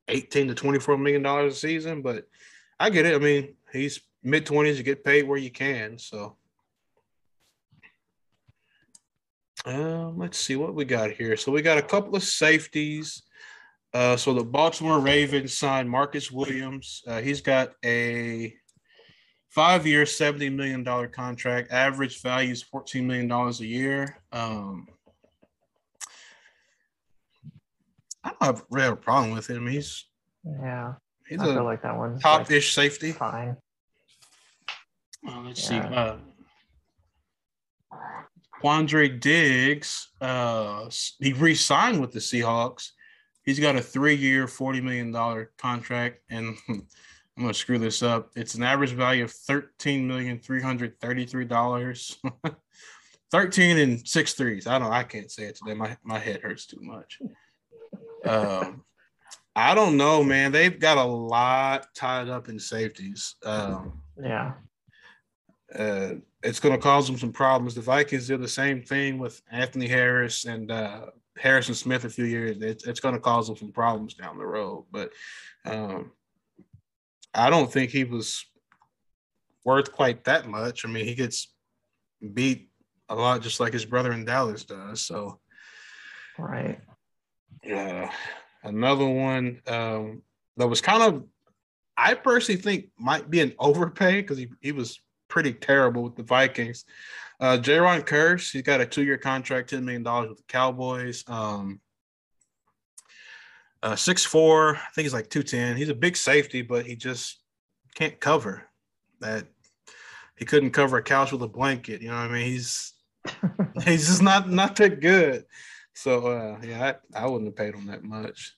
eighteen 0.07 0.47
to 0.47 0.55
twenty 0.55 0.79
four 0.79 0.97
million 0.97 1.23
dollars 1.23 1.53
a 1.53 1.57
season. 1.57 2.01
But 2.01 2.27
I 2.79 2.89
get 2.89 3.05
it. 3.05 3.15
I 3.15 3.19
mean, 3.19 3.55
he's 3.71 4.01
mid 4.23 4.45
twenties. 4.45 4.77
You 4.77 4.83
get 4.83 5.05
paid 5.05 5.27
where 5.27 5.37
you 5.37 5.51
can. 5.51 5.97
So, 5.97 6.37
um, 9.65 10.17
let's 10.17 10.37
see 10.37 10.55
what 10.55 10.75
we 10.75 10.85
got 10.85 11.11
here. 11.11 11.37
So 11.37 11.51
we 11.51 11.61
got 11.61 11.77
a 11.77 11.83
couple 11.83 12.15
of 12.15 12.23
safeties. 12.23 13.23
Uh, 13.93 14.15
so 14.15 14.33
the 14.33 14.43
Baltimore 14.43 14.99
Ravens 14.99 15.57
signed 15.57 15.89
Marcus 15.89 16.31
Williams. 16.31 17.03
Uh, 17.05 17.21
he's 17.21 17.41
got 17.41 17.73
a 17.83 18.55
five-year, 19.51 20.05
seventy 20.05 20.49
million 20.49 20.83
dollar 20.83 21.07
contract. 21.07 21.71
Average 21.71 22.21
value 22.21 22.51
is 22.51 22.63
fourteen 22.63 23.05
million 23.05 23.27
dollars 23.27 23.61
a 23.61 23.65
year. 23.65 24.17
Um, 24.31 24.87
I 28.23 28.29
don't 28.29 28.43
have 28.43 28.65
really 28.69 28.85
have 28.85 28.93
a 28.93 28.97
problem 28.97 29.33
with 29.33 29.49
him. 29.49 29.67
He's 29.67 30.05
yeah. 30.43 30.93
He's 31.27 31.39
I 31.39 31.45
feel 31.45 31.63
like 31.63 31.83
that 31.83 31.95
one 31.95 32.19
top-ish 32.19 32.75
like 32.77 32.91
safety. 32.91 33.11
Fine. 33.13 33.55
Uh, 35.27 35.39
let's 35.41 35.69
yeah. 35.69 35.87
see. 35.87 35.95
Uh, 35.95 36.15
Quandre 38.61 39.19
Diggs, 39.19 40.09
uh, 40.21 40.87
he 41.19 41.33
re-signed 41.33 41.99
with 41.99 42.11
the 42.11 42.19
Seahawks. 42.19 42.89
He's 43.43 43.59
got 43.59 43.75
a 43.75 43.81
three-year, 43.81 44.47
forty 44.47 44.81
million 44.81 45.11
dollar 45.11 45.51
contract, 45.57 46.19
and 46.29 46.55
I'm 47.37 47.43
gonna 47.43 47.53
screw 47.53 47.79
this 47.79 48.03
up. 48.03 48.31
It's 48.35 48.55
an 48.55 48.63
average 48.63 48.91
value 48.91 49.23
of 49.23 49.31
thirteen 49.31 50.07
million 50.07 50.39
three 50.39 50.61
hundred 50.61 50.99
thirty-three 50.99 51.45
dollars. 51.45 52.17
Thirteen 53.31 53.77
and 53.77 54.05
six 54.05 54.33
threes. 54.33 54.67
I 54.67 54.77
don't. 54.77 54.91
I 54.91 55.03
can't 55.03 55.31
say 55.31 55.43
it 55.43 55.55
today. 55.55 55.73
My 55.73 55.95
my 56.03 56.19
head 56.19 56.41
hurts 56.41 56.65
too 56.65 56.81
much. 56.81 57.19
Um, 58.25 58.83
I 59.55 59.73
don't 59.73 59.97
know, 59.97 60.23
man. 60.23 60.51
They've 60.51 60.77
got 60.77 60.97
a 60.97 61.03
lot 61.03 61.87
tied 61.95 62.29
up 62.29 62.49
in 62.49 62.59
safeties. 62.59 63.35
Um, 63.43 64.01
yeah. 64.21 64.53
Uh, 65.73 66.15
it's 66.43 66.59
going 66.59 66.75
to 66.75 66.81
cause 66.81 67.07
them 67.07 67.17
some 67.17 67.31
problems. 67.31 67.75
The 67.75 67.81
Vikings 67.81 68.27
did 68.27 68.41
the 68.41 68.47
same 68.47 68.81
thing 68.81 69.17
with 69.17 69.41
Anthony 69.51 69.87
Harris 69.87 70.45
and 70.45 70.71
uh, 70.71 71.07
Harrison 71.37 71.75
Smith 71.75 72.05
a 72.05 72.09
few 72.09 72.25
years. 72.25 72.57
It, 72.61 72.83
it's 72.85 72.99
going 72.99 73.15
to 73.15 73.21
cause 73.21 73.47
them 73.47 73.57
some 73.57 73.71
problems 73.71 74.13
down 74.13 74.37
the 74.37 74.45
road. 74.45 74.85
But 74.91 75.11
um, 75.65 76.11
I 77.33 77.49
don't 77.49 77.71
think 77.71 77.91
he 77.91 78.03
was 78.03 78.45
worth 79.63 79.91
quite 79.91 80.23
that 80.25 80.47
much. 80.47 80.85
I 80.85 80.89
mean, 80.89 81.05
he 81.05 81.15
gets 81.15 81.53
beat 82.33 82.69
a 83.09 83.15
lot 83.15 83.41
just 83.41 83.59
like 83.59 83.73
his 83.73 83.85
brother 83.85 84.11
in 84.11 84.25
Dallas 84.25 84.63
does. 84.63 85.05
So, 85.05 85.39
right. 86.37 86.79
Uh, 87.69 88.07
another 88.63 89.05
one 89.05 89.61
um, 89.67 90.21
that 90.57 90.67
was 90.67 90.81
kind 90.81 91.03
of, 91.03 91.23
I 91.97 92.13
personally 92.15 92.61
think 92.61 92.89
might 92.97 93.29
be 93.29 93.41
an 93.41 93.53
overpay 93.59 94.21
because 94.21 94.37
he, 94.37 94.49
he 94.61 94.71
was 94.71 94.99
pretty 95.27 95.53
terrible 95.53 96.03
with 96.03 96.15
the 96.15 96.23
Vikings. 96.23 96.85
Uh, 97.39 97.57
Jayron 97.57 98.05
Kearse, 98.05 98.51
he's 98.51 98.61
got 98.61 98.81
a 98.81 98.85
two 98.85 99.03
year 99.03 99.17
contract, 99.17 99.71
$10 99.71 99.83
million 99.83 100.03
with 100.29 100.37
the 100.37 100.43
Cowboys. 100.47 101.23
Um, 101.27 101.79
uh, 103.83 103.95
four, 103.95 104.75
I 104.75 104.91
think 104.93 105.05
he's 105.05 105.13
like 105.13 105.29
210. 105.29 105.77
He's 105.77 105.89
a 105.89 105.95
big 105.95 106.15
safety, 106.15 106.61
but 106.61 106.85
he 106.85 106.95
just 106.95 107.39
can't 107.95 108.19
cover 108.19 108.63
that. 109.19 109.45
He 110.37 110.45
couldn't 110.45 110.71
cover 110.71 110.97
a 110.97 111.03
couch 111.03 111.31
with 111.31 111.43
a 111.43 111.47
blanket. 111.47 112.01
You 112.01 112.09
know 112.09 112.15
what 112.15 112.31
I 112.31 112.33
mean? 112.33 112.45
He's 112.45 112.93
he's 113.85 114.07
just 114.07 114.21
not 114.21 114.49
not 114.49 114.75
that 114.77 114.99
good. 114.99 115.45
So 115.93 116.27
uh, 116.27 116.59
yeah, 116.63 116.93
I, 117.15 117.23
I 117.23 117.27
wouldn't 117.27 117.49
have 117.49 117.55
paid 117.55 117.75
him 117.75 117.87
that 117.87 118.03
much. 118.03 118.55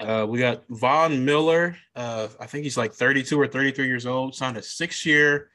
Uh, 0.00 0.26
we 0.28 0.38
got 0.38 0.64
Von 0.68 1.24
Miller. 1.24 1.76
Uh, 1.94 2.28
I 2.40 2.46
think 2.46 2.64
he's 2.64 2.76
like 2.76 2.92
32 2.92 3.40
or 3.40 3.46
33 3.46 3.86
years 3.86 4.06
old. 4.06 4.34
Signed 4.34 4.56
a 4.56 4.62
six-year, 4.62 5.50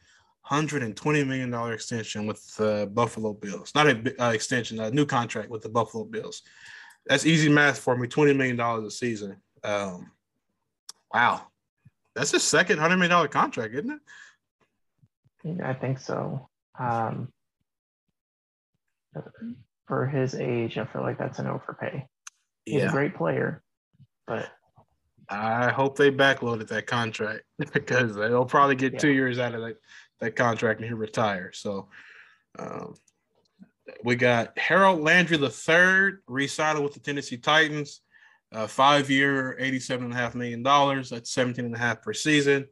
120 0.47 1.23
million 1.25 1.51
dollar 1.51 1.73
extension 1.73 2.25
with 2.25 2.55
the 2.55 2.83
uh, 2.83 2.85
Buffalo 2.85 3.33
Bills. 3.33 3.73
Not 3.75 3.87
an 3.87 4.13
uh, 4.19 4.31
extension, 4.33 4.79
a 4.79 4.91
new 4.91 5.05
contract 5.05 5.49
with 5.49 5.61
the 5.61 5.69
Buffalo 5.69 6.05
Bills. 6.05 6.41
That's 7.05 7.25
easy 7.25 7.49
math 7.49 7.79
for 7.79 7.95
me. 7.97 8.07
20 8.07 8.33
million 8.33 8.55
dollars 8.55 8.85
a 8.85 8.91
season. 8.91 9.37
Um, 9.63 10.11
wow, 11.13 11.41
that's 12.15 12.31
his 12.31 12.43
second 12.43 12.79
hundred 12.79 12.97
million 12.97 13.11
dollar 13.11 13.27
contract, 13.27 13.73
isn't 13.73 13.91
it? 13.91 15.61
I 15.63 15.73
think 15.73 15.99
so. 15.99 16.49
Um, 16.77 17.31
for 19.87 20.05
his 20.05 20.35
age, 20.35 20.77
I 20.77 20.85
feel 20.85 21.01
like 21.01 21.17
that's 21.17 21.39
an 21.39 21.47
overpay. 21.47 22.05
He's 22.65 22.75
yeah. 22.75 22.89
a 22.89 22.91
great 22.91 23.15
player, 23.15 23.63
but 24.27 24.49
I 25.29 25.69
hope 25.69 25.97
they 25.97 26.11
backloaded 26.11 26.67
that 26.67 26.87
contract 26.87 27.43
because 27.73 28.15
they'll 28.15 28.45
probably 28.45 28.75
get 28.75 28.93
yeah. 28.93 28.99
two 28.99 29.11
years 29.11 29.39
out 29.39 29.55
of 29.55 29.61
that, 29.61 29.77
that 30.19 30.35
contract 30.35 30.79
and 30.79 30.87
he 30.87 30.93
retire. 30.93 31.51
So 31.53 31.89
um, 32.57 32.95
we 34.03 34.15
got 34.15 34.57
Harold 34.57 35.01
Landry 35.01 35.37
the 35.37 35.49
third 35.49 36.21
re-signed 36.27 36.83
with 36.83 36.93
the 36.93 36.99
Tennessee 36.99 37.37
Titans, 37.37 38.01
uh, 38.51 38.67
five 38.67 39.09
year, 39.09 39.55
eighty-seven 39.59 40.05
and 40.05 40.13
a 40.13 40.17
half 40.17 40.35
million 40.35 40.63
dollars. 40.63 41.09
That's 41.09 41.31
17 41.31 41.65
and 41.65 41.75
a 41.75 41.79
half 41.79 42.01
per 42.01 42.13
season. 42.13 42.67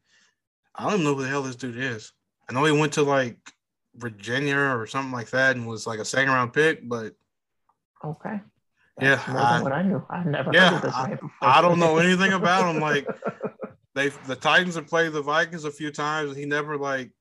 I 0.76 0.84
don't 0.84 0.94
even 0.94 1.06
know 1.06 1.16
who 1.16 1.24
the 1.24 1.30
hell 1.30 1.44
this 1.44 1.56
dude 1.56 1.78
is. 1.78 2.12
I 2.50 2.54
know 2.54 2.64
he 2.64 2.72
went 2.72 2.94
to 2.94 3.04
like 3.04 3.38
Virginia 3.96 4.58
or 4.58 4.86
something 4.88 5.12
like 5.12 5.30
that 5.32 5.56
and 5.56 5.68
was 5.68 5.88
like 5.88 6.00
a 6.00 6.06
second 6.06 6.32
round 6.32 6.54
pick, 6.54 6.88
but 6.88 7.14
okay. 8.04 8.40
That's 8.98 9.28
yeah, 9.28 9.34
more 9.34 9.42
I, 9.42 9.62
what 9.62 9.72
I 9.72 9.82
knew. 9.84 10.04
I 10.10 10.24
never 10.24 10.52
yeah, 10.54 10.70
heard 10.70 10.76
of 10.78 10.82
this 10.82 10.96
I, 10.96 11.18
I 11.42 11.62
don't 11.62 11.80
know 11.80 11.98
anything 11.98 12.34
about 12.34 12.74
him. 12.74 12.82
Like 12.82 13.08
they 13.96 14.10
the 14.10 14.36
Titans 14.36 14.76
have 14.76 14.88
played 14.88 15.14
the 15.14 15.22
Vikings 15.22 15.66
a 15.66 15.72
few 15.72 15.92
times 15.92 16.30
and 16.30 16.40
he 16.40 16.46
never 16.46 16.78
like 16.78 17.12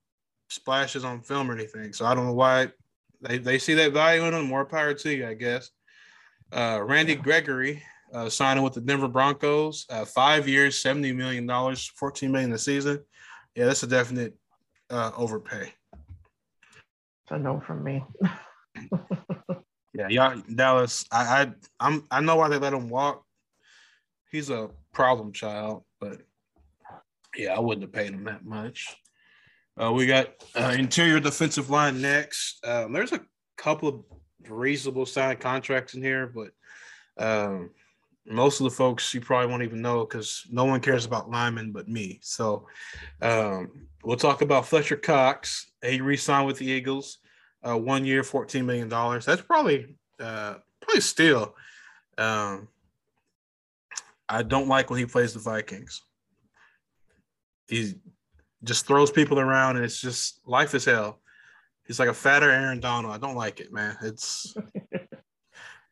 splashes 0.48 1.04
on 1.04 1.22
film 1.22 1.50
or 1.50 1.54
anything. 1.54 1.92
So 1.92 2.06
I 2.06 2.14
don't 2.14 2.26
know 2.26 2.32
why 2.32 2.70
they, 3.20 3.38
they 3.38 3.58
see 3.58 3.74
that 3.74 3.92
value 3.92 4.24
in 4.24 4.34
him. 4.34 4.46
More 4.46 4.64
power 4.64 4.94
to 4.94 5.14
you, 5.14 5.26
I 5.26 5.34
guess. 5.34 5.70
Uh, 6.52 6.80
Randy 6.82 7.14
yeah. 7.14 7.20
Gregory 7.20 7.82
uh, 8.12 8.28
signing 8.28 8.62
with 8.62 8.74
the 8.74 8.80
Denver 8.80 9.08
Broncos, 9.08 9.86
uh, 9.90 10.04
five 10.04 10.48
years, 10.48 10.80
seventy 10.80 11.12
million 11.12 11.46
dollars, 11.46 11.90
fourteen 11.96 12.32
million 12.32 12.52
a 12.52 12.58
season. 12.58 13.04
Yeah, 13.54 13.66
that's 13.66 13.82
a 13.82 13.86
definite 13.86 14.34
uh, 14.90 15.10
overpay 15.16 15.72
a 17.30 17.38
no 17.38 17.60
from 17.60 17.82
me. 17.82 18.04
yeah, 19.94 20.08
y'all, 20.08 20.42
Dallas. 20.54 21.04
I, 21.10 21.42
I, 21.42 21.52
I'm, 21.80 22.04
I 22.10 22.20
know 22.20 22.36
why 22.36 22.48
they 22.48 22.58
let 22.58 22.72
him 22.72 22.88
walk. 22.88 23.24
He's 24.30 24.50
a 24.50 24.70
problem 24.92 25.32
child, 25.32 25.84
but 26.00 26.20
yeah, 27.36 27.54
I 27.54 27.60
wouldn't 27.60 27.82
have 27.82 27.92
paid 27.92 28.12
him 28.12 28.24
that 28.24 28.44
much. 28.44 28.96
Uh, 29.80 29.92
we 29.92 30.06
got 30.06 30.28
uh, 30.54 30.74
interior 30.78 31.20
defensive 31.20 31.68
line 31.68 32.00
next. 32.00 32.64
Um, 32.66 32.92
there's 32.92 33.12
a 33.12 33.20
couple 33.58 33.88
of 33.88 34.04
reasonable 34.48 35.04
signed 35.04 35.40
contracts 35.40 35.94
in 35.94 36.02
here, 36.02 36.26
but 36.26 36.50
um, 37.22 37.70
most 38.26 38.60
of 38.60 38.64
the 38.64 38.70
folks 38.70 39.12
you 39.12 39.20
probably 39.20 39.48
won't 39.50 39.62
even 39.62 39.82
know 39.82 40.00
because 40.04 40.46
no 40.50 40.64
one 40.64 40.80
cares 40.80 41.04
about 41.04 41.30
linemen 41.30 41.72
but 41.72 41.88
me. 41.88 42.18
So 42.22 42.66
um, 43.20 43.88
we'll 44.02 44.16
talk 44.16 44.42
about 44.42 44.66
Fletcher 44.66 44.96
Cox. 44.96 45.70
He 45.82 46.00
re-signed 46.00 46.46
with 46.46 46.58
the 46.58 46.66
Eagles, 46.66 47.18
uh, 47.62 47.76
one 47.76 48.04
year, 48.04 48.22
fourteen 48.24 48.66
million 48.66 48.88
dollars. 48.88 49.24
That's 49.24 49.42
probably 49.42 49.96
uh, 50.18 50.54
probably 50.80 51.00
still. 51.02 51.54
Um, 52.18 52.68
I 54.28 54.42
don't 54.42 54.68
like 54.68 54.90
when 54.90 54.98
he 54.98 55.06
plays 55.06 55.34
the 55.34 55.40
Vikings. 55.40 56.02
He 57.68 57.94
just 58.64 58.86
throws 58.86 59.10
people 59.10 59.38
around, 59.38 59.76
and 59.76 59.84
it's 59.84 60.00
just 60.00 60.40
life 60.46 60.74
is 60.74 60.84
hell. 60.84 61.20
He's 61.86 61.98
like 61.98 62.08
a 62.08 62.14
fatter 62.14 62.50
Aaron 62.50 62.80
Donald. 62.80 63.14
I 63.14 63.18
don't 63.18 63.36
like 63.36 63.60
it, 63.60 63.72
man. 63.72 63.96
It's 64.02 64.56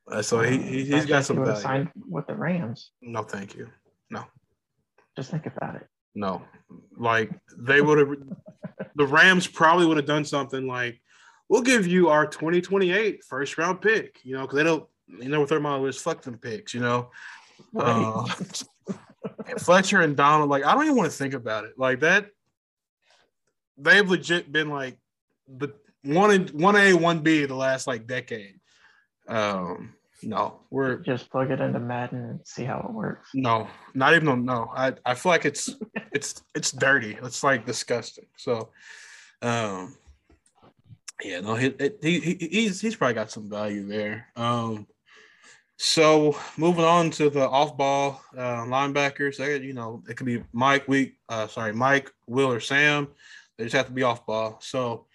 uh, 0.08 0.22
so 0.22 0.40
he, 0.40 0.58
he 0.58 0.90
has 0.90 1.06
got 1.06 1.24
some 1.24 1.44
value. 1.44 1.60
Signed 1.60 1.90
with 2.08 2.26
the 2.26 2.34
Rams. 2.34 2.90
No, 3.00 3.22
thank 3.22 3.54
you. 3.54 3.68
No. 4.10 4.24
Just 5.16 5.30
think 5.30 5.46
about 5.46 5.76
it. 5.76 5.86
No, 6.14 6.42
like 6.96 7.30
they 7.56 7.80
would 7.80 7.98
have. 7.98 8.16
the 8.94 9.06
Rams 9.06 9.46
probably 9.46 9.86
would 9.86 9.96
have 9.96 10.06
done 10.06 10.24
something 10.24 10.66
like, 10.66 11.00
"We'll 11.48 11.62
give 11.62 11.86
you 11.86 12.08
our 12.08 12.26
2028 12.26 13.24
first 13.24 13.58
round 13.58 13.80
pick," 13.80 14.20
you 14.22 14.34
know, 14.36 14.42
because 14.42 14.56
they 14.56 14.64
don't, 14.64 14.84
you 15.08 15.28
know, 15.28 15.40
what 15.40 15.48
their 15.48 15.60
model 15.60 15.86
is 15.86 16.00
fuck 16.00 16.22
them 16.22 16.38
picks, 16.38 16.72
you 16.72 16.80
know. 16.80 17.10
Right. 17.72 17.86
Uh, 17.86 18.94
Fletcher 19.58 20.00
and 20.02 20.16
Donald, 20.16 20.50
like 20.50 20.64
I 20.64 20.74
don't 20.74 20.84
even 20.84 20.96
want 20.96 21.10
to 21.10 21.16
think 21.16 21.34
about 21.34 21.64
it. 21.64 21.72
Like 21.76 22.00
that, 22.00 22.28
they've 23.78 24.08
legit 24.08 24.50
been 24.50 24.70
like 24.70 24.98
the 25.48 25.68
one 26.02 26.30
and 26.30 26.50
one 26.50 26.76
A, 26.76 26.94
one 26.94 27.20
B 27.20 27.44
the 27.46 27.54
last 27.54 27.86
like 27.86 28.06
decade. 28.06 28.60
Um, 29.28 29.94
no, 30.22 30.60
we're 30.70 30.96
Just 30.96 31.30
plug 31.30 31.50
it 31.50 31.60
into 31.60 31.80
Madden 31.80 32.24
and 32.24 32.40
see 32.44 32.64
how 32.64 32.80
it 32.88 32.92
works. 32.92 33.28
no, 33.34 33.68
not 33.94 34.14
even 34.14 34.44
no. 34.44 34.70
I 34.74 34.94
I 35.04 35.14
feel 35.14 35.32
like 35.32 35.44
it's 35.44 35.70
it's 36.12 36.42
it's 36.54 36.72
dirty. 36.72 37.18
It's 37.22 37.42
like 37.42 37.66
disgusting. 37.66 38.26
So, 38.36 38.70
um, 39.42 39.96
yeah, 41.22 41.40
no, 41.40 41.54
he, 41.54 41.74
he 42.02 42.20
he 42.20 42.48
he's 42.50 42.80
he's 42.80 42.96
probably 42.96 43.14
got 43.14 43.30
some 43.30 43.48
value 43.50 43.86
there. 43.86 44.28
Um, 44.36 44.86
so 45.76 46.38
moving 46.56 46.84
on 46.84 47.10
to 47.10 47.28
the 47.28 47.48
off-ball 47.48 48.22
uh, 48.36 48.62
linebackers, 48.64 49.38
they, 49.38 49.58
you 49.60 49.74
know, 49.74 50.02
it 50.08 50.16
could 50.16 50.26
be 50.26 50.42
Mike, 50.52 50.86
Week, 50.86 51.16
uh, 51.28 51.48
sorry, 51.48 51.72
Mike, 51.72 52.12
Will, 52.28 52.50
or 52.50 52.60
Sam. 52.60 53.08
They 53.56 53.64
just 53.64 53.76
have 53.76 53.86
to 53.86 53.92
be 53.92 54.02
off-ball. 54.02 54.58
So 54.60 55.06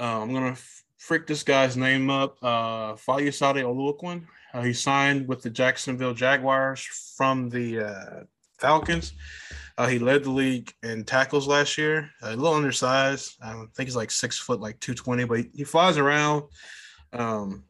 uh, 0.00 0.22
I'm 0.22 0.32
gonna 0.32 0.56
freak 0.98 1.26
this 1.26 1.42
guy's 1.42 1.76
name 1.76 2.10
up. 2.10 2.38
Uh, 2.42 2.94
Foyesade 2.94 3.62
Oluokun. 3.62 4.26
Uh, 4.52 4.62
he 4.62 4.72
signed 4.72 5.28
with 5.28 5.42
the 5.42 5.50
Jacksonville 5.50 6.14
Jaguars 6.14 6.82
from 7.16 7.48
the 7.48 7.80
uh, 7.80 8.24
Falcons. 8.58 9.12
Uh, 9.76 9.86
he 9.86 9.98
led 9.98 10.24
the 10.24 10.30
league 10.30 10.72
in 10.82 11.04
tackles 11.04 11.46
last 11.46 11.78
year. 11.78 12.10
a 12.22 12.34
little 12.34 12.54
undersized. 12.54 13.36
I 13.40 13.52
think 13.76 13.88
he's 13.88 13.96
like 13.96 14.10
six 14.10 14.36
foot, 14.36 14.60
like 14.60 14.80
220, 14.80 15.24
but 15.24 15.38
he, 15.38 15.50
he 15.54 15.64
flies 15.64 15.98
around. 15.98 16.44
Um, 17.12 17.64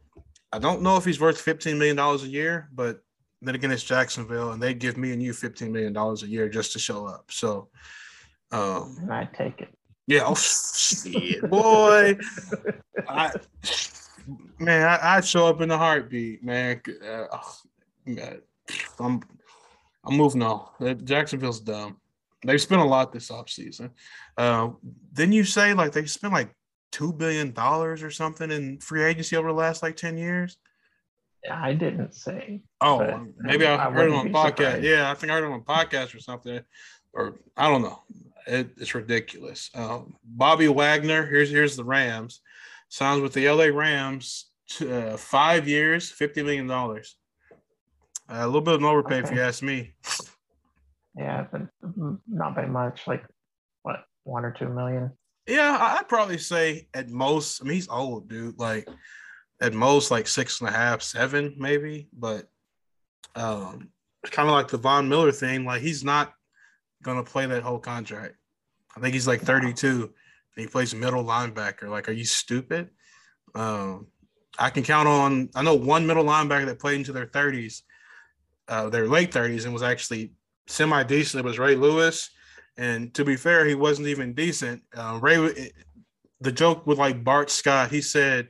I 0.50 0.58
don't 0.58 0.80
know 0.82 0.96
if 0.96 1.04
he's 1.04 1.20
worth 1.20 1.44
$15 1.44 1.76
million 1.76 1.98
a 1.98 2.16
year, 2.26 2.68
but 2.72 3.00
then 3.42 3.54
again, 3.54 3.70
it's 3.70 3.84
Jacksonville, 3.84 4.52
and 4.52 4.62
they 4.62 4.72
give 4.72 4.96
me 4.96 5.12
and 5.12 5.22
you 5.22 5.32
$15 5.32 5.70
million 5.70 5.94
a 5.96 6.14
year 6.26 6.48
just 6.48 6.72
to 6.72 6.78
show 6.78 7.06
up. 7.06 7.30
So, 7.30 7.68
um, 8.50 9.06
I 9.10 9.28
take 9.36 9.60
it. 9.60 9.77
Yeah, 10.08 10.22
oh, 10.24 10.34
shit, 10.34 11.48
boy. 11.50 12.16
I, 13.06 13.30
man, 14.58 14.88
I, 14.88 15.16
I'd 15.16 15.26
show 15.26 15.46
up 15.46 15.60
in 15.60 15.70
a 15.70 15.76
heartbeat, 15.76 16.42
man. 16.42 16.80
Uh, 17.06 17.26
man. 18.06 18.40
I'm, 18.98 19.22
I'm 20.04 20.16
moving 20.16 20.42
on. 20.42 20.66
Uh, 20.80 20.94
Jacksonville's 20.94 21.60
dumb. 21.60 21.98
They've 22.42 22.60
spent 22.60 22.80
a 22.80 22.84
lot 22.84 23.12
this 23.12 23.30
offseason. 23.30 23.90
Uh, 24.38 24.70
didn't 25.12 25.34
you 25.34 25.44
say 25.44 25.74
like 25.74 25.92
they 25.92 26.06
spent 26.06 26.32
like 26.32 26.54
two 26.90 27.12
billion 27.12 27.52
dollars 27.52 28.02
or 28.02 28.10
something 28.10 28.50
in 28.50 28.78
free 28.78 29.04
agency 29.04 29.36
over 29.36 29.48
the 29.48 29.54
last 29.54 29.82
like 29.82 29.96
ten 29.96 30.16
years? 30.16 30.56
I 31.50 31.74
didn't 31.74 32.14
say. 32.14 32.62
Oh, 32.80 33.26
maybe 33.38 33.66
I, 33.66 33.88
I 33.88 33.90
heard 33.90 34.10
it 34.10 34.14
on 34.14 34.30
podcast. 34.30 34.56
surprised. 34.56 34.84
Yeah, 34.84 35.10
I 35.10 35.14
think 35.14 35.30
I 35.30 35.34
heard 35.34 35.44
it 35.44 35.52
on 35.52 35.62
podcast 35.64 36.14
or 36.14 36.20
something, 36.20 36.60
or 37.12 37.40
I 37.56 37.68
don't 37.68 37.82
know. 37.82 38.02
It, 38.48 38.70
it's 38.78 38.94
ridiculous. 38.94 39.70
Um, 39.74 40.14
Bobby 40.24 40.68
Wagner, 40.68 41.26
here's 41.26 41.50
here's 41.50 41.76
the 41.76 41.84
Rams, 41.84 42.40
signs 42.88 43.20
with 43.20 43.34
the 43.34 43.48
LA 43.50 43.66
Rams, 43.66 44.46
to, 44.70 45.12
uh, 45.12 45.16
five 45.18 45.68
years, 45.68 46.10
fifty 46.10 46.42
million 46.42 46.66
dollars. 46.66 47.16
a 48.28 48.46
little 48.46 48.62
bit 48.62 48.74
of 48.74 48.80
an 48.80 48.86
overpay, 48.86 49.18
if 49.18 49.30
you 49.30 49.40
ask 49.40 49.62
me. 49.62 49.94
Yeah, 51.14 51.46
but 51.52 51.62
mm, 51.84 52.18
not 52.26 52.56
by 52.56 52.64
much. 52.64 53.06
Like 53.06 53.24
what, 53.82 54.04
one 54.24 54.46
or 54.46 54.52
two 54.52 54.68
million? 54.68 55.12
Yeah, 55.46 55.76
I'd 55.98 56.08
probably 56.08 56.38
say 56.38 56.88
at 56.94 57.10
most. 57.10 57.60
I 57.60 57.64
mean, 57.64 57.74
he's 57.74 57.88
old, 57.88 58.28
dude. 58.28 58.58
Like 58.58 58.88
at 59.60 59.74
most, 59.74 60.10
like 60.10 60.26
six 60.26 60.60
and 60.60 60.70
a 60.70 60.72
half, 60.72 61.02
seven, 61.02 61.54
maybe. 61.58 62.08
But 62.14 62.46
um, 63.34 63.90
kind 64.24 64.48
of 64.48 64.54
like 64.54 64.68
the 64.68 64.78
Von 64.78 65.08
Miller 65.08 65.32
thing. 65.32 65.66
Like 65.66 65.82
he's 65.82 66.02
not 66.02 66.32
gonna 67.02 67.24
play 67.24 67.46
that 67.46 67.62
whole 67.62 67.78
contract. 67.78 68.34
I 68.96 69.00
think 69.00 69.14
he's 69.14 69.26
like 69.26 69.40
32. 69.42 70.02
And 70.02 70.64
he 70.64 70.66
plays 70.66 70.94
middle 70.94 71.24
linebacker. 71.24 71.88
Like, 71.88 72.08
are 72.08 72.12
you 72.12 72.24
stupid? 72.24 72.90
Um, 73.54 74.08
I 74.58 74.70
can 74.70 74.82
count 74.82 75.08
on. 75.08 75.50
I 75.54 75.62
know 75.62 75.74
one 75.74 76.06
middle 76.06 76.24
linebacker 76.24 76.66
that 76.66 76.80
played 76.80 76.96
into 76.98 77.12
their 77.12 77.26
30s, 77.26 77.82
uh, 78.66 78.88
their 78.88 79.06
late 79.06 79.30
30s, 79.30 79.64
and 79.64 79.72
was 79.72 79.82
actually 79.82 80.32
semi 80.66 81.02
decent. 81.04 81.44
It 81.44 81.48
was 81.48 81.58
Ray 81.58 81.76
Lewis. 81.76 82.30
And 82.76 83.12
to 83.14 83.24
be 83.24 83.36
fair, 83.36 83.66
he 83.66 83.74
wasn't 83.74 84.08
even 84.08 84.34
decent. 84.34 84.82
Uh, 84.96 85.18
Ray, 85.20 85.72
the 86.40 86.52
joke 86.52 86.86
with 86.86 86.98
like 86.98 87.24
Bart 87.24 87.50
Scott, 87.50 87.90
he 87.90 88.00
said, 88.00 88.48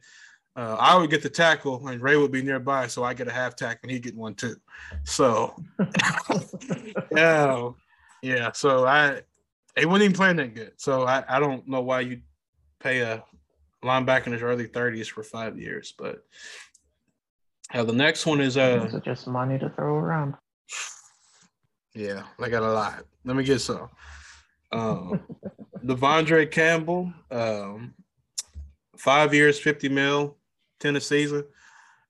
uh, 0.55 0.77
I 0.79 0.97
would 0.97 1.09
get 1.09 1.23
the 1.23 1.31
tackle 1.31 1.87
and 1.87 2.03
Ray 2.03 2.17
would 2.17 2.33
be 2.33 2.43
nearby, 2.43 2.89
so 2.89 3.05
I 3.05 3.15
get 3.15 3.29
a 3.29 3.33
half 3.33 3.55
tackle 3.55 3.79
and 3.85 3.93
he 3.93 4.01
get 4.01 4.17
one 4.17 4.35
too. 4.35 4.57
So, 5.05 5.55
yeah, 7.13 7.71
yeah. 8.23 8.53
So 8.53 8.87
I, 8.87 9.23
he 9.77 9.87
wasn't 9.87 10.05
even 10.05 10.17
playing 10.17 10.37
that 10.37 10.55
good. 10.55 10.73
So 10.77 11.05
I, 11.05 11.25
I 11.29 11.41
don't 11.41 11.67
know 11.69 11.81
why 11.81 12.01
you 12.01 12.21
pay 12.81 13.01
a 13.01 13.25
linebacker 13.85 14.27
in 14.27 14.33
his 14.33 14.43
early 14.43 14.67
thirties 14.67 15.09
for 15.09 15.23
five 15.23 15.59
years. 15.59 15.95
But 15.97 16.25
uh, 17.73 17.85
the 17.85 17.93
next 17.93 18.27
one 18.27 18.41
is 18.41 18.57
uh, 18.57 18.89
are 18.93 19.01
just 19.01 19.27
money 19.27 19.59
to 19.59 19.71
throw 19.71 19.95
around. 19.95 20.35
Yeah, 21.95 22.23
I 22.41 22.49
got 22.49 22.63
a 22.63 22.73
lot. 22.73 23.05
Let 23.25 23.37
me 23.37 23.45
get 23.45 23.61
some. 23.61 23.89
Um, 24.73 25.21
De'Vondre 25.85 26.51
Campbell, 26.51 27.13
um, 27.31 27.95
five 28.97 29.33
years, 29.33 29.59
50 29.59 29.89
mil, 29.89 30.37
10 30.81 30.97
a 30.97 31.01
season. 31.01 31.45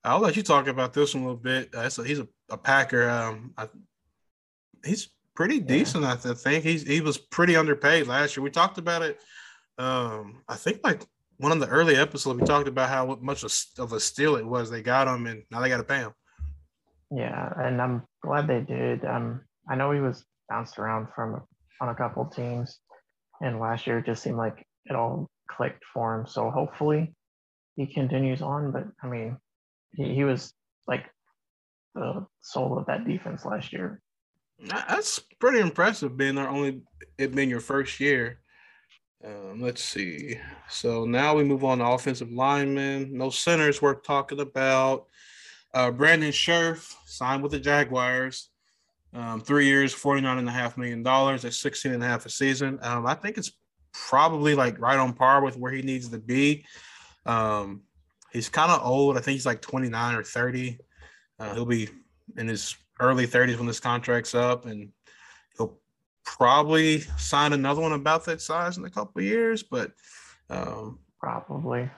I'll 0.05 0.21
let 0.21 0.37
you 0.37 0.43
talk 0.43 0.69
about 0.69 0.93
this 0.93 1.15
one 1.15 1.23
a 1.23 1.27
little 1.27 1.41
bit. 1.41 1.75
Uh, 1.75 1.89
so 1.89 2.03
he's 2.03 2.19
a, 2.19 2.29
a 2.51 2.57
Packer. 2.57 3.09
Um, 3.09 3.53
I, 3.57 3.69
he's 4.85 5.09
pretty 5.39 5.61
decent, 5.61 6.05
I 6.05 6.17
th- 6.17 6.39
think. 6.39 6.65
He's, 6.65 6.83
he 6.83 7.01
was 7.01 7.17
pretty 7.17 7.55
underpaid 7.55 8.09
last 8.09 8.37
year. 8.37 8.43
We 8.43 8.51
talked 8.51 8.77
about 8.77 9.03
it. 9.03 9.21
Um, 9.79 10.43
I 10.49 10.57
think 10.57 10.81
like 10.83 11.07
one 11.37 11.53
of 11.53 11.61
the 11.61 11.69
early 11.69 11.95
episodes, 11.95 12.41
we 12.41 12.45
talked 12.45 12.67
about 12.67 12.89
how 12.89 13.17
much 13.23 13.45
of 13.79 13.93
a 13.93 14.01
steal 14.01 14.35
it 14.35 14.45
was. 14.45 14.69
They 14.69 14.83
got 14.83 15.07
him, 15.07 15.29
and 15.29 15.45
now 15.53 15.61
they 15.61 15.69
got 15.69 15.77
to 15.77 15.85
pay 15.85 15.99
him. 15.99 16.11
Yeah, 17.13 17.53
and 17.57 17.81
I'm 17.81 18.03
glad 18.21 18.49
they 18.49 18.63
did. 18.63 19.05
Um, 19.05 19.43
I 19.71 19.77
know 19.77 19.93
he 19.93 20.01
was 20.01 20.25
bounced 20.49 20.77
around 20.77 21.07
from 21.15 21.41
on 21.81 21.89
a 21.89 21.95
couple 21.95 22.27
teams, 22.27 22.81
and 23.41 23.61
last 23.61 23.87
year 23.87 23.99
it 23.99 24.07
just 24.07 24.25
seemed 24.25 24.39
like 24.39 24.67
it 24.87 24.97
all 24.97 25.31
clicked 25.49 25.85
for 25.95 26.19
him. 26.19 26.27
So 26.27 26.51
hopefully 26.51 27.15
he 27.77 27.87
continues 27.87 28.43
on. 28.43 28.73
But 28.73 28.89
I 29.05 29.07
mean, 29.07 29.37
he, 29.95 30.17
he 30.17 30.25
was 30.25 30.53
like 30.89 31.05
the 31.95 32.27
soul 32.41 32.77
of 32.77 32.87
that 32.87 33.07
defense 33.07 33.45
last 33.45 33.73
year. 33.73 34.01
That's 34.61 35.19
pretty 35.39 35.61
impressive 35.61 36.17
being 36.17 36.35
there 36.35 36.49
only 36.49 36.83
it 37.17 37.35
being 37.35 37.51
your 37.51 37.61
first 37.61 38.01
year. 38.01 38.41
Um, 39.25 39.61
let's 39.61 39.83
see. 39.83 40.39
So 40.69 41.05
now 41.05 41.35
we 41.35 41.45
move 41.45 41.65
on 41.65 41.79
to 41.79 41.87
offensive 41.87 42.31
linemen. 42.31 43.17
No 43.17 43.31
centers 43.31 43.83
worth 43.83 44.03
talking 44.03 44.41
about. 44.41 45.07
Uh, 45.75 45.91
Brandon 45.91 46.33
Scherff 46.33 46.97
signed 47.05 47.43
with 47.43 47.53
the 47.53 47.59
Jaguars. 47.59 48.51
Um, 49.13 49.41
three 49.41 49.67
years, 49.67 49.95
$49.5 49.95 50.77
million 50.77 51.07
at 51.07 51.53
16 51.53 51.93
and 51.93 52.03
a 52.03 52.07
half 52.07 52.27
a 52.27 52.31
season. 52.31 52.79
Um, 52.83 53.07
I 53.07 53.15
think 53.15 53.39
it's 53.39 53.53
probably 53.93 54.55
like 54.55 54.79
right 54.79 54.99
on 54.99 55.15
par 55.15 55.43
with 55.43 55.57
where 55.57 55.73
he 55.73 55.83
needs 55.83 56.09
to 56.09 56.19
be. 56.19 56.65
Um, 57.27 57.83
he's 58.33 58.49
kind 58.49 58.71
of 58.71 58.87
old. 58.87 59.17
I 59.17 59.21
think 59.21 59.35
he's 59.35 59.47
like 59.47 59.63
29 59.63 60.15
or 60.15 60.23
30. 60.23 60.79
Uh, 61.39 61.55
he'll 61.55 61.65
be 61.65 61.89
in 62.37 62.49
his 62.49 62.77
early 63.01 63.27
30s 63.27 63.57
when 63.57 63.67
this 63.67 63.81
contract's 63.81 64.35
up, 64.35 64.67
and 64.67 64.91
he'll 65.57 65.79
probably 66.25 67.01
sign 67.17 67.53
another 67.53 67.81
one 67.81 67.93
about 67.93 68.25
that 68.27 68.41
size 68.41 68.79
in 68.79 68.85
a 68.85 68.91
couple 68.91 69.21
of 69.21 69.25
years. 69.27 69.63
But 69.63 69.93
um, 70.51 70.99
Probably. 71.21 71.91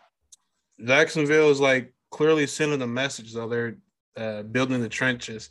Jacksonville 0.85 1.51
is 1.51 1.61
like 1.61 1.93
clearly 2.11 2.47
sending 2.47 2.83
a 2.83 2.87
message, 2.87 3.33
though 3.33 3.49
they're 3.49 3.77
uh, 4.17 4.43
building 4.43 4.81
the 4.81 4.89
trenches. 4.89 5.51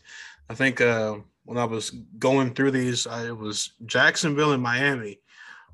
I 0.50 0.56
think 0.56 0.82
uh, 0.82 1.18
when 1.46 1.58
I 1.58 1.66
was 1.66 1.92
going 2.18 2.54
through 2.54 2.72
these, 2.72 3.08
I, 3.08 3.28
it 3.28 3.38
was 3.38 3.74
Jacksonville 3.86 4.54
and 4.54 4.64
Miami 4.64 5.20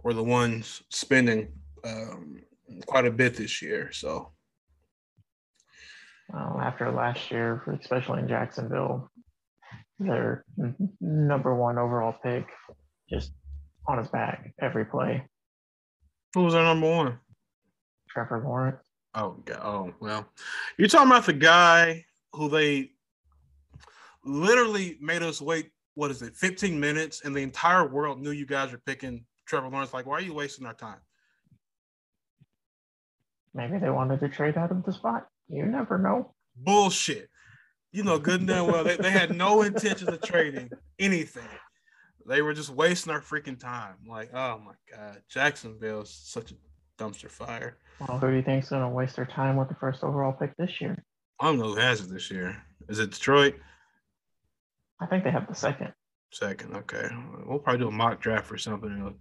were 0.04 0.14
the 0.14 0.24
ones 0.24 0.84
spending 0.90 1.48
um, 1.84 2.42
quite 2.86 3.06
a 3.06 3.12
bit 3.12 3.36
this 3.36 3.62
year. 3.62 3.92
So 3.92 4.32
Well, 6.32 6.60
after 6.62 6.92
last 6.92 7.32
year, 7.32 7.64
especially 7.82 8.20
in 8.20 8.28
Jacksonville, 8.28 9.10
their 10.00 10.46
number 11.00 11.56
one 11.56 11.78
overall 11.78 12.16
pick 12.24 12.48
just 13.10 13.32
on 13.88 13.98
his 13.98 14.08
back 14.10 14.54
every 14.62 14.86
play. 14.86 15.24
who 16.34 16.44
was 16.44 16.56
our 16.56 16.64
number 16.64 16.90
one? 16.90 17.20
Trevor 18.10 18.42
Lawrence. 18.44 18.84
Oh, 19.14 19.42
God. 19.46 19.60
oh 19.64 19.94
well, 20.02 20.28
you're 20.78 20.88
talking 20.88 21.12
about 21.12 21.26
the 21.26 21.34
guy 21.34 22.06
who 22.34 22.50
they 22.50 22.92
literally 24.24 24.98
made 25.02 25.24
us 25.24 25.42
wait. 25.42 25.72
What 25.94 26.12
is 26.12 26.22
it? 26.22 26.36
15 26.36 26.78
minutes, 26.78 27.22
and 27.24 27.34
the 27.34 27.42
entire 27.42 27.88
world 27.88 28.22
knew 28.22 28.32
you 28.32 28.46
guys 28.46 28.74
were 28.74 28.82
picking 28.86 29.24
Trevor 29.46 29.70
Lawrence. 29.70 29.94
Like, 29.94 30.06
why 30.06 30.16
are 30.16 30.22
you 30.22 30.34
wasting 30.34 30.66
our 30.66 30.74
time? 30.74 31.00
Maybe 33.54 33.78
they 33.78 33.90
wanted 33.90 34.20
to 34.20 34.28
trade 34.28 34.58
out 34.58 34.72
of 34.72 34.84
the 34.84 34.92
spot. 34.92 35.28
You 35.48 35.66
never 35.66 35.98
know. 35.98 36.34
Bullshit. 36.58 37.30
You 37.96 38.04
know 38.04 38.20
good 38.20 38.42
and 38.42 38.50
damn 38.50 38.68
well 38.68 38.84
they, 38.84 38.98
they 38.98 39.10
had 39.10 39.38
no 39.38 39.62
intentions 39.62 40.10
of 40.10 40.22
trading 40.22 40.70
anything. 41.00 41.48
They 42.28 42.42
were 42.42 42.54
just 42.54 42.70
wasting 42.70 43.14
our 43.14 43.22
freaking 43.22 43.58
time. 43.58 43.96
Like, 44.06 44.32
oh 44.34 44.60
my 44.60 44.74
god, 44.92 45.22
Jacksonville 45.30 46.02
is 46.02 46.10
such 46.10 46.52
a 46.52 46.56
dumpster 47.02 47.32
fire. 47.32 47.78
Well, 48.02 48.18
who 48.20 48.32
do 48.32 48.36
you 48.36 48.42
think's 48.42 48.68
going 48.68 48.82
to 48.82 48.90
waste 48.90 49.16
their 49.16 49.26
time 49.26 49.56
with 49.56 49.70
the 49.70 49.76
first 49.76 50.04
overall 50.04 50.34
pick 50.34 50.58
this 50.58 50.82
year? 50.82 51.02
I 51.40 51.46
don't 51.46 51.58
know 51.58 51.70
who 51.70 51.76
has 51.76 52.02
it 52.02 52.10
this 52.10 52.30
year. 52.30 52.62
Is 52.90 53.00
it 53.00 53.12
Detroit? 53.12 53.56
I 55.00 55.06
think 55.06 55.24
they 55.24 55.32
have 55.32 55.48
the 55.48 55.56
second. 55.56 55.94
Second, 56.34 56.76
okay. 56.76 57.08
We'll 57.46 57.60
probably 57.60 57.80
do 57.80 57.88
a 57.88 57.92
mock 57.92 58.20
draft 58.20 58.52
or 58.52 58.58
something 58.58 59.16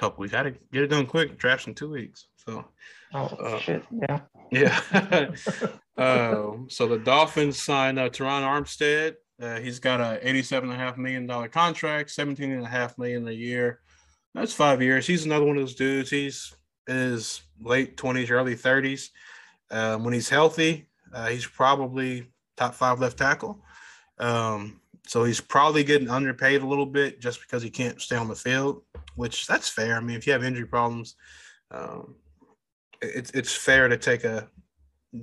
couple 0.00 0.22
weeks. 0.22 0.32
Got 0.32 0.44
to 0.44 0.54
get 0.72 0.82
it 0.82 0.86
done 0.88 1.06
quick. 1.06 1.38
Drafts 1.38 1.66
in 1.66 1.74
two 1.74 1.90
weeks. 1.90 2.26
So, 2.36 2.64
oh 3.12 3.26
uh, 3.26 3.58
shit, 3.58 3.84
yeah, 3.90 4.20
yeah. 4.50 4.80
um, 5.98 6.66
so 6.70 6.88
the 6.88 6.98
Dolphins 6.98 7.62
signed 7.62 7.98
uh, 7.98 8.08
Terron 8.08 8.42
Armstead. 8.42 9.16
Uh, 9.40 9.60
he's 9.60 9.78
got 9.78 10.00
a 10.00 10.26
eighty-seven 10.26 10.70
and 10.70 10.80
a 10.80 10.82
half 10.82 10.96
million 10.96 11.26
dollar 11.26 11.48
contract, 11.48 12.10
seventeen 12.10 12.52
and 12.52 12.64
a 12.64 12.68
half 12.68 12.98
million 12.98 13.28
a 13.28 13.32
year. 13.32 13.80
That's 14.34 14.52
five 14.52 14.80
years. 14.80 15.06
He's 15.06 15.26
another 15.26 15.44
one 15.44 15.56
of 15.56 15.62
those 15.62 15.74
dudes. 15.74 16.10
He's 16.10 16.54
in 16.88 16.96
his 16.96 17.42
late 17.60 17.96
twenties, 17.96 18.30
early 18.30 18.54
thirties. 18.54 19.10
Um, 19.70 20.02
when 20.02 20.14
he's 20.14 20.28
healthy, 20.28 20.88
uh, 21.12 21.28
he's 21.28 21.46
probably 21.46 22.26
top 22.56 22.74
five 22.74 23.00
left 23.00 23.18
tackle. 23.18 23.62
Um, 24.18 24.80
so 25.06 25.24
he's 25.24 25.40
probably 25.40 25.84
getting 25.84 26.10
underpaid 26.10 26.62
a 26.62 26.66
little 26.66 26.86
bit 26.86 27.20
just 27.20 27.40
because 27.40 27.62
he 27.62 27.70
can't 27.70 28.00
stay 28.00 28.16
on 28.16 28.28
the 28.28 28.34
field, 28.34 28.82
which 29.16 29.46
that's 29.46 29.68
fair. 29.68 29.96
I 29.96 30.00
mean, 30.00 30.16
if 30.16 30.26
you 30.26 30.32
have 30.32 30.44
injury 30.44 30.66
problems, 30.66 31.16
um, 31.70 32.16
it's 33.00 33.30
it's 33.30 33.52
fair 33.52 33.88
to 33.88 33.96
take 33.96 34.24
a 34.24 34.48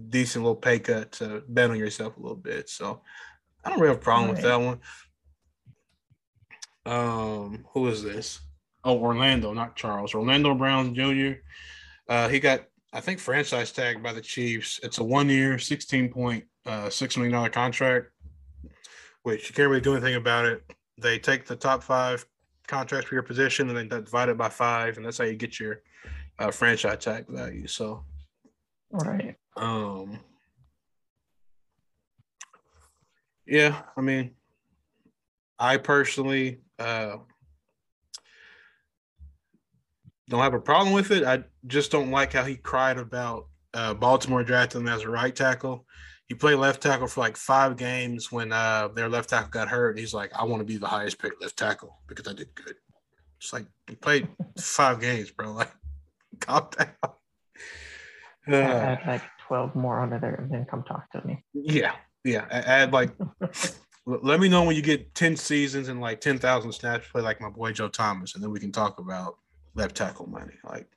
decent 0.10 0.44
little 0.44 0.56
pay 0.56 0.80
cut 0.80 1.12
to 1.14 1.44
bet 1.48 1.70
on 1.70 1.78
yourself 1.78 2.18
a 2.18 2.20
little 2.20 2.36
bit. 2.36 2.70
So 2.70 3.02
I 3.64 3.70
don't 3.70 3.80
really 3.80 3.94
have 3.94 4.02
a 4.02 4.04
problem 4.04 4.32
right. 4.32 4.36
with 4.36 4.44
that 4.44 4.62
one. 4.62 4.80
Um, 6.86 7.66
who 7.74 7.88
is 7.88 8.04
this? 8.04 8.40
Oh, 8.84 8.98
Orlando, 8.98 9.54
not 9.54 9.76
Charles. 9.76 10.14
Orlando 10.14 10.54
Brown 10.54 10.96
Jr. 10.96 11.40
Uh, 12.08 12.30
he 12.30 12.40
got, 12.40 12.62
I 12.94 13.02
think, 13.02 13.20
franchise 13.20 13.72
tagged 13.74 14.02
by 14.02 14.14
the 14.14 14.22
Chiefs. 14.22 14.80
It's 14.84 15.00
a 15.00 15.04
one-year, 15.04 15.60
sixteen 15.60 16.10
point 16.10 16.46
uh, 16.66 16.90
six 16.90 17.18
million 17.18 17.34
dollar 17.34 17.50
contract, 17.50 18.08
which 19.28 19.50
you 19.50 19.54
can't 19.54 19.68
really 19.68 19.82
do 19.82 19.92
anything 19.92 20.16
about 20.16 20.46
it. 20.46 20.64
They 20.98 21.20
take 21.20 21.46
the 21.46 21.58
top 21.58 21.84
five 21.84 22.26
contracts 22.66 23.10
for 23.10 23.16
your 23.16 23.24
position 23.24 23.68
and 23.68 23.78
they 23.78 23.84
divide 23.86 24.30
it 24.30 24.38
by 24.38 24.48
five, 24.48 24.96
and 24.96 25.06
that's 25.06 25.18
how 25.18 25.26
you 25.26 25.36
get 25.36 25.60
your 25.60 25.82
uh, 26.40 26.50
franchise 26.50 27.00
tag 27.00 27.26
value. 27.28 27.68
So, 27.68 28.06
right. 28.90 29.36
Um. 29.58 30.22
Yeah, 33.46 33.82
I 33.98 34.02
mean, 34.02 34.32
I 35.60 35.76
personally 35.76 36.62
uh, 36.80 37.18
don't 40.30 40.42
have 40.42 40.54
a 40.54 40.60
problem 40.62 40.94
with 40.94 41.12
it. 41.12 41.26
I 41.26 41.44
just 41.66 41.92
don't 41.92 42.12
like 42.12 42.32
how 42.32 42.46
he 42.46 42.56
cried 42.56 42.98
about 42.98 43.48
uh, 43.74 43.94
Baltimore 43.94 44.46
drafting 44.46 44.82
him 44.82 44.88
as 44.88 45.02
a 45.02 45.10
right 45.10 45.36
tackle. 45.36 45.86
He 46.28 46.36
played 46.36 46.56
left 46.56 46.82
tackle 46.82 47.08
for 47.08 47.22
like 47.22 47.38
five 47.38 47.78
games 47.78 48.32
when 48.32 48.52
uh, 48.52 48.90
their 48.90 49.08
left 49.08 49.30
tackle 49.30 49.50
got 49.50 49.70
hurt. 49.70 49.92
And 49.92 50.00
He's 50.00 50.14
like, 50.14 50.32
I 50.34 50.44
want 50.44 50.60
to 50.60 50.66
be 50.66 50.78
the 50.78 50.88
highest 50.88 51.20
picked 51.20 51.42
left 51.42 51.58
tackle 51.58 52.00
because 52.08 52.28
I 52.28 52.34
did 52.34 52.54
good. 52.54 52.76
It's 53.40 53.54
like 53.54 53.66
he 53.88 53.96
played 53.96 54.28
five 54.60 55.00
games, 55.00 55.32
bro. 55.32 55.54
Like, 55.54 55.72
calm 56.40 56.68
down. 56.78 56.90
Uh, 58.50 58.56
add 58.56 59.00
like 59.08 59.22
twelve 59.48 59.76
more 59.76 60.00
onto 60.00 60.20
there, 60.20 60.36
and 60.36 60.52
then 60.52 60.66
come 60.66 60.84
talk 60.84 61.10
to 61.12 61.26
me. 61.26 61.44
Yeah, 61.54 61.94
yeah. 62.24 62.46
Add 62.50 62.94
like, 62.94 63.12
let 64.06 64.40
me 64.40 64.50
know 64.50 64.64
when 64.64 64.76
you 64.76 64.82
get 64.82 65.14
ten 65.14 65.36
seasons 65.36 65.90
and 65.90 66.02
like 66.02 66.22
ten 66.22 66.40
thousand 66.40 66.72
snaps 66.72 67.08
play 67.10 67.22
like 67.22 67.42
my 67.42 67.50
boy 67.50 67.72
Joe 67.74 67.90
Thomas, 67.90 68.36
and 68.36 68.44
then 68.44 68.52
we 68.52 68.60
can 68.60 68.72
talk 68.72 69.00
about 69.00 69.38
left 69.76 69.96
tackle 69.96 70.28
money. 70.28 70.54
Like, 70.64 70.88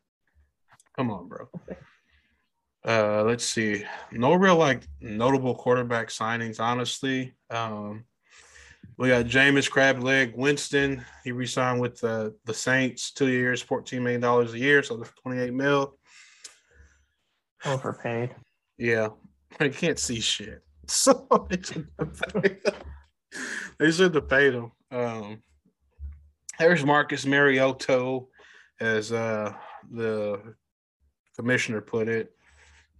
come 0.96 1.10
on, 1.10 1.28
bro. 1.28 1.48
Uh, 2.86 3.22
let's 3.24 3.44
see. 3.44 3.84
No 4.10 4.34
real 4.34 4.56
like 4.56 4.82
notable 5.00 5.54
quarterback 5.54 6.08
signings, 6.08 6.60
honestly. 6.60 7.34
Um, 7.50 8.04
we 8.96 9.08
got 9.08 9.26
Jameis 9.26 9.70
Crab 9.70 10.02
Leg 10.02 10.32
Winston. 10.34 11.04
He 11.24 11.32
re-signed 11.32 11.80
with 11.80 12.00
the 12.00 12.34
the 12.44 12.54
Saints, 12.54 13.12
two 13.12 13.28
years, 13.28 13.62
fourteen 13.62 14.02
million 14.02 14.20
dollars 14.20 14.54
a 14.54 14.58
year, 14.58 14.82
so 14.82 15.02
twenty 15.22 15.40
eight 15.40 15.54
mil. 15.54 15.96
Overpaid. 17.64 18.34
Yeah, 18.78 19.08
I 19.58 19.68
can't 19.68 19.98
see 19.98 20.20
shit. 20.20 20.62
So 20.86 21.46
they 21.48 21.62
should 21.62 21.86
have 22.00 22.42
paid, 22.42 22.58
they 23.78 23.90
should 23.92 24.12
have 24.12 24.28
paid 24.28 24.54
him. 24.54 24.72
Um, 24.90 25.42
there's 26.58 26.84
Marcus 26.84 27.24
Mariota, 27.24 28.22
as 28.80 29.12
uh, 29.12 29.52
the 29.88 30.54
commissioner 31.36 31.80
put 31.80 32.08
it. 32.08 32.34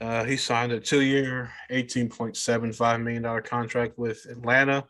Uh, 0.01 0.25
he 0.25 0.37
signed 0.37 0.73
a 0.73 0.81
two-year, 0.81 1.51
$18.75 1.71 3.03
million 3.03 3.43
contract 3.43 3.99
with 3.99 4.25
Atlanta. 4.31 4.85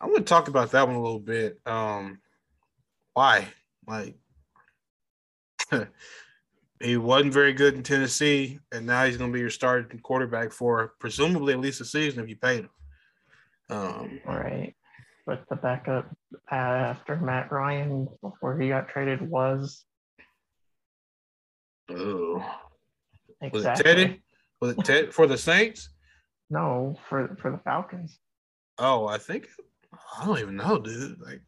I'm 0.00 0.10
going 0.10 0.22
to 0.22 0.28
talk 0.28 0.48
about 0.48 0.72
that 0.72 0.86
one 0.86 0.96
a 0.96 1.02
little 1.02 1.20
bit. 1.20 1.58
Um, 1.64 2.18
why? 3.14 3.48
Like, 3.86 4.16
he 6.80 6.96
wasn't 6.98 7.32
very 7.32 7.54
good 7.54 7.74
in 7.74 7.82
Tennessee, 7.82 8.58
and 8.72 8.84
now 8.84 9.06
he's 9.06 9.16
going 9.16 9.30
to 9.30 9.34
be 9.34 9.40
your 9.40 9.48
starting 9.48 10.00
quarterback 10.00 10.52
for 10.52 10.92
presumably 11.00 11.54
at 11.54 11.60
least 11.60 11.80
a 11.80 11.84
season 11.84 12.22
if 12.22 12.28
you 12.28 12.36
paid 12.36 12.64
him. 12.64 12.70
Um, 13.70 14.20
right. 14.26 14.74
But 15.24 15.44
the 15.48 15.56
backup 15.56 16.14
after 16.50 17.16
Matt 17.16 17.50
Ryan 17.50 18.08
before 18.20 18.58
he 18.58 18.68
got 18.68 18.88
traded 18.88 19.22
was. 19.22 19.84
Oh. 21.88 22.44
Exactly. 23.40 23.70
Was 23.70 23.80
it 23.80 23.82
Teddy? 23.82 24.21
Was 24.62 24.78
it 24.78 24.84
Ted 24.84 25.12
for 25.12 25.26
the 25.26 25.36
Saints? 25.36 25.88
No, 26.48 26.96
for 27.08 27.36
for 27.42 27.50
the 27.50 27.58
Falcons. 27.58 28.16
Oh, 28.78 29.08
I 29.08 29.18
think 29.18 29.48
I 30.16 30.24
don't 30.24 30.38
even 30.38 30.54
know, 30.54 30.78
dude. 30.78 31.20
Like 31.20 31.40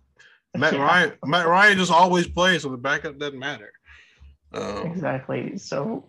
Matt 0.56 0.72
yeah. 0.72 0.82
Ryan, 0.82 1.12
Matt 1.24 1.46
Ryan 1.46 1.78
just 1.78 1.92
always 1.92 2.26
plays, 2.26 2.62
so 2.62 2.70
the 2.70 2.76
backup 2.76 3.16
doesn't 3.20 3.38
matter. 3.38 3.70
Um, 4.52 4.88
exactly. 4.88 5.56
So 5.58 6.04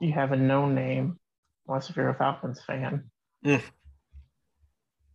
you 0.00 0.12
have 0.12 0.30
a 0.30 0.36
known 0.36 0.76
name, 0.76 1.18
unless 1.66 1.90
if 1.90 1.96
you're 1.96 2.10
a 2.10 2.14
Falcons 2.14 2.62
fan. 2.64 3.10
Mm. 3.44 3.62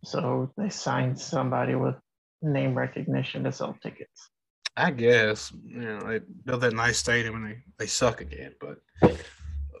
So 0.04 0.52
they 0.58 0.68
signed 0.68 1.18
somebody 1.18 1.76
with 1.76 1.94
name 2.42 2.74
recognition 2.74 3.44
to 3.44 3.52
sell 3.52 3.74
tickets. 3.82 4.28
I 4.76 4.90
guess 4.90 5.50
you 5.64 5.80
know 5.80 6.00
they 6.00 6.20
built 6.44 6.60
that 6.60 6.74
nice 6.74 6.98
stadium 6.98 7.36
and 7.36 7.46
they, 7.46 7.58
they 7.78 7.86
suck 7.86 8.20
again. 8.20 8.54
But 8.60 8.82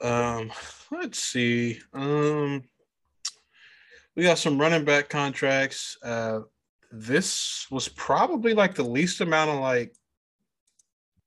um, 0.02 0.50
let's 0.90 1.18
see. 1.18 1.80
Um, 1.92 2.62
we 4.16 4.24
got 4.24 4.38
some 4.38 4.60
running 4.60 4.84
back 4.84 5.08
contracts. 5.08 5.96
Uh, 6.02 6.40
this 6.90 7.66
was 7.70 7.88
probably 7.88 8.52
like 8.52 8.74
the 8.74 8.82
least 8.82 9.20
amount 9.20 9.50
of 9.50 9.60
like 9.60 9.94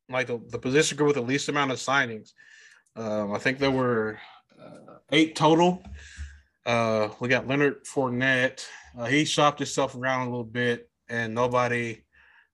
like 0.09 0.27
the, 0.27 0.39
the 0.49 0.59
position 0.59 0.97
group 0.97 1.07
with 1.07 1.15
the 1.15 1.21
least 1.21 1.49
amount 1.49 1.71
of 1.71 1.77
signings. 1.77 2.33
Um, 2.95 3.33
I 3.33 3.39
think 3.39 3.57
there 3.57 3.71
were 3.71 4.19
uh, 4.61 4.97
eight 5.11 5.35
total. 5.35 5.83
Uh, 6.65 7.09
we 7.19 7.27
got 7.27 7.47
Leonard 7.47 7.83
Fournette. 7.85 8.65
Uh, 8.97 9.05
he 9.05 9.25
shopped 9.25 9.59
himself 9.59 9.95
around 9.95 10.21
a 10.21 10.29
little 10.29 10.43
bit, 10.43 10.89
and 11.09 11.33
nobody 11.33 12.03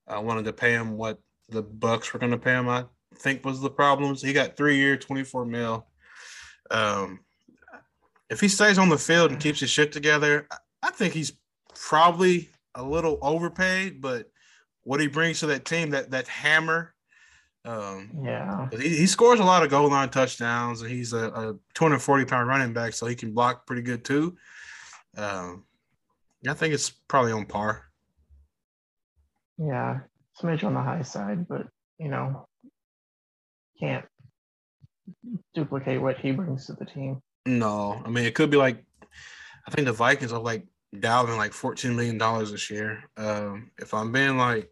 uh, 0.07 0.21
wanted 0.21 0.45
to 0.45 0.53
pay 0.53 0.71
him 0.71 0.97
what 0.97 1.19
the 1.49 1.61
Bucks 1.61 2.13
were 2.13 2.19
going 2.19 2.31
to 2.31 2.37
pay 2.37 2.53
him. 2.53 2.69
I 2.69 2.85
think 3.17 3.43
was 3.43 3.59
the 3.59 3.69
problems. 3.69 4.21
He 4.21 4.33
got 4.33 4.55
three 4.55 4.77
year, 4.77 4.95
twenty 4.97 5.23
four 5.23 5.45
mil. 5.45 5.85
Um, 6.71 7.19
if 8.29 8.39
he 8.39 8.47
stays 8.47 8.77
on 8.77 8.89
the 8.89 8.97
field 8.97 9.31
and 9.31 9.39
keeps 9.39 9.59
his 9.59 9.69
shit 9.69 9.91
together, 9.91 10.47
I 10.81 10.91
think 10.91 11.13
he's 11.13 11.33
probably 11.75 12.49
a 12.75 12.83
little 12.83 13.19
overpaid. 13.21 14.01
But 14.01 14.31
what 14.83 15.01
he 15.01 15.07
brings 15.07 15.41
to 15.41 15.47
that 15.47 15.65
team, 15.65 15.89
that 15.91 16.11
that 16.11 16.27
hammer, 16.27 16.93
um, 17.65 18.09
yeah, 18.23 18.69
he, 18.71 18.89
he, 18.89 19.07
scores 19.07 19.39
a 19.39 19.43
lot 19.43 19.63
of 19.63 19.69
goal 19.69 19.89
line 19.89 20.09
touchdowns, 20.09 20.81
and 20.81 20.89
he's 20.89 21.13
a, 21.13 21.27
a 21.27 21.55
240 21.75 22.25
pound 22.25 22.47
running 22.47 22.73
back, 22.73 22.93
so 22.93 23.05
he 23.05 23.15
can 23.15 23.33
block 23.33 23.67
pretty 23.67 23.83
good 23.83 24.03
too. 24.03 24.35
Um, 25.17 25.65
I 26.47 26.53
think 26.53 26.73
it's 26.73 26.89
probably 26.89 27.33
on 27.33 27.45
par. 27.45 27.83
Yeah, 29.57 29.99
smidge 30.41 30.63
on 30.63 30.73
the 30.73 30.81
high 30.81 31.03
side, 31.03 31.47
but 31.47 31.67
you 31.99 32.07
know, 32.07 32.47
can't 33.79 34.05
duplicate 35.53 36.01
what 36.01 36.17
he 36.17 36.31
brings 36.31 36.67
to 36.67 36.73
the 36.73 36.85
team. 36.85 37.21
No, 37.45 38.01
I 38.05 38.09
mean 38.09 38.25
it 38.25 38.35
could 38.35 38.49
be 38.49 38.57
like 38.57 38.83
I 39.67 39.71
think 39.71 39.85
the 39.85 39.93
Vikings 39.93 40.31
are 40.33 40.39
like 40.39 40.65
Dalvin 40.95 41.37
like 41.37 41.53
fourteen 41.53 41.95
million 41.95 42.17
dollars 42.17 42.51
this 42.51 42.69
year. 42.69 43.03
Um, 43.17 43.71
if 43.77 43.93
I'm 43.93 44.11
being 44.11 44.37
like 44.37 44.71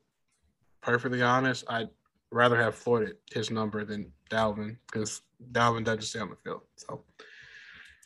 perfectly 0.82 1.22
honest, 1.22 1.66
I'd 1.70 1.90
rather 2.32 2.62
have 2.62 2.76
Floyd 2.76 3.10
at 3.10 3.16
his 3.34 3.52
number 3.52 3.86
than 3.86 4.12
Dalvin 4.30 4.78
because 4.92 5.22
Dalvin 5.52 5.84
doesn't 5.84 6.04
stay 6.04 6.20
on 6.20 6.30
the 6.30 6.36
field. 6.36 6.62
So 6.76 7.04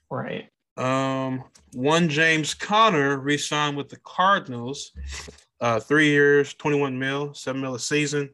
right. 0.10 0.50
Um, 0.76 1.44
one 1.74 2.10
James 2.10 2.54
Conner 2.54 3.18
re-signed 3.18 3.78
with 3.78 3.90
the 3.90 3.98
Cardinals. 3.98 4.92
Uh, 5.62 5.80
three 5.80 6.10
years, 6.10 6.54
21 6.56 6.98
mil, 6.98 7.34
seven 7.34 7.62
mil 7.62 7.76
a 7.76 7.80
season. 7.80 8.30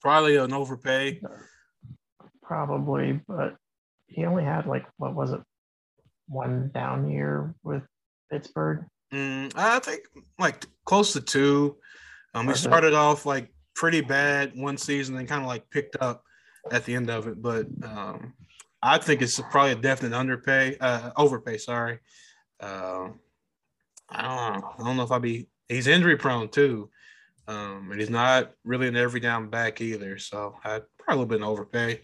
Probably 0.00 0.36
an 0.36 0.52
overpay. 0.52 1.20
Probably, 2.48 3.20
but 3.28 3.56
he 4.06 4.24
only 4.24 4.42
had 4.42 4.66
like 4.66 4.86
what 4.96 5.14
was 5.14 5.32
it, 5.32 5.40
one 6.28 6.70
down 6.72 7.10
year 7.10 7.54
with 7.62 7.82
Pittsburgh. 8.30 8.86
Mm, 9.12 9.52
I 9.54 9.78
think 9.80 10.00
like 10.38 10.64
close 10.86 11.12
to 11.12 11.20
two. 11.20 11.76
Um, 12.32 12.48
he 12.48 12.54
started 12.54 12.94
off 12.94 13.26
like 13.26 13.52
pretty 13.74 14.00
bad 14.00 14.52
one 14.54 14.78
season, 14.78 15.18
and 15.18 15.28
kind 15.28 15.42
of 15.42 15.46
like 15.46 15.68
picked 15.68 15.96
up 16.00 16.24
at 16.70 16.86
the 16.86 16.94
end 16.94 17.10
of 17.10 17.28
it. 17.28 17.42
But 17.42 17.66
um, 17.82 18.32
I 18.82 18.96
think 18.96 19.20
it's 19.20 19.38
probably 19.50 19.72
a 19.72 19.76
definite 19.76 20.16
underpay, 20.16 20.78
uh, 20.80 21.10
overpay. 21.16 21.58
Sorry. 21.58 21.98
Uh, 22.60 23.10
I 24.08 24.22
don't 24.22 24.60
know. 24.60 24.74
I 24.78 24.84
don't 24.84 24.96
know 24.96 25.02
if 25.02 25.12
I'd 25.12 25.20
be. 25.20 25.48
He's 25.68 25.86
injury 25.86 26.16
prone 26.16 26.48
too, 26.48 26.88
um, 27.46 27.90
and 27.90 28.00
he's 28.00 28.08
not 28.08 28.52
really 28.64 28.88
an 28.88 28.96
every 28.96 29.20
down 29.20 29.50
back 29.50 29.82
either. 29.82 30.16
So 30.16 30.56
I'd 30.64 30.84
probably 30.98 31.26
been 31.26 31.44
overpay. 31.44 32.00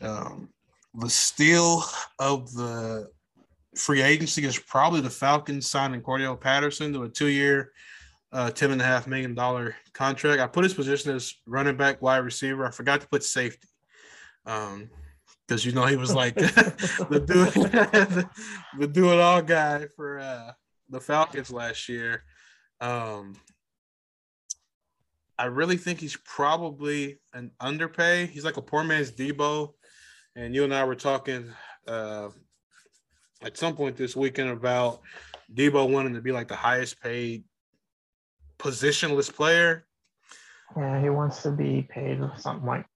Um, 0.00 0.48
the 0.94 1.10
steal 1.10 1.84
of 2.18 2.52
the 2.52 3.10
free 3.76 4.02
agency 4.02 4.44
is 4.44 4.58
probably 4.58 5.00
the 5.00 5.10
Falcons 5.10 5.68
signing 5.68 6.02
Cordarrelle 6.02 6.40
Patterson 6.40 6.92
to 6.92 7.04
a 7.04 7.08
two-year, 7.08 7.72
uh, 8.32 8.50
ten 8.50 8.70
and 8.70 8.80
a 8.80 8.84
half 8.84 9.06
million 9.06 9.34
dollar 9.34 9.76
contract. 9.92 10.40
I 10.40 10.46
put 10.46 10.64
his 10.64 10.74
position 10.74 11.14
as 11.14 11.34
running 11.46 11.76
back, 11.76 12.02
wide 12.02 12.18
receiver. 12.18 12.66
I 12.66 12.70
forgot 12.70 13.00
to 13.00 13.08
put 13.08 13.22
safety. 13.22 13.68
Um, 14.46 14.90
because 15.46 15.66
you 15.66 15.72
know 15.72 15.86
he 15.86 15.96
was 15.96 16.14
like 16.14 16.34
the 16.36 17.24
do 17.26 17.44
it, 17.44 18.26
the 18.78 18.86
do 18.86 19.12
it 19.12 19.18
all 19.18 19.42
guy 19.42 19.86
for 19.96 20.20
uh, 20.20 20.52
the 20.88 21.00
Falcons 21.00 21.50
last 21.50 21.88
year. 21.88 22.22
Um, 22.80 23.34
I 25.36 25.46
really 25.46 25.76
think 25.76 25.98
he's 25.98 26.16
probably 26.16 27.18
an 27.34 27.50
underpay. 27.60 28.26
He's 28.26 28.44
like 28.44 28.58
a 28.58 28.62
poor 28.62 28.84
man's 28.84 29.10
Deebo, 29.10 29.72
and 30.36 30.54
you 30.54 30.64
and 30.64 30.74
I 30.74 30.84
were 30.84 30.94
talking 30.94 31.52
uh, 31.86 32.28
at 33.42 33.56
some 33.56 33.74
point 33.76 33.96
this 33.96 34.16
weekend 34.16 34.50
about 34.50 35.00
Deebo 35.54 35.90
wanting 35.90 36.14
to 36.14 36.20
be 36.20 36.32
like 36.32 36.48
the 36.48 36.56
highest 36.56 37.00
paid 37.02 37.44
positionless 38.58 39.32
player. 39.32 39.86
Yeah, 40.76 41.00
he 41.00 41.10
wants 41.10 41.42
to 41.42 41.50
be 41.50 41.86
paid 41.90 42.20
something 42.36 42.66
like 42.66 42.86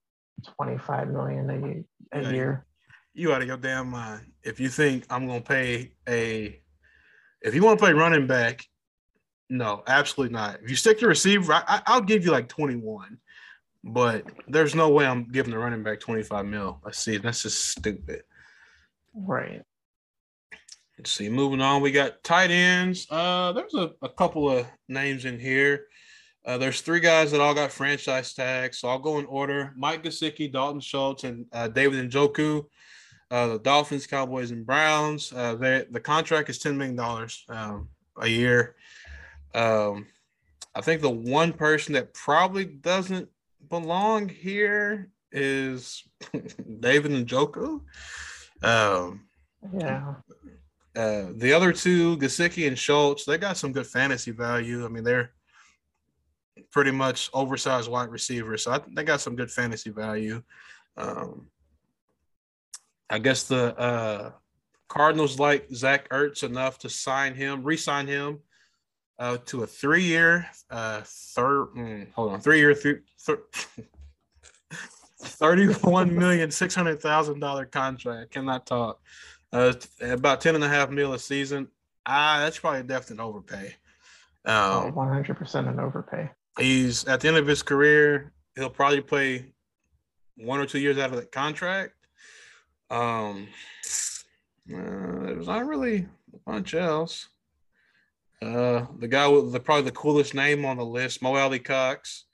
25 0.55 1.09
million 1.09 1.85
a, 2.13 2.17
a 2.17 2.21
yeah, 2.21 2.29
year. 2.29 2.65
You 3.13 3.33
out 3.33 3.41
of 3.41 3.47
your 3.47 3.57
damn 3.57 3.89
mind. 3.89 4.31
If 4.43 4.59
you 4.59 4.69
think 4.69 5.05
I'm 5.09 5.27
gonna 5.27 5.41
pay 5.41 5.93
a 6.07 6.61
if 7.41 7.53
you 7.53 7.63
want 7.63 7.77
to 7.77 7.83
play 7.83 7.93
running 7.93 8.27
back, 8.27 8.65
no, 9.49 9.83
absolutely 9.87 10.33
not. 10.33 10.59
If 10.63 10.69
you 10.69 10.75
stick 10.75 10.99
to 10.99 11.07
receiver, 11.07 11.53
I, 11.53 11.81
will 11.93 12.01
give 12.01 12.25
you 12.25 12.31
like 12.31 12.47
21, 12.47 13.19
but 13.85 14.25
there's 14.47 14.73
no 14.73 14.89
way 14.89 15.05
I'm 15.05 15.25
giving 15.25 15.51
the 15.51 15.59
running 15.59 15.83
back 15.83 15.99
25 15.99 16.45
mil. 16.45 16.81
I 16.83 16.91
see. 16.91 17.17
That's 17.17 17.43
just 17.43 17.65
stupid. 17.65 18.23
Right. 19.13 19.61
Let's 20.97 21.11
see. 21.11 21.29
Moving 21.29 21.61
on, 21.61 21.83
we 21.83 21.91
got 21.91 22.23
tight 22.23 22.49
ends. 22.49 23.05
Uh, 23.11 23.51
there's 23.51 23.75
a, 23.75 23.91
a 24.01 24.09
couple 24.09 24.49
of 24.49 24.65
names 24.89 25.25
in 25.25 25.39
here. 25.39 25.85
Uh, 26.43 26.57
there's 26.57 26.81
three 26.81 26.99
guys 26.99 27.31
that 27.31 27.41
all 27.41 27.53
got 27.53 27.71
franchise 27.71 28.33
tags, 28.33 28.79
so 28.79 28.87
I'll 28.87 28.99
go 28.99 29.19
in 29.19 29.25
order: 29.25 29.73
Mike 29.75 30.03
Gesicki, 30.03 30.51
Dalton 30.51 30.79
Schultz, 30.79 31.23
and 31.23 31.45
uh, 31.51 31.67
David 31.67 32.09
Njoku. 32.09 32.65
Uh, 33.29 33.47
the 33.47 33.59
Dolphins, 33.59 34.07
Cowboys, 34.07 34.51
and 34.51 34.65
Browns. 34.65 35.33
Uh, 35.33 35.55
they, 35.55 35.85
the 35.89 35.99
contract 35.99 36.49
is 36.49 36.59
ten 36.59 36.77
million 36.77 36.95
dollars 36.95 37.43
um, 37.49 37.89
a 38.19 38.27
year. 38.27 38.75
Um, 39.53 40.07
I 40.75 40.81
think 40.81 41.01
the 41.01 41.09
one 41.09 41.53
person 41.53 41.93
that 41.93 42.13
probably 42.13 42.65
doesn't 42.65 43.29
belong 43.69 44.29
here 44.29 45.09
is 45.31 46.03
David 46.79 47.11
Njoku. 47.11 47.81
Um, 48.63 49.27
yeah. 49.73 50.15
Uh, 50.95 51.27
the 51.35 51.51
other 51.51 51.73
two, 51.73 52.17
Gesicki 52.17 52.67
and 52.67 52.77
Schultz, 52.77 53.25
they 53.25 53.37
got 53.37 53.57
some 53.57 53.73
good 53.73 53.87
fantasy 53.87 54.31
value. 54.31 54.85
I 54.85 54.87
mean, 54.87 55.03
they're 55.03 55.31
pretty 56.71 56.91
much 56.91 57.29
oversized 57.33 57.89
wide 57.89 58.09
receivers, 58.09 58.63
so 58.63 58.71
I, 58.71 58.81
they 58.93 59.03
got 59.03 59.19
some 59.19 59.35
good 59.35 59.51
fantasy 59.51 59.89
value. 59.89 60.41
Um, 60.95 61.47
I 63.09 63.19
guess 63.19 63.43
the 63.43 63.77
uh, 63.77 64.31
Cardinals 64.87 65.37
like 65.37 65.67
Zach 65.73 66.09
Ertz 66.09 66.43
enough 66.43 66.79
to 66.79 66.89
sign 66.89 67.35
him, 67.35 67.63
re-sign 67.63 68.07
him 68.07 68.39
uh, 69.19 69.37
to 69.45 69.63
a 69.63 69.67
three-year, 69.67 70.47
uh, 70.69 71.01
third. 71.05 71.67
Mm, 71.75 72.11
hold 72.13 72.33
on, 72.33 72.41
three-year, 72.41 72.73
three, 72.73 72.97
thir- 73.19 73.43
thirty-one 75.21 76.15
million 76.15 76.51
six 76.51 76.75
hundred 76.75 77.01
thousand 77.01 77.39
dollar 77.39 77.65
contract. 77.65 78.31
Cannot 78.31 78.65
talk. 78.65 78.99
Uh, 79.53 79.73
about 80.01 80.41
ten 80.41 80.55
and 80.55 80.63
a 80.63 80.67
half 80.67 80.89
mil 80.89 81.13
a 81.13 81.19
season. 81.19 81.67
Ah, 82.05 82.39
that's 82.39 82.59
probably 82.59 82.81
a 82.81 82.83
definite 82.83 83.21
overpay. 83.21 83.75
Um, 84.45 84.93
one 84.93 85.07
hundred 85.07 85.37
percent 85.37 85.67
an 85.67 85.79
overpay. 85.79 86.29
He's 86.59 87.05
at 87.05 87.21
the 87.21 87.27
end 87.29 87.37
of 87.37 87.47
his 87.47 87.63
career. 87.63 88.31
He'll 88.55 88.69
probably 88.69 89.01
play 89.01 89.53
one 90.37 90.59
or 90.59 90.65
two 90.65 90.79
years 90.79 90.97
out 90.97 91.09
of 91.09 91.15
that 91.15 91.31
contract. 91.31 91.93
Um, 92.89 93.47
uh, 94.73 95.23
there's 95.23 95.47
not 95.47 95.65
really 95.65 96.07
a 96.33 96.37
bunch 96.45 96.73
else. 96.73 97.29
Uh, 98.41 98.85
the 98.99 99.07
guy 99.07 99.27
with 99.27 99.51
the 99.51 99.59
probably 99.59 99.85
the 99.85 99.91
coolest 99.91 100.33
name 100.33 100.65
on 100.65 100.77
the 100.77 100.85
list, 100.85 101.21
Mo 101.21 101.35
Alie-Cox, 101.35 102.25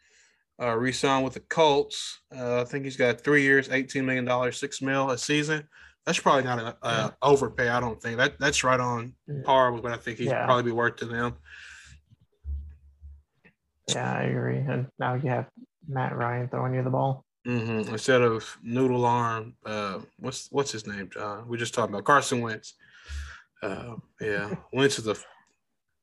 uh, 0.62 0.76
re-signed 0.76 1.24
with 1.24 1.34
the 1.34 1.40
Colts. 1.42 2.22
Uh, 2.36 2.62
I 2.62 2.64
think 2.66 2.86
he's 2.86 2.98
got 2.98 3.22
three 3.22 3.44
years, 3.44 3.70
eighteen 3.70 4.06
million 4.06 4.26
dollars, 4.26 4.60
six 4.60 4.82
mil 4.82 5.10
a 5.12 5.18
season. 5.18 5.68
That's 6.06 6.20
probably 6.20 6.44
not 6.44 6.60
an 6.60 6.74
yeah. 6.84 7.10
overpay. 7.22 7.70
I 7.70 7.80
don't 7.80 8.02
think 8.02 8.18
that 8.18 8.40
that's 8.40 8.64
right 8.64 8.80
on 8.80 9.14
par 9.44 9.72
with 9.72 9.84
what 9.84 9.94
I 9.94 9.98
think 9.98 10.18
he'd 10.18 10.26
yeah. 10.26 10.46
probably 10.46 10.64
be 10.64 10.72
worth 10.72 10.98
to 10.98 11.06
them. 11.06 11.36
Yeah, 13.90 14.12
I 14.12 14.24
agree. 14.24 14.58
And 14.58 14.88
now 15.00 15.16
you 15.16 15.30
have 15.30 15.48
Matt 15.88 16.16
Ryan 16.16 16.48
throwing 16.48 16.74
you 16.74 16.84
the 16.84 16.90
ball. 16.90 17.26
Mm-hmm. 17.48 17.92
Instead 17.92 18.22
of 18.22 18.58
Noodle 18.62 19.06
Arm, 19.06 19.56
uh, 19.66 20.00
what's 20.18 20.48
what's 20.52 20.72
his 20.72 20.86
name, 20.86 21.10
John? 21.12 21.48
We 21.48 21.58
just 21.58 21.74
talked 21.74 21.90
about 21.90 22.04
Carson 22.04 22.42
Wentz. 22.42 22.76
Uh, 23.64 23.96
yeah, 24.20 24.54
Wentz 24.74 25.00
is 25.00 25.08
a 25.08 25.16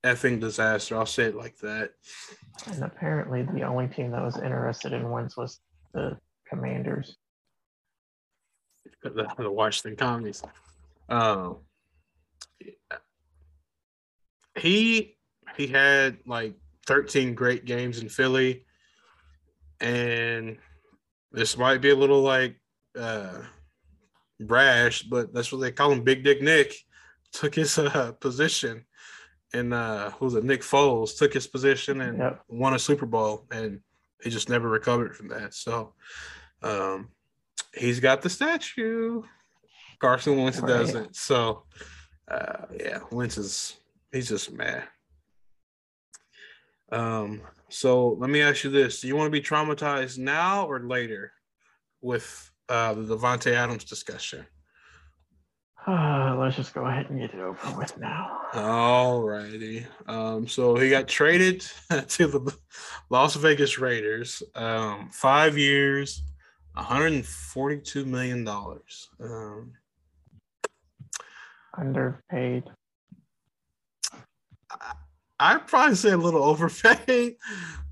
effing 0.09 0.41
disaster. 0.41 0.97
I'll 0.97 1.07
say 1.07 1.25
it 1.25 1.37
like 1.37 1.57
that. 1.59 1.91
And 2.67 2.83
apparently, 2.83 3.43
the 3.43 3.63
only 3.63 3.89
team 3.89 4.11
that 4.13 4.23
was 4.23 4.37
interested 4.37 4.93
in 4.93 5.11
Wentz 5.11 5.37
was 5.37 5.61
the 5.93 6.19
Commanders. 6.49 7.17
The, 9.03 9.29
the 9.39 9.51
Washington 9.51 9.97
Commies. 9.97 10.43
Um, 11.09 11.59
he 14.57 15.17
he 15.57 15.67
had 15.67 16.19
like 16.27 16.55
13 16.87 17.35
great 17.35 17.65
games 17.65 18.01
in 18.01 18.09
Philly, 18.09 18.65
and 19.81 20.59
this 21.33 21.57
might 21.57 21.81
be 21.81 21.91
a 21.91 21.97
little 21.97 22.23
like 22.23 22.61
uh, 22.99 23.39
brash, 24.41 25.03
but 25.03 25.33
that's 25.33 25.53
what 25.53 25.61
they 25.61 25.73
call 25.73 25.93
him. 25.93 26.03
Big 26.03 26.25
Dick 26.25 26.43
Nick 26.43 26.75
took 27.33 27.55
his 27.55 27.79
uh, 27.79 28.13
position, 28.21 28.85
and 29.53 29.73
uh, 29.73 30.11
who's 30.13 30.35
it? 30.35 30.45
Nick 30.45 30.63
Foles 30.63 31.17
took 31.17 31.33
his 31.33 31.47
position 31.47 32.01
and 32.01 32.19
yep. 32.19 32.43
won 32.49 32.75
a 32.75 32.79
Super 32.79 33.07
Bowl, 33.07 33.47
and 33.51 33.81
he 34.23 34.31
just 34.31 34.49
never 34.49 34.69
recovered 34.69 35.17
from 35.17 35.29
that. 35.29 35.55
So 35.55 35.95
um, 36.63 37.09
he's 37.75 38.01
got 38.01 38.23
the 38.23 38.31
statue. 38.31 39.23
Carson 40.01 40.37
Wentz 40.37 40.61
right. 40.61 40.69
doesn't. 40.69 41.17
So 41.17 41.65
uh, 42.31 42.67
yeah, 42.79 43.01
Wentz 43.11 43.39
is 43.39 43.77
he's 44.13 44.29
just 44.29 44.53
mad. 44.53 44.85
Um, 46.91 47.43
so 47.69 48.11
let 48.19 48.31
me 48.31 48.43
ask 48.43 48.65
you 48.65 48.71
this: 48.71 49.01
Do 49.01 49.09
you 49.09 49.17
want 49.17 49.27
to 49.27 49.31
be 49.31 49.43
traumatized 49.43 50.19
now 50.19 50.67
or 50.67 50.81
later 50.81 51.33
with 52.01 52.51
uh, 52.69 52.95
the 52.95 53.17
Davante 53.17 53.53
Adams 53.53 53.85
discussion? 53.85 54.47
Uh, 55.89 56.37
let's 56.39 56.55
just 56.55 56.75
go 56.75 56.85
ahead 56.85 57.09
and 57.09 57.19
get 57.19 57.33
it 57.33 57.41
over 57.41 57.79
with 57.79 57.97
now. 57.97 58.43
All 58.53 59.23
righty. 59.23 59.87
Um, 60.07 60.47
so 60.47 60.77
he 60.77 60.91
got 60.91 61.09
traded 61.09 61.61
to 62.09 62.27
the 62.27 62.55
Las 63.09 63.37
Vegas 63.37 63.79
Raiders. 63.79 64.43
Um, 64.55 65.09
five 65.11 65.57
years, 65.57 66.23
142 66.75 68.05
million 68.05 68.45
dollars. 68.45 69.09
Um, 69.19 69.73
Underpaid. 71.79 72.65
I'd 75.41 75.67
probably 75.67 75.95
say 75.95 76.11
a 76.11 76.19
little 76.19 76.43
overpaid. 76.51 77.37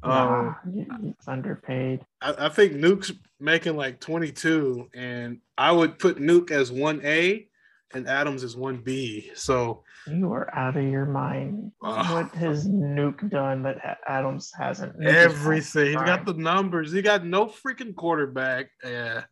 Nah, 0.05 0.55
um, 0.67 1.07
it's 1.09 1.27
underpaid. 1.27 2.05
I, 2.21 2.47
I, 2.47 2.49
think 2.51 2.75
Nuke's 2.75 3.13
making 3.41 3.77
like 3.77 4.01
22, 4.01 4.91
and 4.95 5.39
I 5.57 5.73
would 5.73 5.99
put 5.99 6.19
Nuke 6.19 6.51
as 6.51 6.71
1A 6.71 7.47
and 7.95 8.09
Adams 8.09 8.43
is 8.43 8.57
one 8.57 8.79
B. 8.79 9.31
So 9.35 9.83
you 10.07 10.33
are 10.33 10.55
out 10.55 10.77
of 10.77 10.85
your 10.85 11.07
mind. 11.07 11.73
uh, 11.83 12.09
what 12.09 12.35
has 12.35 12.69
Nuke 12.69 13.29
done 13.31 13.63
that 13.63 13.99
Adams 14.07 14.53
hasn't? 14.57 14.99
Nuke 14.99 15.13
everything. 15.13 15.87
He's 15.87 15.97
got 15.97 16.27
the 16.27 16.35
numbers. 16.35 16.93
He 16.93 17.03
got 17.03 17.25
no 17.25 17.47
freaking 17.47 17.95
quarterback. 17.95 18.71
Yeah. 18.85 19.25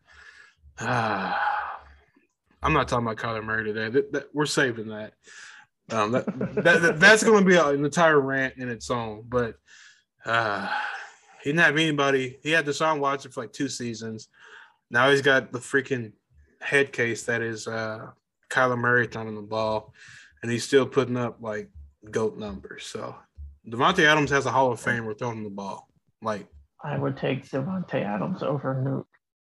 Uh, 0.79 1.35
I'm 2.63 2.73
not 2.73 2.89
talking 2.89 3.07
about 3.07 3.19
Kyler 3.19 3.45
Murray 3.45 3.65
today. 3.65 3.91
That, 3.91 4.13
that, 4.13 4.25
we're 4.33 4.47
saving 4.47 4.89
that. 4.89 5.13
Um, 5.91 6.13
that, 6.13 6.25
that, 6.55 6.83
that 6.83 7.01
that's 7.01 7.23
going 7.23 7.45
to 7.45 7.49
be 7.49 7.57
an 7.57 7.85
entire 7.85 8.19
rant 8.19 8.55
in 8.57 8.71
its 8.71 8.91
own. 8.91 9.25
But 9.29 9.57
uh, 10.25 10.67
he 11.43 11.51
didn't 11.51 11.61
have 11.61 11.77
anybody. 11.77 12.39
He 12.43 12.53
had 12.53 12.65
Deshaun 12.65 13.01
Watson 13.01 13.33
for 13.33 13.43
like 13.43 13.53
two 13.53 13.69
seasons. 13.69 14.29
Now 14.91 15.11
he's 15.11 15.21
got 15.21 15.53
the 15.53 15.59
freaking 15.59 16.13
head 16.61 16.91
case 16.91 17.25
that 17.25 17.43
is 17.43 17.69
uh, 17.69 18.07
Kyler 18.55 18.79
Murray 18.79 19.07
throwing 19.07 19.35
the 19.35 19.43
ball, 19.43 19.93
and 20.43 20.51
he's 20.51 20.65
still 20.65 20.87
putting 20.87 21.17
up 21.17 21.39
like 21.41 21.71
goat 22.11 22.39
numbers. 22.39 22.87
So 22.87 23.17
Davante 23.69 24.05
Adams 24.05 24.31
has 24.31 24.47
a 24.47 24.51
Hall 24.51 24.71
of 24.71 24.81
Famer 24.81 25.19
throwing 25.19 25.43
the 25.43 25.51
ball. 25.51 25.89
Like 26.23 26.47
I 26.83 26.99
would 26.99 27.17
take 27.17 27.49
Davante 27.49 28.03
Adams 28.03 28.43
over 28.43 28.75
Nuke 28.75 29.07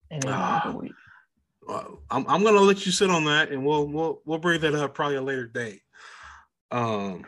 any 0.10 0.32
uh, 0.32 0.60
of 0.64 0.74
the 0.74 0.80
week. 0.80 0.94
I'm, 1.70 2.26
I'm 2.28 2.44
gonna 2.44 2.60
let 2.60 2.86
you 2.86 2.92
sit 2.92 3.10
on 3.10 3.26
that, 3.26 3.52
and 3.52 3.66
we'll 3.66 3.88
we'll 3.88 4.22
we'll 4.26 4.40
bring 4.40 4.62
that 4.62 4.76
up 4.76 4.94
probably 4.94 5.18
a 5.18 5.22
later 5.22 5.48
date. 5.48 5.82
Um, 6.72 7.26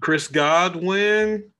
Chris 0.00 0.28
Godwin, 0.28 1.50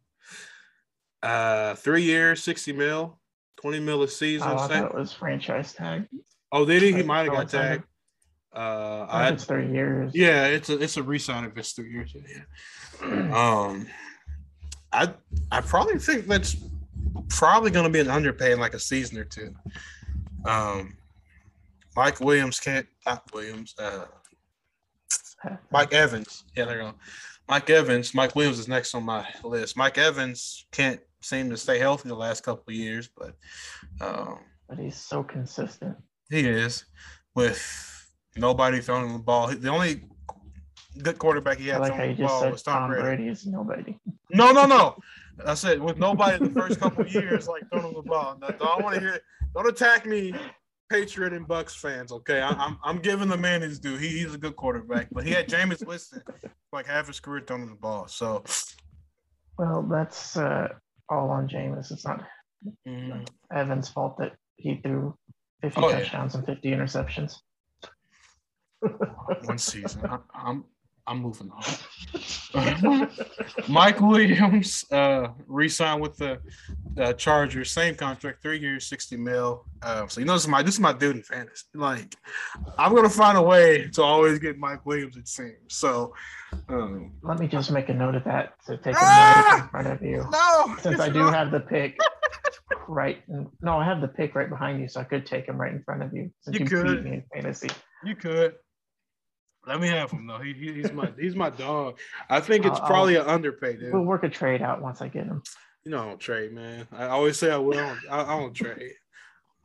uh, 1.22 1.74
three 1.74 2.02
years, 2.02 2.42
sixty 2.42 2.72
mil, 2.72 3.18
twenty 3.56 3.80
mil 3.80 4.02
a 4.02 4.08
season. 4.08 4.48
Oh, 4.50 4.56
I 4.56 4.68
thought 4.68 4.84
it 4.90 4.94
was 4.94 5.12
franchise 5.12 5.72
tag. 5.72 6.06
Oh, 6.52 6.64
did 6.64 6.82
he? 6.82 6.92
He 6.92 7.02
might 7.02 7.24
have 7.24 7.32
got 7.32 7.48
tagged. 7.48 7.84
Uh, 8.54 9.06
I, 9.08 9.28
it's 9.28 9.44
three 9.44 9.70
years. 9.72 10.12
Yeah, 10.14 10.46
it's 10.46 10.68
a 10.70 10.80
it's 10.80 10.96
a 10.96 11.02
resign 11.02 11.44
if 11.44 11.56
it's 11.56 11.72
three 11.72 11.92
years. 11.92 12.14
Yeah. 12.14 13.02
um, 13.32 13.86
I 14.92 15.12
I 15.52 15.60
probably 15.60 15.98
think 15.98 16.26
that's 16.26 16.56
probably 17.28 17.70
going 17.70 17.84
to 17.84 17.90
be 17.90 18.00
an 18.00 18.10
underpay 18.10 18.52
in 18.52 18.58
like 18.58 18.74
a 18.74 18.80
season 18.80 19.18
or 19.18 19.24
two. 19.24 19.54
Um, 20.44 20.96
Mike 21.96 22.20
Williams 22.20 22.58
can't 22.58 22.86
not 23.06 23.32
Williams. 23.32 23.74
Uh, 23.78 24.06
Mike 25.70 25.92
Evans. 25.92 26.44
Yeah, 26.56 26.64
there 26.64 26.76
you 26.76 26.82
go. 26.82 26.94
Mike 27.48 27.70
Evans. 27.70 28.14
Mike 28.14 28.34
Williams 28.34 28.58
is 28.58 28.68
next 28.68 28.94
on 28.94 29.04
my 29.04 29.26
list. 29.44 29.76
Mike 29.76 29.98
Evans 29.98 30.66
can't 30.72 31.00
seem 31.20 31.50
to 31.50 31.56
stay 31.56 31.78
healthy 31.78 32.08
the 32.08 32.14
last 32.14 32.42
couple 32.42 32.64
of 32.68 32.74
years, 32.74 33.08
but 33.16 33.34
um, 34.00 34.40
but 34.68 34.78
he's 34.78 34.96
so 34.96 35.22
consistent. 35.22 35.96
He 36.30 36.48
is 36.48 36.84
with 37.34 38.06
nobody 38.36 38.80
throwing 38.80 39.12
the 39.12 39.18
ball. 39.18 39.48
The 39.48 39.68
only 39.68 40.04
good 41.02 41.18
quarterback 41.18 41.58
he 41.58 41.68
had 41.68 41.82
I 41.82 41.88
like 41.88 42.18
you 42.18 42.24
just 42.24 42.40
said 42.40 42.52
was 42.52 42.62
Tom, 42.62 42.74
Tom 42.74 42.90
Brady. 42.90 43.02
Brady 43.02 43.28
is 43.28 43.46
nobody. 43.46 43.98
No, 44.32 44.52
no, 44.52 44.64
no. 44.64 44.96
I 45.44 45.54
said 45.54 45.80
with 45.80 45.98
nobody 45.98 46.38
the 46.38 46.50
first 46.50 46.78
couple 46.78 47.04
years 47.04 47.48
like 47.48 47.64
throwing 47.72 47.94
the 47.94 48.02
ball. 48.02 48.38
Don't 48.60 48.84
want 48.84 48.94
to 48.94 49.00
hear. 49.00 49.18
Don't 49.56 49.66
attack 49.66 50.06
me, 50.06 50.32
Patriot 50.88 51.32
and 51.32 51.48
Bucks 51.48 51.74
fans. 51.74 52.12
Okay, 52.12 52.40
I, 52.40 52.50
am 52.50 52.60
I'm, 52.60 52.78
I'm 52.84 52.98
giving 52.98 53.28
the 53.28 53.36
man 53.36 53.62
his 53.62 53.80
due. 53.80 53.96
He, 53.96 54.06
he's 54.20 54.32
a 54.32 54.38
good 54.38 54.54
quarterback, 54.54 55.08
but 55.10 55.24
he 55.24 55.32
had 55.32 55.48
Jameis 55.48 55.84
Winston 55.84 56.22
like 56.72 56.86
half 56.86 57.08
his 57.08 57.18
career 57.18 57.42
throwing 57.44 57.68
the 57.68 57.74
ball. 57.74 58.06
So, 58.06 58.44
well, 59.58 59.82
that's 59.82 60.36
uh, 60.36 60.68
all 61.08 61.30
on 61.30 61.48
Jameis. 61.48 61.90
It's 61.90 62.04
not 62.04 62.24
mm-hmm. 62.86 63.22
Evans' 63.52 63.88
fault 63.88 64.16
that 64.18 64.34
he 64.56 64.76
threw 64.76 65.16
50 65.62 65.80
oh, 65.80 65.90
touchdowns 65.92 66.34
yeah. 66.34 66.38
and 66.38 66.46
50 66.46 66.70
interceptions. 66.70 67.36
One 69.44 69.58
season. 69.58 70.02
I, 70.06 70.18
I'm 70.34 70.64
I'm 71.06 71.22
moving 71.22 71.50
on. 71.50 73.08
Mike 73.68 74.00
Williams 74.00 74.84
uh, 74.92 75.28
re-signed 75.48 76.00
with 76.00 76.16
the 76.16 76.38
uh, 76.98 77.12
Chargers, 77.14 77.72
same 77.72 77.96
contract, 77.96 78.42
three 78.42 78.60
years, 78.60 78.86
sixty 78.86 79.16
mil. 79.16 79.64
Uh, 79.82 80.06
so 80.06 80.20
you 80.20 80.26
know, 80.26 80.34
this 80.34 80.42
is 80.42 80.48
my 80.48 80.62
this 80.62 80.74
is 80.74 80.80
my 80.80 80.92
in 81.00 81.22
fantasy. 81.22 81.64
Like, 81.74 82.14
I'm 82.78 82.94
gonna 82.94 83.10
find 83.10 83.36
a 83.36 83.42
way 83.42 83.88
to 83.88 84.02
always 84.02 84.38
get 84.38 84.56
Mike 84.56 84.86
Williams. 84.86 85.16
It 85.16 85.26
seems 85.26 85.56
so. 85.66 86.14
Um, 86.68 87.12
Let 87.22 87.40
me 87.40 87.48
just 87.48 87.72
make 87.72 87.88
a 87.88 87.94
note 87.94 88.14
of 88.14 88.22
that 88.24 88.54
to 88.66 88.76
take 88.76 88.94
a 88.94 88.98
ah! 89.00 89.54
note 89.56 89.64
in 89.64 89.68
front 89.70 89.86
of 89.88 90.02
you. 90.02 90.24
No, 90.30 90.76
since 90.80 91.00
I 91.00 91.08
do 91.08 91.20
not. 91.20 91.34
have 91.34 91.50
the 91.50 91.60
pick 91.60 91.98
right. 92.90 93.22
No, 93.60 93.78
I 93.78 93.84
have 93.84 94.00
the 94.00 94.08
pick 94.08 94.34
right 94.34 94.48
behind 94.48 94.80
you, 94.80 94.88
so 94.88 95.00
I 95.00 95.04
could 95.04 95.24
take 95.24 95.46
him 95.46 95.60
right 95.60 95.72
in 95.72 95.82
front 95.82 96.02
of 96.02 96.12
you. 96.12 96.30
You, 96.48 96.60
you 96.60 96.66
could. 96.66 97.04
me 97.04 97.12
in 97.12 97.24
fantasy. 97.32 97.68
You 98.04 98.16
could. 98.16 98.54
Let 99.66 99.80
me 99.80 99.88
have 99.88 100.10
him 100.10 100.26
though. 100.26 100.38
He, 100.38 100.54
he's 100.54 100.92
my 100.92 101.12
he's 101.18 101.36
my 101.36 101.50
dog. 101.50 101.98
I 102.28 102.40
think 102.40 102.64
it's 102.64 102.80
probably 102.80 103.16
an 103.16 103.26
underpaid. 103.26 103.80
Dude. 103.80 103.92
We'll 103.92 104.02
work 104.02 104.24
a 104.24 104.28
trade 104.28 104.62
out 104.62 104.80
once 104.80 105.02
I 105.02 105.08
get 105.08 105.26
him. 105.26 105.42
You 105.84 105.92
know, 105.92 106.02
I 106.02 106.04
don't 106.06 106.20
trade, 106.20 106.52
man. 106.52 106.88
I 106.92 107.06
always 107.06 107.36
say 107.36 107.50
I 107.50 107.58
will. 107.58 107.96
I, 108.10 108.22
I 108.22 108.38
don't 108.38 108.54
trade. 108.54 108.92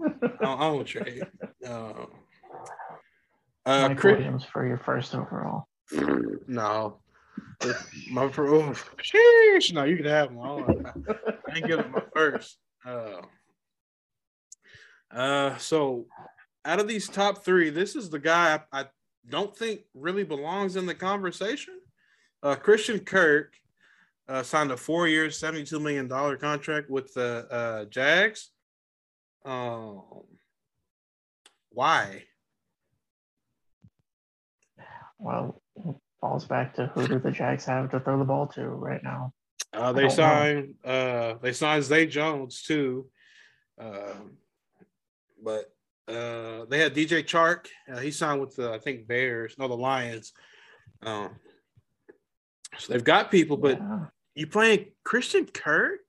I, 0.03 0.09
don't, 0.41 0.43
I 0.43 0.67
don't 0.67 0.85
trade. 0.85 1.23
Uh, 1.65 2.05
uh, 3.65 3.87
Mike 3.89 3.97
Chris, 3.97 4.17
Williams 4.17 4.45
for 4.45 4.67
your 4.67 4.77
first 4.77 5.15
overall. 5.15 5.67
No, 6.47 6.99
my 8.11 8.23
oh, 8.23 8.29
sheesh, 9.01 9.73
no, 9.73 9.83
you 9.83 9.97
can 9.97 10.05
have 10.05 10.29
him. 10.29 10.39
I 10.39 11.55
ain't 11.55 11.65
giving 11.65 11.91
my 11.91 12.03
first. 12.13 12.57
Uh, 12.85 13.21
uh, 15.11 15.57
so 15.57 16.05
out 16.63 16.79
of 16.79 16.87
these 16.87 17.07
top 17.07 17.43
three, 17.43 17.69
this 17.69 17.95
is 17.95 18.09
the 18.09 18.19
guy 18.19 18.59
I, 18.71 18.81
I 18.81 18.85
don't 19.29 19.55
think 19.55 19.81
really 19.93 20.23
belongs 20.23 20.75
in 20.75 20.85
the 20.85 20.95
conversation. 20.95 21.79
Uh, 22.43 22.55
Christian 22.55 22.99
Kirk 22.99 23.53
uh, 24.27 24.43
signed 24.43 24.71
a 24.71 24.77
four 24.77 25.07
year, 25.07 25.27
$72 25.27 25.81
million 25.81 26.07
contract 26.37 26.89
with 26.89 27.13
the 27.13 27.47
uh, 27.49 27.85
Jags. 27.85 28.51
Um, 29.45 30.01
why? 31.69 32.23
Well, 35.17 35.61
it 35.75 35.95
falls 36.19 36.45
back 36.45 36.75
to 36.75 36.87
who 36.87 37.07
do 37.07 37.19
the 37.19 37.31
Jags 37.31 37.65
have 37.65 37.91
to 37.91 37.99
throw 37.99 38.17
the 38.17 38.25
ball 38.25 38.47
to 38.47 38.63
right 38.67 39.03
now? 39.03 39.33
Uh, 39.75 39.91
they 39.91 40.09
signed 40.09 40.75
uh, 40.83 41.35
they 41.41 41.53
signed 41.53 41.83
Zay 41.83 42.05
Jones 42.05 42.63
too, 42.63 43.07
um, 43.79 44.37
but 45.43 45.65
uh, 46.07 46.65
they 46.69 46.79
had 46.79 46.95
DJ 46.95 47.23
Chark. 47.23 47.67
Uh, 47.91 47.99
he 47.99 48.11
signed 48.11 48.41
with 48.41 48.55
the 48.55 48.71
I 48.71 48.79
think 48.79 49.07
Bears, 49.07 49.55
no, 49.57 49.67
the 49.67 49.75
Lions. 49.75 50.33
Um, 51.03 51.31
so 52.77 52.93
they've 52.93 53.03
got 53.03 53.31
people, 53.31 53.57
but 53.57 53.79
yeah. 53.79 54.05
you 54.35 54.47
playing 54.47 54.87
Christian 55.03 55.45
Kirk? 55.45 55.99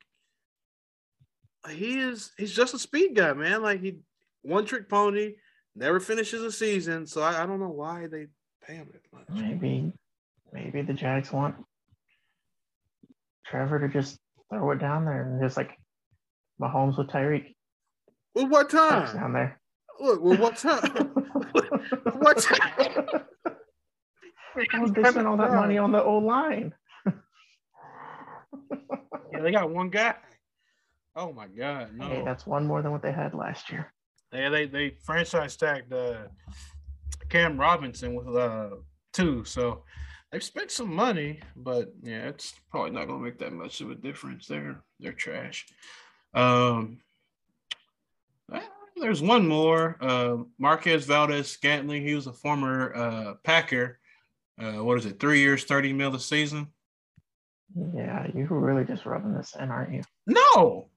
He 1.69 1.99
is 1.99 2.33
he's 2.37 2.53
just 2.53 2.75
a 2.75 2.79
speed 2.79 3.15
guy, 3.17 3.33
man. 3.33 3.63
Like 3.63 3.81
he 3.81 3.99
one 4.43 4.65
trick 4.65 4.89
pony, 4.89 5.35
never 5.75 5.99
finishes 5.99 6.43
a 6.43 6.53
season. 6.53 7.07
So 7.07 7.23
I, 7.23 7.43
I 7.43 7.47
don't 7.47 7.61
know 7.61 7.69
why 7.69 8.07
they 8.07 8.29
pay 8.65 8.75
him 8.75 8.89
that 8.93 9.03
much. 9.13 9.29
Maybe 9.29 9.93
maybe 10.53 10.83
the 10.83 10.93
Jags 10.93 11.33
want 11.33 11.57
Trevor 13.51 13.81
to 13.81 13.89
just 13.89 14.19
throw 14.51 14.71
it 14.73 14.79
down 14.79 15.05
there 15.05 15.23
and 15.23 15.43
just 15.43 15.57
like 15.57 15.71
Mahomes 16.61 16.99
with 16.99 17.09
Tyreek. 17.09 17.55
Well, 18.35 18.49
what 18.49 18.71
time? 18.71 19.17
Down 19.17 19.33
there. 19.33 19.61
Look, 20.01 20.23
well, 20.23 20.39
what's 20.39 20.63
time? 20.63 20.83
what's 22.19 22.51
up? 22.51 23.27
Oh, 24.75 24.87
they 24.89 25.11
spent 25.11 25.27
all 25.27 25.37
that 25.37 25.53
money 25.53 25.79
on 25.79 25.93
the 25.93 26.03
old 26.03 26.25
line. 26.25 26.73
yeah, 27.07 27.13
they 29.43 29.51
got 29.51 29.71
one 29.71 29.91
guy. 29.91 30.15
Oh 31.15 31.33
my 31.33 31.47
god, 31.47 31.95
no. 31.95 32.07
Hey, 32.07 32.23
that's 32.25 32.47
one 32.47 32.67
more 32.67 32.83
than 32.83 32.93
what 32.93 33.03
they 33.03 33.13
had 33.13 33.35
last 33.35 33.71
year. 33.71 33.93
Yeah, 34.33 34.49
they 34.49 34.67
they 34.67 34.97
franchise 35.05 35.57
tagged 35.57 35.93
uh, 35.93 36.29
Cam 37.29 37.59
Robinson 37.59 38.15
with 38.15 38.35
uh 38.35 38.71
two, 39.13 39.45
so 39.45 39.85
they've 40.31 40.43
spent 40.43 40.71
some 40.71 40.95
money, 40.95 41.41
but 41.57 41.93
yeah, 42.03 42.29
it's 42.29 42.55
probably 42.71 42.91
not 42.91 43.07
gonna 43.07 43.23
make 43.23 43.39
that 43.39 43.53
much 43.53 43.81
of 43.81 43.91
a 43.91 43.95
difference. 43.95 44.47
They're 44.47 44.81
they're 45.01 45.13
trash. 45.13 45.67
Um, 46.35 46.99
there's 48.97 49.23
one 49.23 49.47
more. 49.47 49.97
Uh, 50.01 50.39
Marquez 50.59 51.05
Valdes 51.05 51.51
Scantling. 51.51 52.03
He 52.03 52.15
was 52.15 52.27
a 52.27 52.33
former 52.33 52.95
uh, 52.95 53.35
Packer. 53.45 53.99
Uh, 54.59 54.83
what 54.85 54.99
is 54.99 55.07
it? 55.07 55.21
Three 55.21 55.41
years, 55.41 55.65
thirty 55.65 55.93
mil 55.93 56.15
a 56.15 56.21
season. 56.21 56.69
Yeah, 57.95 58.27
you're 58.35 58.47
really 58.49 58.85
just 58.85 59.05
rubbing 59.05 59.35
this 59.35 59.55
in, 59.59 59.71
aren't 59.71 59.93
you? 59.93 60.03
No. 60.27 60.89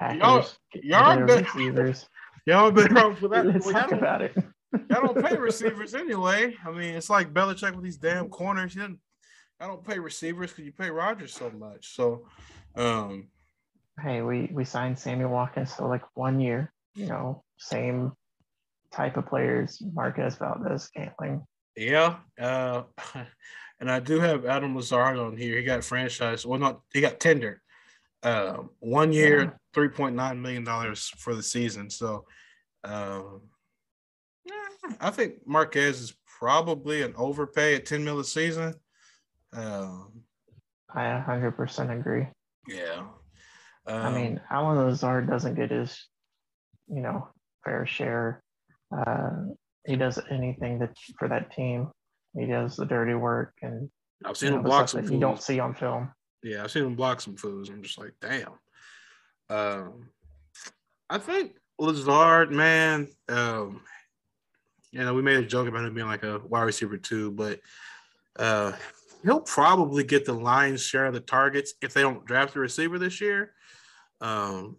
Packers, 0.00 0.58
y'all, 0.74 1.16
y'all 1.16 1.26
been 1.26 1.44
receivers. 1.44 2.08
Y'all 2.44 2.72
been 2.72 2.92
wrong 2.92 3.14
for 3.14 3.28
that. 3.28 3.46
Let's 3.46 3.70
talk 3.70 3.92
about 3.92 4.20
it. 4.20 4.36
Y'all 4.72 5.12
don't 5.12 5.24
pay 5.24 5.36
receivers 5.36 5.94
anyway. 5.94 6.56
I 6.64 6.70
mean, 6.70 6.94
it's 6.94 7.10
like 7.10 7.32
Belichick 7.32 7.74
with 7.74 7.84
these 7.84 7.96
damn 7.96 8.28
corners. 8.28 8.74
You 8.74 8.98
I 9.60 9.66
don't 9.66 9.86
pay 9.86 9.98
receivers 9.98 10.50
because 10.50 10.64
you 10.64 10.72
pay 10.72 10.90
Rodgers 10.90 11.34
so 11.34 11.50
much. 11.50 11.94
So, 11.94 12.26
um, 12.74 13.28
hey, 14.00 14.22
we 14.22 14.50
we 14.52 14.64
signed 14.64 14.98
Sammy 14.98 15.24
Watkins 15.24 15.74
for 15.74 15.88
like 15.88 16.02
one 16.14 16.40
year 16.40 16.72
you 16.94 17.06
know, 17.06 17.42
same 17.58 18.12
type 18.92 19.16
of 19.16 19.26
players 19.26 19.82
Marquez 19.94 20.36
Valdes 20.36 20.84
Scantling. 20.84 21.46
Yeah. 21.76 22.16
Uh, 22.40 22.82
and 23.80 23.90
I 23.90 24.00
do 24.00 24.20
have 24.20 24.44
Allen 24.44 24.74
Lazard 24.74 25.18
on 25.18 25.36
here. 25.36 25.56
He 25.56 25.64
got 25.64 25.84
franchise. 25.84 26.44
Well, 26.44 26.58
not 26.58 26.80
he 26.92 27.00
got 27.00 27.20
tender. 27.20 27.62
Uh, 28.22 28.58
one 28.78 29.12
year, 29.12 29.42
yeah. 29.42 29.50
three 29.74 29.88
point 29.88 30.14
nine 30.14 30.40
million 30.40 30.64
dollars 30.64 31.10
for 31.18 31.34
the 31.34 31.42
season. 31.42 31.90
So, 31.90 32.24
um, 32.84 33.40
I 35.00 35.10
think 35.10 35.46
Marquez 35.46 36.00
is 36.00 36.14
probably 36.38 37.02
an 37.02 37.14
overpay 37.16 37.76
at 37.76 37.86
ten 37.86 38.04
mil 38.04 38.20
a 38.20 38.24
season. 38.24 38.74
Um, 39.52 40.22
I 40.94 41.22
100% 41.26 41.98
agree. 41.98 42.26
Yeah. 42.68 43.04
Um, 43.86 44.06
I 44.06 44.10
mean, 44.12 44.40
Allen 44.50 44.78
Lazard 44.78 45.28
doesn't 45.28 45.54
get 45.54 45.70
his, 45.70 46.06
you 46.88 47.00
know, 47.00 47.28
fair 47.64 47.86
share. 47.86 48.42
Uh, 48.94 49.30
he 49.84 49.96
does 49.96 50.18
anything 50.30 50.78
that 50.78 50.96
for 51.18 51.28
that 51.28 51.52
team. 51.54 51.88
He 52.36 52.46
does 52.46 52.76
the 52.76 52.86
dirty 52.86 53.14
work, 53.14 53.54
and 53.62 53.90
I've 54.24 54.36
seen 54.36 54.52
him 54.52 54.62
block 54.62 54.88
some. 54.88 55.04
You 55.10 55.18
don't 55.18 55.42
see 55.42 55.58
on 55.58 55.74
film. 55.74 56.10
Yeah, 56.42 56.62
I've 56.62 56.70
seen 56.70 56.84
him 56.84 56.94
block 56.94 57.20
some 57.20 57.36
fools. 57.36 57.68
I'm 57.68 57.82
just 57.82 57.98
like, 57.98 58.14
damn. 58.20 58.52
Um, 59.50 60.08
I 61.10 61.18
think 61.18 61.56
Lazard, 61.78 62.52
man. 62.52 63.08
Um, 63.28 63.82
you 64.92 65.02
know, 65.02 65.14
we 65.14 65.22
made 65.22 65.38
a 65.38 65.46
joke 65.46 65.66
about 65.66 65.84
him 65.84 65.94
being 65.94 66.06
like 66.06 66.22
a 66.22 66.38
wide 66.46 66.62
receiver 66.62 66.98
too, 66.98 67.30
but 67.30 67.60
uh, 68.38 68.72
he'll 69.24 69.40
probably 69.40 70.04
get 70.04 70.24
the 70.24 70.32
lion's 70.32 70.82
share 70.82 71.06
of 71.06 71.14
the 71.14 71.20
targets 71.20 71.72
if 71.80 71.94
they 71.94 72.02
don't 72.02 72.24
draft 72.26 72.54
a 72.56 72.60
receiver 72.60 72.98
this 72.98 73.20
year. 73.20 73.52
Um, 74.20 74.76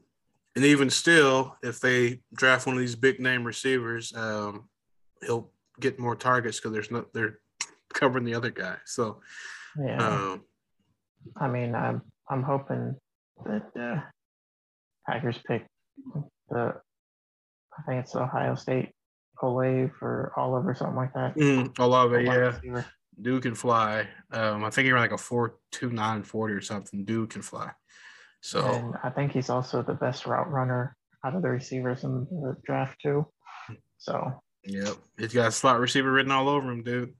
and 0.55 0.63
even 0.63 0.91
still, 0.91 1.57
if 1.63 1.79
they 1.79 2.21
draft 2.33 2.67
one 2.67 2.75
of 2.75 2.79
these 2.79 2.95
big 2.95 3.19
name 3.19 3.43
receivers, 3.43 4.13
um, 4.15 4.69
he'll 5.25 5.49
get 5.79 5.99
more 5.99 6.15
targets 6.15 6.59
because 6.59 6.71
there's 6.71 6.91
no 6.91 7.05
they're 7.13 7.39
covering 7.91 8.23
the 8.23 8.35
other 8.35 8.51
guy. 8.51 8.75
So, 8.85 9.19
yeah. 9.83 9.97
Um, 9.97 10.43
I 11.37 11.47
mean, 11.47 11.73
I'm 11.73 12.03
I'm 12.29 12.43
hoping 12.43 12.95
that 13.45 13.65
uh, 13.79 14.01
Packers 15.07 15.39
pick 15.47 15.65
the 16.49 16.75
I 17.77 17.81
think 17.87 18.03
it's 18.03 18.15
Ohio 18.15 18.53
State 18.53 18.92
Olave 19.43 19.91
or 20.01 20.31
Olive 20.37 20.65
or 20.67 20.73
something 20.73 20.95
like 20.95 21.13
that. 21.13 21.35
Mm, 21.35 21.77
Olave, 21.79 22.23
yeah. 22.23 22.31
Receiver. 22.33 22.85
Dude 23.21 23.43
can 23.43 23.53
fly. 23.55 24.07
Um, 24.31 24.63
I 24.63 24.69
think 24.71 24.85
he 24.85 24.91
ran 24.91 25.01
like 25.03 25.11
a 25.11 25.17
four 25.17 25.57
two 25.71 25.91
nine 25.91 26.23
forty 26.23 26.53
or 26.53 26.61
something. 26.61 27.05
Dude 27.05 27.29
can 27.29 27.41
fly. 27.43 27.71
So 28.41 28.65
and 28.65 28.95
I 29.03 29.09
think 29.09 29.31
he's 29.31 29.49
also 29.49 29.83
the 29.83 29.93
best 29.93 30.25
route 30.25 30.49
runner 30.49 30.95
out 31.23 31.35
of 31.35 31.41
the 31.43 31.49
receivers 31.49 32.03
in 32.03 32.25
the 32.31 32.57
draft 32.65 32.99
too. 33.01 33.27
So 33.99 34.41
Yep. 34.65 34.95
He's 35.17 35.33
got 35.33 35.49
a 35.49 35.51
slot 35.51 35.79
receiver 35.79 36.11
written 36.11 36.31
all 36.31 36.49
over 36.49 36.71
him, 36.71 36.83
dude. 36.83 37.13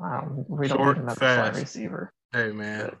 Um, 0.00 0.44
we 0.48 0.68
don't 0.68 0.78
Short, 0.78 0.96
need 0.96 1.02
another 1.04 1.20
fast. 1.20 1.52
slot 1.52 1.62
receiver. 1.62 2.12
Hey 2.32 2.50
man. 2.50 2.96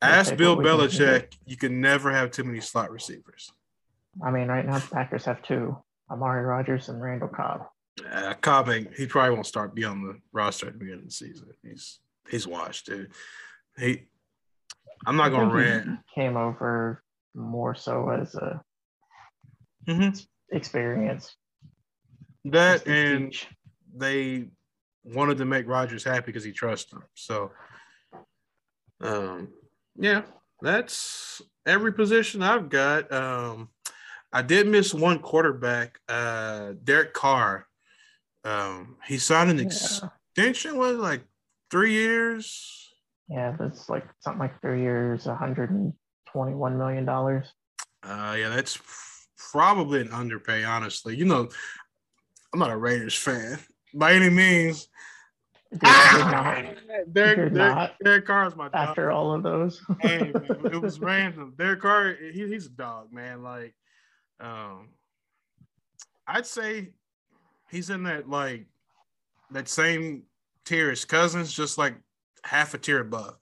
Ask 0.00 0.36
Bill 0.36 0.56
Belichick, 0.56 1.34
you 1.46 1.56
can 1.56 1.80
never 1.80 2.10
have 2.10 2.32
too 2.32 2.42
many 2.42 2.60
slot 2.60 2.90
receivers. 2.90 3.52
I 4.24 4.30
mean, 4.32 4.48
right 4.48 4.66
now 4.66 4.78
the 4.78 4.88
Packers 4.88 5.26
have 5.26 5.42
two. 5.42 5.76
Amari 6.10 6.42
Rodgers 6.42 6.88
and 6.88 7.00
Randall 7.00 7.28
Cobb. 7.28 7.66
Uh, 8.10 8.34
Cobb 8.34 8.70
he 8.96 9.06
probably 9.06 9.34
won't 9.34 9.46
start 9.46 9.74
be 9.74 9.84
on 9.84 10.02
the 10.02 10.18
roster 10.32 10.66
at 10.66 10.72
the 10.72 10.78
beginning 10.78 11.00
of 11.00 11.06
the 11.06 11.12
season. 11.12 11.48
He's 11.62 12.00
he's 12.30 12.46
washed, 12.46 12.86
dude. 12.86 13.12
He 13.76 14.04
I'm 15.06 15.16
not 15.16 15.30
gonna 15.30 15.52
rant. 15.52 15.98
Came 16.14 16.36
over 16.36 17.02
more 17.34 17.74
so 17.74 18.10
as 18.10 18.34
a 18.34 18.62
mm-hmm. 19.88 20.56
experience. 20.56 21.36
That 22.44 22.86
and 22.86 23.32
teach. 23.32 23.48
they 23.94 24.46
wanted 25.04 25.38
to 25.38 25.44
make 25.44 25.66
Rodgers 25.68 26.04
happy 26.04 26.26
because 26.26 26.44
he 26.44 26.52
trusts 26.52 26.92
him. 26.92 27.02
So 27.14 27.50
um 29.00 29.48
yeah, 29.96 30.22
that's 30.60 31.42
every 31.66 31.92
position 31.92 32.42
I've 32.42 32.68
got. 32.68 33.12
Um 33.12 33.68
I 34.32 34.42
did 34.42 34.66
miss 34.66 34.94
one 34.94 35.18
quarterback, 35.18 36.00
uh 36.08 36.72
Derek 36.82 37.12
Carr. 37.12 37.66
Um 38.44 38.96
he 39.06 39.18
signed 39.18 39.50
an 39.50 39.60
extension 39.60 40.76
was 40.76 40.96
like 40.96 41.22
three 41.70 41.92
years 41.92 42.82
yeah, 43.32 43.56
that's 43.58 43.88
like 43.88 44.04
something 44.20 44.40
like 44.40 44.60
three 44.60 44.82
years, 44.82 45.24
$121 45.24 45.92
million. 46.76 47.08
Uh, 47.08 48.36
yeah, 48.38 48.48
that's 48.50 48.78
probably 49.50 50.02
an 50.02 50.12
underpay, 50.12 50.64
honestly. 50.64 51.16
You 51.16 51.24
know, 51.24 51.48
I'm 52.52 52.60
not 52.60 52.70
a 52.70 52.76
Raiders 52.76 53.16
fan 53.16 53.58
by 53.94 54.12
any 54.12 54.28
means. 54.28 54.88
Dude, 55.72 55.80
ah! 55.84 56.62
Derek, 57.12 57.54
Derek, 57.54 57.92
Derek 58.04 58.26
Carr 58.26 58.46
is 58.48 58.56
my 58.56 58.64
dog. 58.64 58.74
After 58.74 59.10
all 59.10 59.32
of 59.32 59.42
those. 59.42 59.80
hey, 60.00 60.30
man, 60.34 60.66
it 60.66 60.82
was 60.82 61.00
random. 61.00 61.54
Derek 61.56 61.80
Carr, 61.80 62.14
he, 62.34 62.46
he's 62.46 62.66
a 62.66 62.70
dog, 62.70 63.10
man. 63.12 63.42
Like, 63.42 63.74
um, 64.40 64.90
I'd 66.26 66.44
say 66.44 66.90
he's 67.72 67.90
in 67.90 68.04
that 68.04 68.28
like 68.28 68.66
that 69.50 69.68
same 69.68 70.22
tier 70.64 70.90
as 70.90 71.04
Cousins, 71.04 71.52
just 71.52 71.78
like 71.78 71.94
half 72.44 72.74
a 72.74 72.78
tier 72.78 73.00
above. 73.00 73.36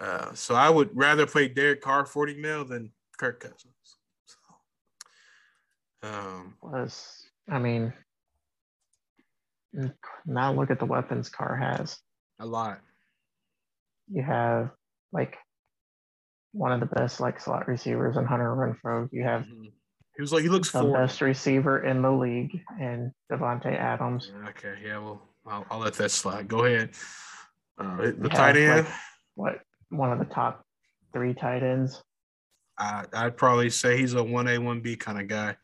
Uh, 0.00 0.32
so 0.32 0.54
I 0.54 0.70
would 0.70 0.90
rather 0.94 1.26
play 1.26 1.48
Derek 1.48 1.82
Carr 1.82 2.06
40 2.06 2.40
mil 2.40 2.64
than 2.64 2.90
Kirk 3.18 3.40
Cousins. 3.40 3.96
So, 4.24 6.08
um, 6.08 6.54
Was 6.62 7.26
I 7.50 7.58
mean, 7.58 7.92
now 10.24 10.52
look 10.54 10.70
at 10.70 10.78
the 10.78 10.86
weapons 10.86 11.28
Carr 11.28 11.56
has. 11.56 11.98
A 12.38 12.46
lot. 12.46 12.80
You 14.10 14.22
have 14.22 14.70
like 15.12 15.36
one 16.52 16.72
of 16.72 16.80
the 16.80 16.86
best 16.86 17.20
like 17.20 17.38
slot 17.38 17.68
receivers 17.68 18.16
in 18.16 18.24
Hunter 18.24 18.54
Renfrow. 18.54 19.08
You 19.12 19.24
have 19.24 19.42
mm-hmm. 19.42 19.66
He 20.16 20.22
was 20.22 20.32
like 20.32 20.42
he 20.42 20.48
looks 20.48 20.72
the 20.72 20.84
best 20.84 21.20
receiver 21.20 21.84
in 21.84 22.02
the 22.02 22.10
league 22.10 22.60
and 22.78 23.12
Davante 23.30 23.74
Adams. 23.74 24.30
Okay, 24.48 24.74
yeah, 24.84 24.98
well, 24.98 25.22
I'll, 25.46 25.66
I'll 25.70 25.78
let 25.78 25.94
that 25.94 26.10
slide. 26.10 26.48
Go 26.48 26.64
ahead. 26.64 26.90
Uh, 27.78 28.12
the 28.18 28.28
tight 28.28 28.56
end. 28.56 28.86
Like, 28.86 28.94
what 29.34 29.60
one 29.88 30.12
of 30.12 30.18
the 30.18 30.26
top 30.26 30.64
three 31.12 31.34
tight 31.34 31.62
ends? 31.62 32.02
I, 32.78 33.04
I'd 33.12 33.36
probably 33.36 33.70
say 33.70 33.96
he's 33.96 34.14
a 34.14 34.22
one 34.22 34.48
A 34.48 34.58
one 34.58 34.80
B 34.80 34.96
kind 34.96 35.20
of 35.20 35.28
guy. 35.28 35.56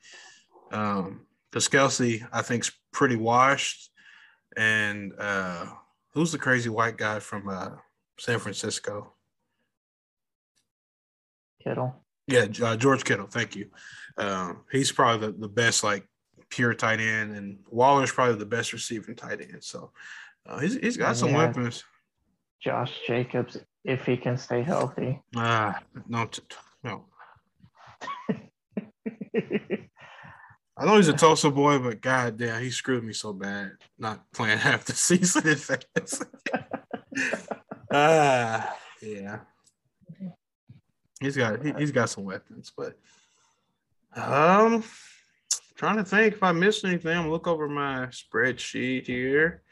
Um, 0.72 1.26
because 1.50 1.68
Kelce, 1.68 2.26
I 2.32 2.42
think's 2.42 2.70
pretty 2.92 3.16
washed, 3.16 3.90
and 4.56 5.12
uh, 5.18 5.66
who's 6.12 6.32
the 6.32 6.38
crazy 6.38 6.68
white 6.68 6.96
guy 6.96 7.18
from 7.18 7.48
uh, 7.48 7.70
San 8.18 8.38
Francisco? 8.38 9.12
Kittle. 11.62 12.05
Yeah, 12.26 12.46
uh, 12.62 12.76
George 12.76 13.04
Kittle. 13.04 13.26
Thank 13.26 13.56
you. 13.56 13.70
Um, 14.18 14.64
he's 14.72 14.90
probably 14.92 15.28
the, 15.28 15.32
the 15.38 15.48
best 15.48 15.84
like 15.84 16.08
pure 16.48 16.74
tight 16.74 17.00
end, 17.00 17.36
and 17.36 17.58
Waller's 17.70 18.12
probably 18.12 18.36
the 18.36 18.46
best 18.46 18.72
receiving 18.72 19.14
tight 19.14 19.40
end. 19.40 19.62
So 19.62 19.92
uh, 20.46 20.58
he's 20.58 20.74
he's 20.76 20.96
got 20.96 21.10
and 21.10 21.16
some 21.16 21.32
weapons. 21.32 21.84
Josh 22.60 22.92
Jacobs 23.06 23.58
if 23.84 24.04
he 24.04 24.16
can 24.16 24.36
stay 24.36 24.62
healthy. 24.62 25.20
Ah, 25.36 25.78
uh, 25.78 26.00
no, 26.08 26.28
no. 26.82 27.04
I 30.78 30.84
know 30.84 30.96
he's 30.96 31.08
a 31.08 31.14
Tulsa 31.14 31.50
boy, 31.50 31.78
but 31.78 32.00
god 32.00 32.36
damn, 32.36 32.62
he 32.62 32.70
screwed 32.70 33.04
me 33.04 33.12
so 33.12 33.32
bad 33.32 33.72
not 33.98 34.20
playing 34.32 34.58
half 34.66 34.84
the 34.84 34.94
season 34.94 35.46
in 35.48 35.56
fantasy. 35.56 36.24
Ah, 37.88 38.76
yeah. 39.00 39.38
He's 41.26 41.36
got 41.36 41.60
he, 41.60 41.72
has 41.72 41.90
got 41.90 42.08
some 42.08 42.22
weapons, 42.22 42.72
but 42.76 42.96
um, 44.14 44.84
trying 45.74 45.96
to 45.96 46.04
think 46.04 46.34
if 46.34 46.42
I 46.44 46.52
missed 46.52 46.84
anything. 46.84 47.18
I'm 47.18 47.30
look 47.30 47.48
over 47.48 47.68
my 47.68 48.06
spreadsheet 48.06 49.06
here. 49.06 49.62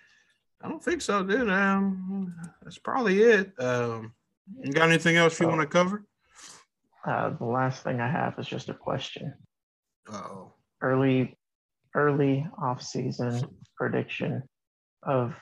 I 0.60 0.68
don't 0.68 0.82
think 0.82 1.00
so, 1.00 1.22
dude. 1.22 1.48
Um, 1.48 2.34
that's 2.60 2.78
probably 2.78 3.22
it. 3.22 3.52
Um, 3.60 4.14
you 4.62 4.72
got 4.72 4.88
anything 4.88 5.14
else 5.14 5.38
you 5.38 5.46
want 5.46 5.60
to 5.60 5.66
cover? 5.68 6.04
Uh, 7.06 7.30
the 7.38 7.44
last 7.44 7.84
thing 7.84 8.00
I 8.00 8.10
have 8.10 8.36
is 8.40 8.48
just 8.48 8.68
a 8.68 8.74
question. 8.74 9.32
Oh. 10.10 10.54
Early, 10.82 11.38
early 11.94 12.48
off-season 12.60 13.46
prediction 13.76 14.42
of 15.04 15.34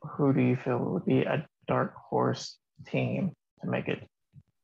who 0.00 0.32
do 0.32 0.40
you 0.40 0.56
feel 0.56 0.78
would 0.78 1.04
be 1.04 1.22
a 1.22 1.46
dark 1.66 1.94
horse 2.08 2.56
team 2.86 3.32
to 3.60 3.68
make 3.68 3.88
it 3.88 4.08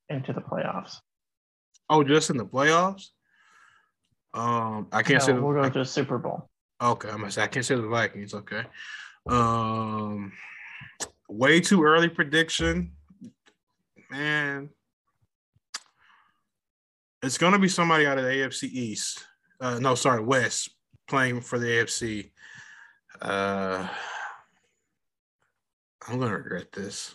into 0.08 0.32
the 0.32 0.40
playoffs? 0.40 0.96
Oh, 1.88 2.02
just 2.02 2.30
in 2.30 2.36
the 2.36 2.46
playoffs? 2.46 3.08
Um, 4.32 4.88
I 4.92 5.02
can't 5.02 5.20
no, 5.20 5.26
say 5.26 5.32
the, 5.32 5.42
we'll 5.42 5.54
go 5.54 5.68
to 5.68 5.78
the 5.78 5.84
Super 5.84 6.18
Bowl. 6.18 6.48
Okay, 6.82 7.08
I'm 7.08 7.18
gonna 7.18 7.30
say 7.30 7.42
I 7.42 7.46
can't 7.46 7.64
say 7.64 7.76
the 7.76 7.86
Vikings. 7.86 8.34
Okay, 8.34 8.62
um, 9.28 10.32
way 11.28 11.60
too 11.60 11.84
early 11.84 12.08
prediction, 12.08 12.92
man. 14.10 14.70
It's 17.22 17.38
gonna 17.38 17.58
be 17.58 17.68
somebody 17.68 18.06
out 18.06 18.18
of 18.18 18.24
the 18.24 18.30
AFC 18.30 18.64
East. 18.64 19.24
Uh, 19.60 19.78
no, 19.78 19.94
sorry, 19.94 20.22
West. 20.22 20.70
playing 21.06 21.40
for 21.40 21.58
the 21.58 21.66
AFC. 21.66 22.32
Uh, 23.22 23.86
I'm 26.08 26.18
gonna 26.18 26.36
regret 26.36 26.72
this. 26.72 27.14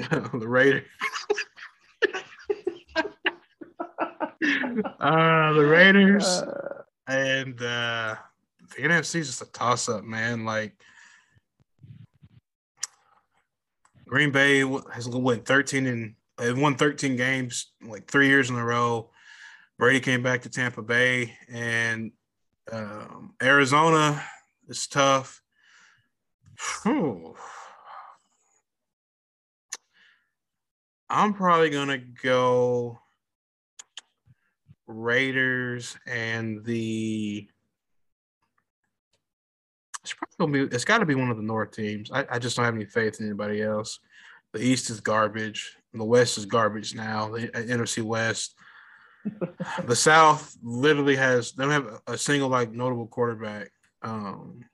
the 0.32 0.48
Raiders. 0.48 0.84
uh, 5.00 5.52
the 5.52 5.66
Raiders 5.66 6.24
Uh, 6.26 6.82
and 7.08 7.60
uh, 7.60 8.14
the 8.76 8.82
NFC 8.82 9.16
is 9.16 9.26
just 9.26 9.42
a 9.42 9.52
toss 9.52 9.88
up, 9.88 10.04
man. 10.04 10.44
Like 10.44 10.74
Green 14.06 14.30
Bay 14.30 14.60
has 14.92 15.08
won 15.08 15.40
13 15.42 15.86
and 15.86 16.14
they've 16.38 16.58
won 16.58 16.76
13 16.76 17.16
games 17.16 17.72
like 17.82 18.06
three 18.06 18.28
years 18.28 18.48
in 18.48 18.56
a 18.56 18.64
row. 18.64 19.10
Brady 19.78 20.00
came 20.00 20.22
back 20.22 20.42
to 20.42 20.48
Tampa 20.48 20.82
Bay 20.82 21.34
and 21.48 22.12
um, 22.72 23.34
Arizona 23.42 24.22
is 24.68 24.86
tough. 24.86 25.42
Whew. 26.82 27.36
I'm 31.10 31.34
probably 31.34 31.70
gonna 31.70 31.98
go 31.98 33.00
Raiders 34.86 35.96
and 36.06 36.64
the. 36.64 37.48
It's 40.02 40.14
probably 40.14 40.36
gonna 40.38 40.68
be. 40.68 40.74
It's 40.74 40.84
got 40.84 40.98
to 40.98 41.06
be 41.06 41.16
one 41.16 41.30
of 41.30 41.36
the 41.36 41.42
North 41.42 41.72
teams. 41.72 42.10
I, 42.12 42.24
I 42.30 42.38
just 42.38 42.56
don't 42.56 42.64
have 42.64 42.74
any 42.74 42.86
faith 42.86 43.20
in 43.20 43.26
anybody 43.26 43.60
else. 43.60 43.98
The 44.52 44.62
East 44.62 44.88
is 44.88 45.00
garbage. 45.00 45.76
The 45.92 46.04
West 46.04 46.38
is 46.38 46.46
garbage 46.46 46.94
now. 46.94 47.28
The 47.28 47.48
uh, 47.56 47.62
NFC 47.62 48.02
West. 48.02 48.54
the 49.84 49.96
South 49.96 50.56
literally 50.62 51.16
has. 51.16 51.52
They 51.52 51.64
don't 51.64 51.72
have 51.72 52.00
a 52.06 52.16
single 52.16 52.48
like 52.48 52.72
notable 52.72 53.08
quarterback. 53.08 53.70
Um. 54.02 54.64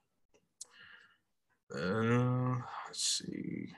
Uh, 1.75 2.57
let's 2.87 3.23
see. 3.25 3.73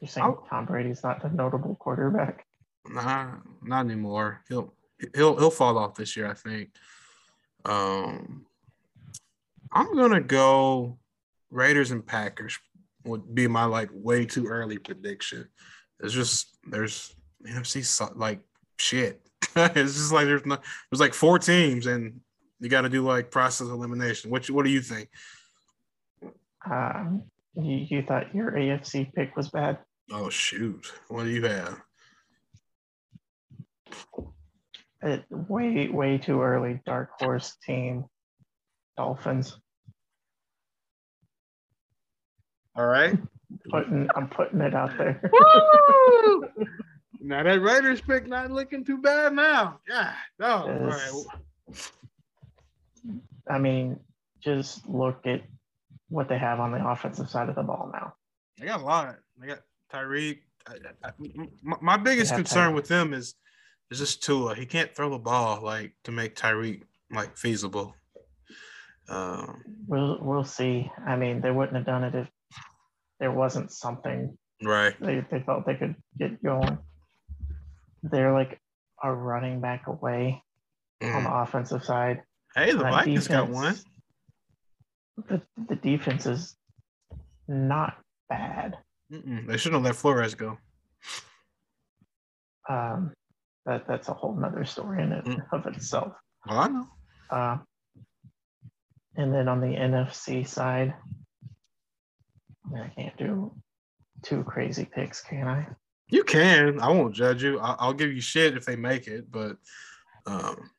You're 0.00 0.08
saying 0.08 0.36
Tom 0.48 0.66
Brady's 0.66 1.02
not 1.02 1.24
a 1.24 1.34
notable 1.34 1.74
quarterback? 1.76 2.46
Nah, 2.88 3.36
not 3.62 3.86
anymore. 3.86 4.42
He'll 4.48 4.74
he'll 5.14 5.36
he'll 5.36 5.50
fall 5.50 5.78
off 5.78 5.94
this 5.94 6.16
year, 6.16 6.30
I 6.30 6.34
think. 6.34 6.70
Um, 7.64 8.46
I'm 9.72 9.94
gonna 9.96 10.20
go 10.20 10.98
Raiders 11.50 11.90
and 11.90 12.06
Packers 12.06 12.58
would 13.04 13.34
be 13.34 13.46
my 13.46 13.64
like 13.64 13.90
way 13.92 14.26
too 14.26 14.46
early 14.46 14.78
prediction. 14.78 15.48
It's 16.00 16.14
just 16.14 16.58
there's 16.66 17.14
NFC 17.46 18.16
like 18.16 18.40
shit. 18.78 19.20
it's 19.56 19.94
just 19.94 20.12
like 20.12 20.26
there's 20.26 20.46
no 20.46 20.58
there's 20.90 21.00
like 21.00 21.14
four 21.14 21.38
teams 21.38 21.86
and 21.86 22.20
you 22.60 22.68
got 22.68 22.82
to 22.82 22.88
do 22.88 23.02
like 23.02 23.30
process 23.30 23.68
elimination. 23.68 24.30
What 24.30 24.48
you, 24.48 24.54
what 24.54 24.64
do 24.64 24.70
you 24.70 24.80
think? 24.80 25.08
Um, 26.68 27.24
you, 27.56 27.86
you 27.88 28.02
thought 28.02 28.34
your 28.34 28.52
AFC 28.52 29.12
pick 29.12 29.36
was 29.36 29.50
bad? 29.50 29.78
Oh 30.10 30.28
shoot, 30.28 30.92
what 31.08 31.24
do 31.24 31.30
you 31.30 31.42
have? 31.46 31.80
It, 35.02 35.24
way, 35.30 35.88
way 35.88 36.18
too 36.18 36.40
early. 36.40 36.80
Dark 36.86 37.10
horse 37.18 37.56
team, 37.66 38.06
Dolphins. 38.96 39.58
All 42.74 42.86
right. 42.86 43.16
Putting, 43.70 44.08
I'm 44.16 44.28
putting 44.28 44.60
it 44.60 44.74
out 44.74 44.96
there. 44.98 45.20
Woo! 45.30 46.48
now 47.20 47.42
that 47.42 47.60
Raiders 47.60 48.00
pick 48.00 48.26
not 48.26 48.50
looking 48.50 48.84
too 48.84 48.98
bad 48.98 49.34
now. 49.34 49.80
Yeah. 49.88 50.12
No. 50.38 50.46
All 50.46 50.70
right. 50.70 51.24
Yes. 51.68 51.92
I 53.48 53.58
mean, 53.58 54.00
just 54.42 54.88
look 54.88 55.26
at 55.26 55.42
what 56.08 56.28
they 56.28 56.38
have 56.38 56.60
on 56.60 56.72
the 56.72 56.86
offensive 56.86 57.28
side 57.28 57.48
of 57.48 57.54
the 57.54 57.62
ball 57.62 57.90
now. 57.92 58.14
They 58.58 58.66
got 58.66 58.80
a 58.80 58.84
lot. 58.84 59.16
They 59.40 59.48
got 59.48 59.60
Tyreek. 59.92 60.38
My, 61.62 61.76
my 61.80 61.96
biggest 61.96 62.34
concern 62.34 62.72
Tyreek. 62.72 62.74
with 62.76 62.88
them 62.88 63.12
is 63.12 63.34
is 63.90 63.98
just 63.98 64.22
Tua. 64.22 64.54
He 64.54 64.64
can't 64.66 64.94
throw 64.94 65.10
the 65.10 65.18
ball 65.18 65.60
like 65.62 65.92
to 66.04 66.12
make 66.12 66.36
Tyreek 66.36 66.82
like 67.10 67.36
feasible. 67.36 67.94
Um, 69.08 69.62
We'll 69.86 70.18
we'll 70.22 70.44
see. 70.44 70.90
I 71.06 71.16
mean, 71.16 71.40
they 71.40 71.50
wouldn't 71.50 71.76
have 71.76 71.84
done 71.86 72.04
it 72.04 72.14
if 72.14 72.28
there 73.20 73.30
wasn't 73.32 73.70
something 73.72 74.36
right. 74.62 74.94
they, 75.00 75.24
they 75.30 75.40
felt 75.40 75.66
they 75.66 75.74
could 75.74 75.94
get 76.18 76.42
going. 76.42 76.78
They're 78.02 78.32
like 78.32 78.60
a 79.02 79.12
running 79.12 79.60
back 79.60 79.86
away 79.86 80.42
on 81.02 81.08
Mm. 81.10 81.24
the 81.24 81.34
offensive 81.34 81.84
side. 81.84 82.22
Hey, 82.54 82.72
the 82.72 82.78
Vikings 82.78 83.28
got 83.28 83.50
one. 83.50 83.76
The, 85.28 85.40
the 85.68 85.76
defense 85.76 86.26
is 86.26 86.56
not 87.46 87.96
bad. 88.28 88.76
Mm-mm. 89.12 89.46
They 89.46 89.56
shouldn't 89.56 89.84
have 89.84 89.84
let 89.84 89.96
Flores 89.96 90.34
go. 90.34 90.58
Um, 92.68 93.12
that 93.66 93.86
that's 93.86 94.08
a 94.08 94.14
whole 94.14 94.34
nother 94.34 94.64
story 94.64 95.02
in 95.02 95.12
it 95.12 95.24
Mm. 95.24 95.42
of 95.52 95.66
itself. 95.66 96.14
Well, 96.46 96.58
I 96.58 96.68
know. 96.68 96.86
Uh, 97.30 97.58
and 99.16 99.32
then 99.32 99.48
on 99.48 99.60
the 99.60 99.68
NFC 99.68 100.46
side, 100.46 100.94
I, 102.74 102.80
I 102.80 102.88
can't 102.88 103.16
do 103.16 103.54
two 104.22 104.42
crazy 104.44 104.84
picks, 104.86 105.20
can 105.20 105.46
I? 105.46 105.66
You 106.08 106.24
can. 106.24 106.80
I 106.80 106.88
won't 106.88 107.14
judge 107.14 107.42
you. 107.42 107.58
I'll, 107.60 107.76
I'll 107.78 107.92
give 107.94 108.12
you 108.12 108.20
shit 108.20 108.56
if 108.56 108.64
they 108.64 108.76
make 108.76 109.06
it, 109.06 109.30
but 109.30 109.56
um, 110.26 110.70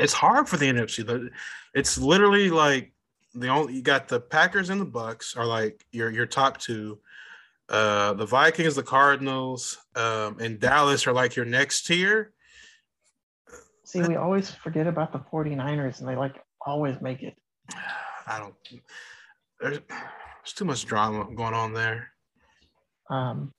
it's 0.00 0.12
hard 0.12 0.48
for 0.48 0.56
the 0.56 0.66
NFC. 0.66 1.30
It's 1.74 1.98
literally 1.98 2.50
like 2.50 2.92
the 3.34 3.48
only 3.48 3.74
you 3.74 3.82
got 3.82 4.08
the 4.08 4.20
Packers 4.20 4.70
and 4.70 4.80
the 4.80 4.86
Bucks 4.86 5.36
are 5.36 5.46
like 5.46 5.84
your 5.92 6.10
your 6.10 6.26
top 6.26 6.58
two. 6.58 6.98
Uh, 7.68 8.14
the 8.14 8.26
Vikings, 8.26 8.74
the 8.74 8.82
Cardinals, 8.82 9.78
um, 9.94 10.38
and 10.40 10.58
Dallas 10.58 11.06
are 11.06 11.12
like 11.12 11.36
your 11.36 11.44
next 11.44 11.86
tier. 11.86 12.32
See, 13.84 14.02
we 14.02 14.16
always 14.16 14.50
forget 14.50 14.88
about 14.88 15.12
the 15.12 15.20
49ers 15.32 16.00
and 16.00 16.08
they 16.08 16.16
like 16.16 16.42
always 16.66 17.00
make 17.00 17.22
it. 17.22 17.36
I 18.26 18.40
don't. 18.40 18.54
There's, 19.60 19.78
there's 19.88 20.52
too 20.54 20.64
much 20.64 20.84
drama 20.84 21.32
going 21.32 21.54
on 21.54 21.72
there. 21.72 22.10
Um, 23.08 23.52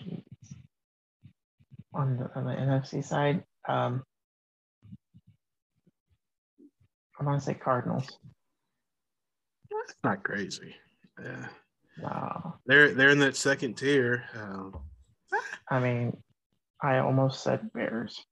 jeez. 0.00 0.27
On 1.98 2.16
the, 2.16 2.30
on 2.36 2.44
the 2.44 2.52
NFC 2.52 3.04
side, 3.04 3.42
um, 3.68 4.04
I 7.20 7.24
want 7.24 7.40
to 7.40 7.44
say 7.44 7.54
Cardinals. 7.54 8.06
It's 9.70 9.94
not 10.04 10.22
crazy. 10.22 10.76
Yeah, 11.20 11.48
No, 12.00 12.54
they're 12.66 12.94
they're 12.94 13.08
in 13.08 13.18
that 13.18 13.34
second 13.34 13.74
tier. 13.74 14.24
Um, 14.36 14.76
I 15.68 15.80
mean, 15.80 16.16
I 16.80 16.98
almost 16.98 17.42
said 17.42 17.72
Bears, 17.72 18.24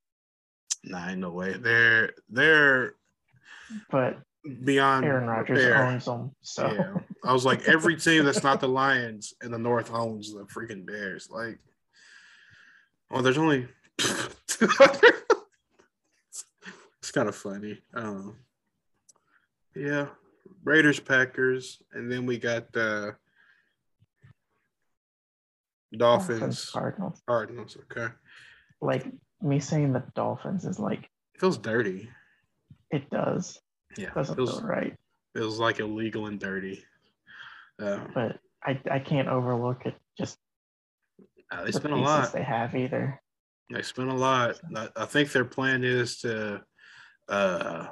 Nah, 0.84 1.14
no 1.14 1.30
way. 1.30 1.54
They're 1.54 2.12
they're 2.30 2.94
but 3.90 4.18
beyond 4.64 5.04
Aaron 5.04 5.26
Rodgers 5.26 5.64
owns 5.64 6.04
them. 6.04 6.30
So 6.40 6.72
Yeah, 6.72 6.94
I 7.24 7.32
was 7.32 7.44
like 7.44 7.66
every 7.66 7.96
team 7.96 8.24
that's 8.24 8.44
not 8.44 8.60
the 8.60 8.68
Lions 8.68 9.34
in 9.42 9.50
the 9.50 9.58
North 9.58 9.92
owns 9.92 10.32
the 10.32 10.44
freaking 10.44 10.86
Bears. 10.86 11.28
Like, 11.30 11.58
well, 13.16 13.22
there's 13.22 13.38
only 13.38 13.66
it's 13.98 14.58
kind 17.14 17.28
of 17.30 17.34
funny. 17.34 17.80
Um, 17.94 18.36
yeah, 19.74 20.08
Raiders, 20.64 21.00
Packers, 21.00 21.80
and 21.94 22.12
then 22.12 22.26
we 22.26 22.36
got 22.36 22.76
uh, 22.76 23.12
Dolphins, 25.96 26.68
Cardinals. 26.70 27.22
Cardinals. 27.26 27.78
Okay, 27.90 28.12
Like 28.82 29.06
me 29.40 29.60
saying 29.60 29.94
the 29.94 30.02
Dolphins 30.14 30.66
is 30.66 30.78
like 30.78 31.04
it 31.34 31.40
feels 31.40 31.56
dirty. 31.56 32.10
it 32.90 33.08
does. 33.08 33.58
Yeah, 33.96 34.10
Doesn't 34.12 34.36
feels 34.36 34.58
feel 34.58 34.68
right. 34.68 34.94
feels 35.34 35.58
like 35.58 35.80
illegal 35.80 36.26
and 36.26 36.38
dirty. 36.38 36.84
Um, 37.78 38.10
But 38.14 38.40
I, 38.62 38.78
I 38.90 38.98
can't 38.98 39.28
overlook 39.28 39.86
it 39.86 39.94
just 40.18 40.36
uh, 41.50 41.64
they 41.64 41.70
the 41.70 41.78
spent 41.78 41.94
a 41.94 41.96
lot. 41.96 42.32
they 42.32 42.42
have 42.42 42.74
either. 42.74 43.20
They 43.70 43.82
spent 43.82 44.10
a 44.10 44.14
lot. 44.14 44.56
I, 44.74 44.88
I 44.96 45.04
think 45.06 45.32
their 45.32 45.44
plan 45.44 45.84
is 45.84 46.18
to 46.20 46.62
uh, 47.28 47.86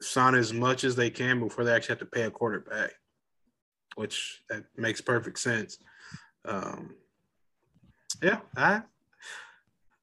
sign 0.00 0.34
as 0.34 0.52
much 0.52 0.84
as 0.84 0.96
they 0.96 1.10
can 1.10 1.40
before 1.40 1.64
they 1.64 1.72
actually 1.72 1.94
have 1.94 2.00
to 2.00 2.06
pay 2.06 2.22
a 2.22 2.30
quarterback, 2.30 2.92
which 3.96 4.42
that 4.48 4.64
makes 4.76 5.00
perfect 5.00 5.38
sense. 5.38 5.78
Um, 6.44 6.94
yeah, 8.22 8.40
I 8.56 8.82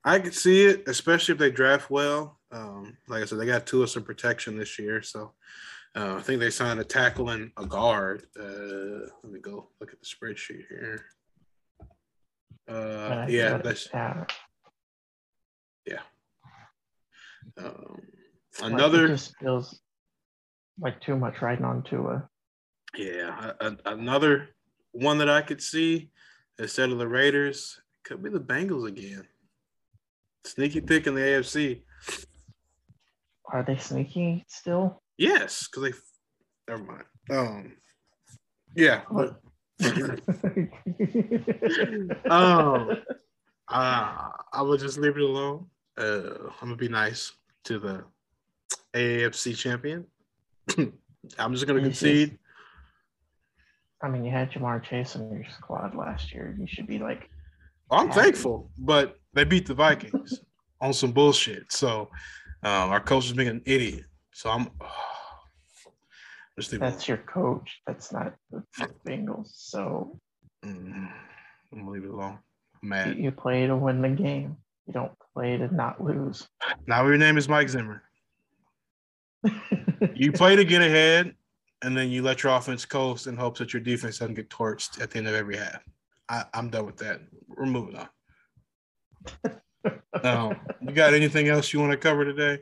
I 0.03 0.19
could 0.19 0.33
see 0.33 0.65
it, 0.65 0.87
especially 0.87 1.33
if 1.33 1.39
they 1.39 1.51
draft 1.51 1.89
well. 1.89 2.39
Um, 2.51 2.97
like 3.07 3.21
I 3.21 3.25
said, 3.25 3.39
they 3.39 3.45
got 3.45 3.65
two 3.65 3.83
of 3.83 3.89
some 3.89 4.03
protection 4.03 4.57
this 4.57 4.77
year, 4.79 5.01
so 5.01 5.33
uh, 5.95 6.15
I 6.17 6.21
think 6.21 6.39
they 6.39 6.49
signed 6.49 6.79
a 6.79 6.83
tackle 6.83 7.29
and 7.29 7.51
a 7.57 7.65
guard. 7.65 8.23
Uh, 8.37 9.07
let 9.23 9.31
me 9.31 9.39
go 9.39 9.69
look 9.79 9.93
at 9.93 9.99
the 9.99 10.05
spreadsheet 10.05 10.67
here. 10.67 11.05
Uh, 12.67 13.25
yeah, 13.27 13.57
that's 13.57 13.87
yeah. 13.93 14.25
yeah. 15.85 15.99
Um, 17.57 18.01
like, 18.61 18.71
another 18.71 19.05
it 19.05 19.09
just 19.09 19.35
feels 19.37 19.79
like 20.79 21.01
too 21.01 21.17
much 21.17 21.41
riding 21.41 21.65
on 21.65 21.83
Tua. 21.83 22.29
Yeah, 22.95 23.51
a, 23.59 23.67
a- 23.67 23.77
another 23.93 24.49
one 24.91 25.17
that 25.19 25.29
I 25.29 25.41
could 25.41 25.61
see 25.61 26.11
instead 26.59 26.89
of 26.91 26.97
the 26.97 27.07
Raiders 27.07 27.79
could 28.03 28.21
be 28.23 28.29
the 28.29 28.39
Bengals 28.39 28.87
again. 28.87 29.27
Sneaky 30.45 30.81
pick 30.81 31.07
in 31.07 31.15
the 31.15 31.21
AFC. 31.21 31.83
Are 33.51 33.63
they 33.63 33.77
sneaky 33.77 34.45
still? 34.47 35.01
Yes, 35.17 35.67
because 35.67 35.91
they. 35.91 36.71
Never 36.71 36.83
mind. 36.83 37.03
Um. 37.29 37.73
Yeah. 38.75 39.01
But, 39.11 39.39
um. 42.29 42.97
Uh, 43.71 44.29
I 44.51 44.61
will 44.61 44.77
just 44.77 44.97
leave 44.97 45.15
it 45.15 45.21
alone. 45.21 45.65
Uh, 45.97 46.49
I'm 46.61 46.69
gonna 46.69 46.75
be 46.75 46.89
nice 46.89 47.31
to 47.63 47.79
the 47.79 48.03
AAFC 48.93 49.57
champion. 49.57 50.05
I'm 51.39 51.53
just 51.53 51.65
gonna 51.65 51.79
concede. 51.79 52.37
I 54.03 54.09
mean, 54.09 54.25
you 54.25 54.31
had 54.31 54.51
Ja'Marr 54.51 54.83
Chase 54.83 55.15
in 55.15 55.31
your 55.31 55.45
squad 55.57 55.95
last 55.95 56.33
year. 56.33 56.53
You 56.57 56.67
should 56.67 56.87
be 56.87 56.99
like, 56.99 57.29
I'm 57.89 58.07
happy. 58.07 58.21
thankful, 58.21 58.69
but 58.77 59.19
they 59.33 59.45
beat 59.45 59.67
the 59.67 59.73
Vikings 59.73 60.41
on 60.81 60.91
some 60.91 61.11
bullshit. 61.11 61.71
So 61.71 62.09
um, 62.63 62.89
our 62.89 62.99
coach 62.99 63.27
is 63.27 63.33
being 63.33 63.47
an 63.47 63.61
idiot. 63.65 64.03
So 64.33 64.49
I'm 64.49 64.69
just 66.61 66.71
leave 66.71 66.81
that's 66.81 67.07
your 67.07 67.17
coach. 67.17 67.81
That's 67.87 68.11
not 68.11 68.33
the 68.51 68.63
Bengals. 69.05 69.49
So. 69.53 70.19
Mm, 70.65 71.09
I'm 71.71 71.79
gonna 71.79 71.89
leave 71.89 72.03
it 72.03 72.11
alone. 72.11 72.39
I'm 72.81 72.83
you, 72.83 72.89
mad. 72.89 73.17
you 73.17 73.31
play 73.31 73.67
to 73.67 73.75
win 73.75 74.01
the 74.01 74.09
game. 74.09 74.57
You 74.85 74.93
don't 74.93 75.11
play 75.33 75.57
to 75.57 75.73
not 75.73 76.03
lose. 76.03 76.47
Now 76.87 77.05
your 77.05 77.17
name 77.17 77.37
is 77.37 77.49
Mike 77.49 77.69
Zimmer. 77.69 78.03
You 80.15 80.31
play 80.31 80.55
to 80.55 80.65
get 80.65 80.81
ahead, 80.81 81.35
and 81.83 81.95
then 81.95 82.09
you 82.09 82.23
let 82.23 82.41
your 82.41 82.55
offense 82.55 82.85
coast 82.85 83.27
in 83.27 83.37
hopes 83.37 83.59
that 83.59 83.71
your 83.71 83.83
defense 83.83 84.17
doesn't 84.17 84.33
get 84.33 84.49
torched 84.49 84.99
at 84.99 85.11
the 85.11 85.19
end 85.19 85.27
of 85.27 85.35
every 85.35 85.57
half. 85.57 85.83
I, 86.27 86.43
I'm 86.55 86.71
done 86.71 86.87
with 86.87 86.97
that. 86.97 87.21
We're 87.47 87.67
moving 87.67 87.97
on. 87.97 88.09
Um, 90.23 90.55
you 90.81 90.91
got 90.91 91.13
anything 91.13 91.47
else 91.47 91.73
you 91.73 91.79
want 91.79 91.93
to 91.93 91.97
cover 91.97 92.25
today? 92.25 92.61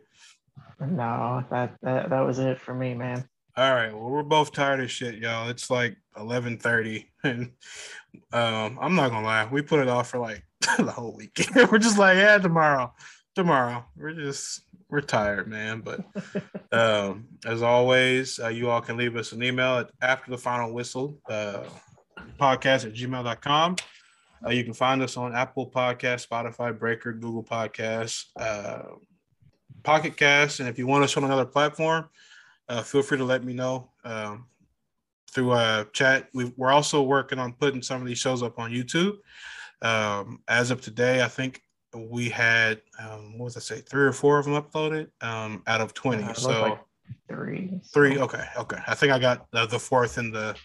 no, 0.79 1.43
that, 1.49 1.75
that 1.81 2.09
that 2.09 2.21
was 2.21 2.39
it 2.39 2.59
for 2.59 2.73
me, 2.73 2.93
man. 2.93 3.27
All 3.59 3.75
right. 3.75 3.93
Well, 3.93 4.09
we're 4.09 4.23
both 4.23 4.53
tired 4.53 4.79
of 4.79 4.89
shit, 4.89 5.15
y'all. 5.15 5.49
It's 5.49 5.69
like 5.69 5.97
eleven 6.15 6.57
thirty, 6.57 7.11
and 7.25 7.51
um, 8.31 8.79
I'm 8.79 8.95
not 8.95 9.11
gonna 9.11 9.25
lie, 9.25 9.49
we 9.51 9.61
put 9.61 9.81
it 9.81 9.89
off 9.89 10.09
for 10.09 10.17
like 10.17 10.45
the 10.77 10.89
whole 10.89 11.13
week. 11.13 11.45
we're 11.69 11.77
just 11.77 11.97
like, 11.97 12.15
yeah, 12.15 12.37
tomorrow, 12.37 12.93
tomorrow. 13.35 13.83
We're 13.97 14.13
just 14.13 14.61
we're 14.87 15.01
tired, 15.01 15.49
man. 15.49 15.81
But 15.81 16.05
um, 16.71 17.27
as 17.45 17.61
always, 17.61 18.39
uh, 18.39 18.47
you 18.47 18.69
all 18.69 18.79
can 18.79 18.95
leave 18.95 19.17
us 19.17 19.33
an 19.33 19.43
email 19.43 19.79
at 19.79 19.91
after 20.01 20.31
the 20.31 20.37
final 20.37 20.73
whistle 20.73 21.19
uh, 21.29 21.63
podcast 22.39 22.85
at 22.85 22.93
gmail.com. 22.93 23.75
Uh, 24.45 24.51
you 24.51 24.63
can 24.63 24.73
find 24.73 25.01
us 25.01 25.17
on 25.17 25.35
Apple 25.35 25.69
Podcast, 25.69 26.25
Spotify, 26.25 26.79
Breaker, 26.79 27.11
Google 27.11 27.43
Podcasts, 27.43 28.27
uh, 28.39 28.95
Pocket 29.83 30.15
Cast, 30.15 30.61
and 30.61 30.69
if 30.69 30.79
you 30.79 30.87
want 30.87 31.03
us 31.03 31.17
on 31.17 31.25
another 31.25 31.43
platform, 31.43 32.07
uh, 32.69 32.83
feel 32.83 33.01
free 33.01 33.17
to 33.17 33.23
let 33.23 33.43
me 33.43 33.53
know 33.53 33.89
um, 34.05 34.45
through 35.31 35.51
uh, 35.51 35.85
chat. 35.91 36.29
we 36.33 36.53
we're 36.55 36.71
also 36.71 37.01
working 37.01 37.39
on 37.39 37.53
putting 37.53 37.81
some 37.81 38.01
of 38.01 38.07
these 38.07 38.19
shows 38.19 38.43
up 38.43 38.59
on 38.59 38.71
YouTube. 38.71 39.17
Um, 39.81 40.41
as 40.47 40.71
of 40.71 40.81
today, 40.81 41.23
I 41.23 41.27
think 41.27 41.63
we 41.95 42.29
had 42.29 42.81
um, 42.99 43.37
what 43.37 43.45
was 43.45 43.57
I 43.57 43.61
say, 43.61 43.81
three 43.81 44.03
or 44.03 44.13
four 44.13 44.39
of 44.39 44.45
them 44.45 44.61
uploaded 44.61 45.09
um, 45.21 45.63
out 45.67 45.81
of 45.81 45.93
twenty. 45.93 46.23
Uh, 46.23 46.33
so 46.33 46.61
like 46.61 46.79
three. 47.27 47.79
three. 47.93 48.19
Okay, 48.19 48.45
okay. 48.57 48.77
I 48.87 48.95
think 48.95 49.11
I 49.11 49.19
got 49.19 49.47
uh, 49.53 49.65
the 49.65 49.79
fourth 49.79 50.17
in 50.17 50.31
the 50.31 50.55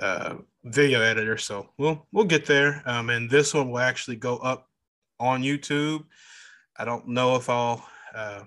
uh, 0.00 0.36
video 0.64 1.02
editor. 1.02 1.36
So 1.36 1.68
we'll 1.76 2.06
we'll 2.12 2.24
get 2.24 2.46
there. 2.46 2.82
Um, 2.86 3.10
and 3.10 3.28
this 3.28 3.52
one 3.52 3.70
will 3.70 3.78
actually 3.80 4.16
go 4.16 4.38
up 4.38 4.68
on 5.18 5.42
YouTube. 5.42 6.04
I 6.76 6.84
don't 6.86 7.08
know 7.08 7.36
if 7.36 7.50
I'll 7.50 7.86
uh, 8.14 8.44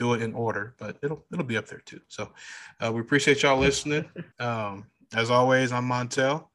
do 0.00 0.14
it 0.14 0.22
in 0.22 0.32
order, 0.32 0.74
but 0.78 0.96
it'll 1.02 1.24
it'll 1.32 1.44
be 1.44 1.58
up 1.58 1.66
there 1.66 1.82
too. 1.84 2.00
So 2.08 2.32
uh, 2.80 2.90
we 2.92 3.00
appreciate 3.00 3.42
y'all 3.42 3.58
listening. 3.58 4.06
Um, 4.40 4.86
as 5.12 5.30
always, 5.30 5.70
I'm 5.70 5.86
Montel. 5.86 6.46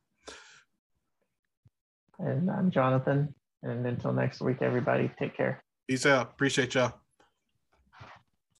And 2.19 2.49
I'm 2.49 2.71
Jonathan. 2.71 3.33
And 3.61 3.85
until 3.85 4.11
next 4.11 4.41
week, 4.41 4.57
everybody, 4.61 5.11
take 5.19 5.37
care. 5.37 5.63
Peace 5.87 6.05
out. 6.05 6.31
Appreciate 6.31 6.73
y'all. 6.73 7.04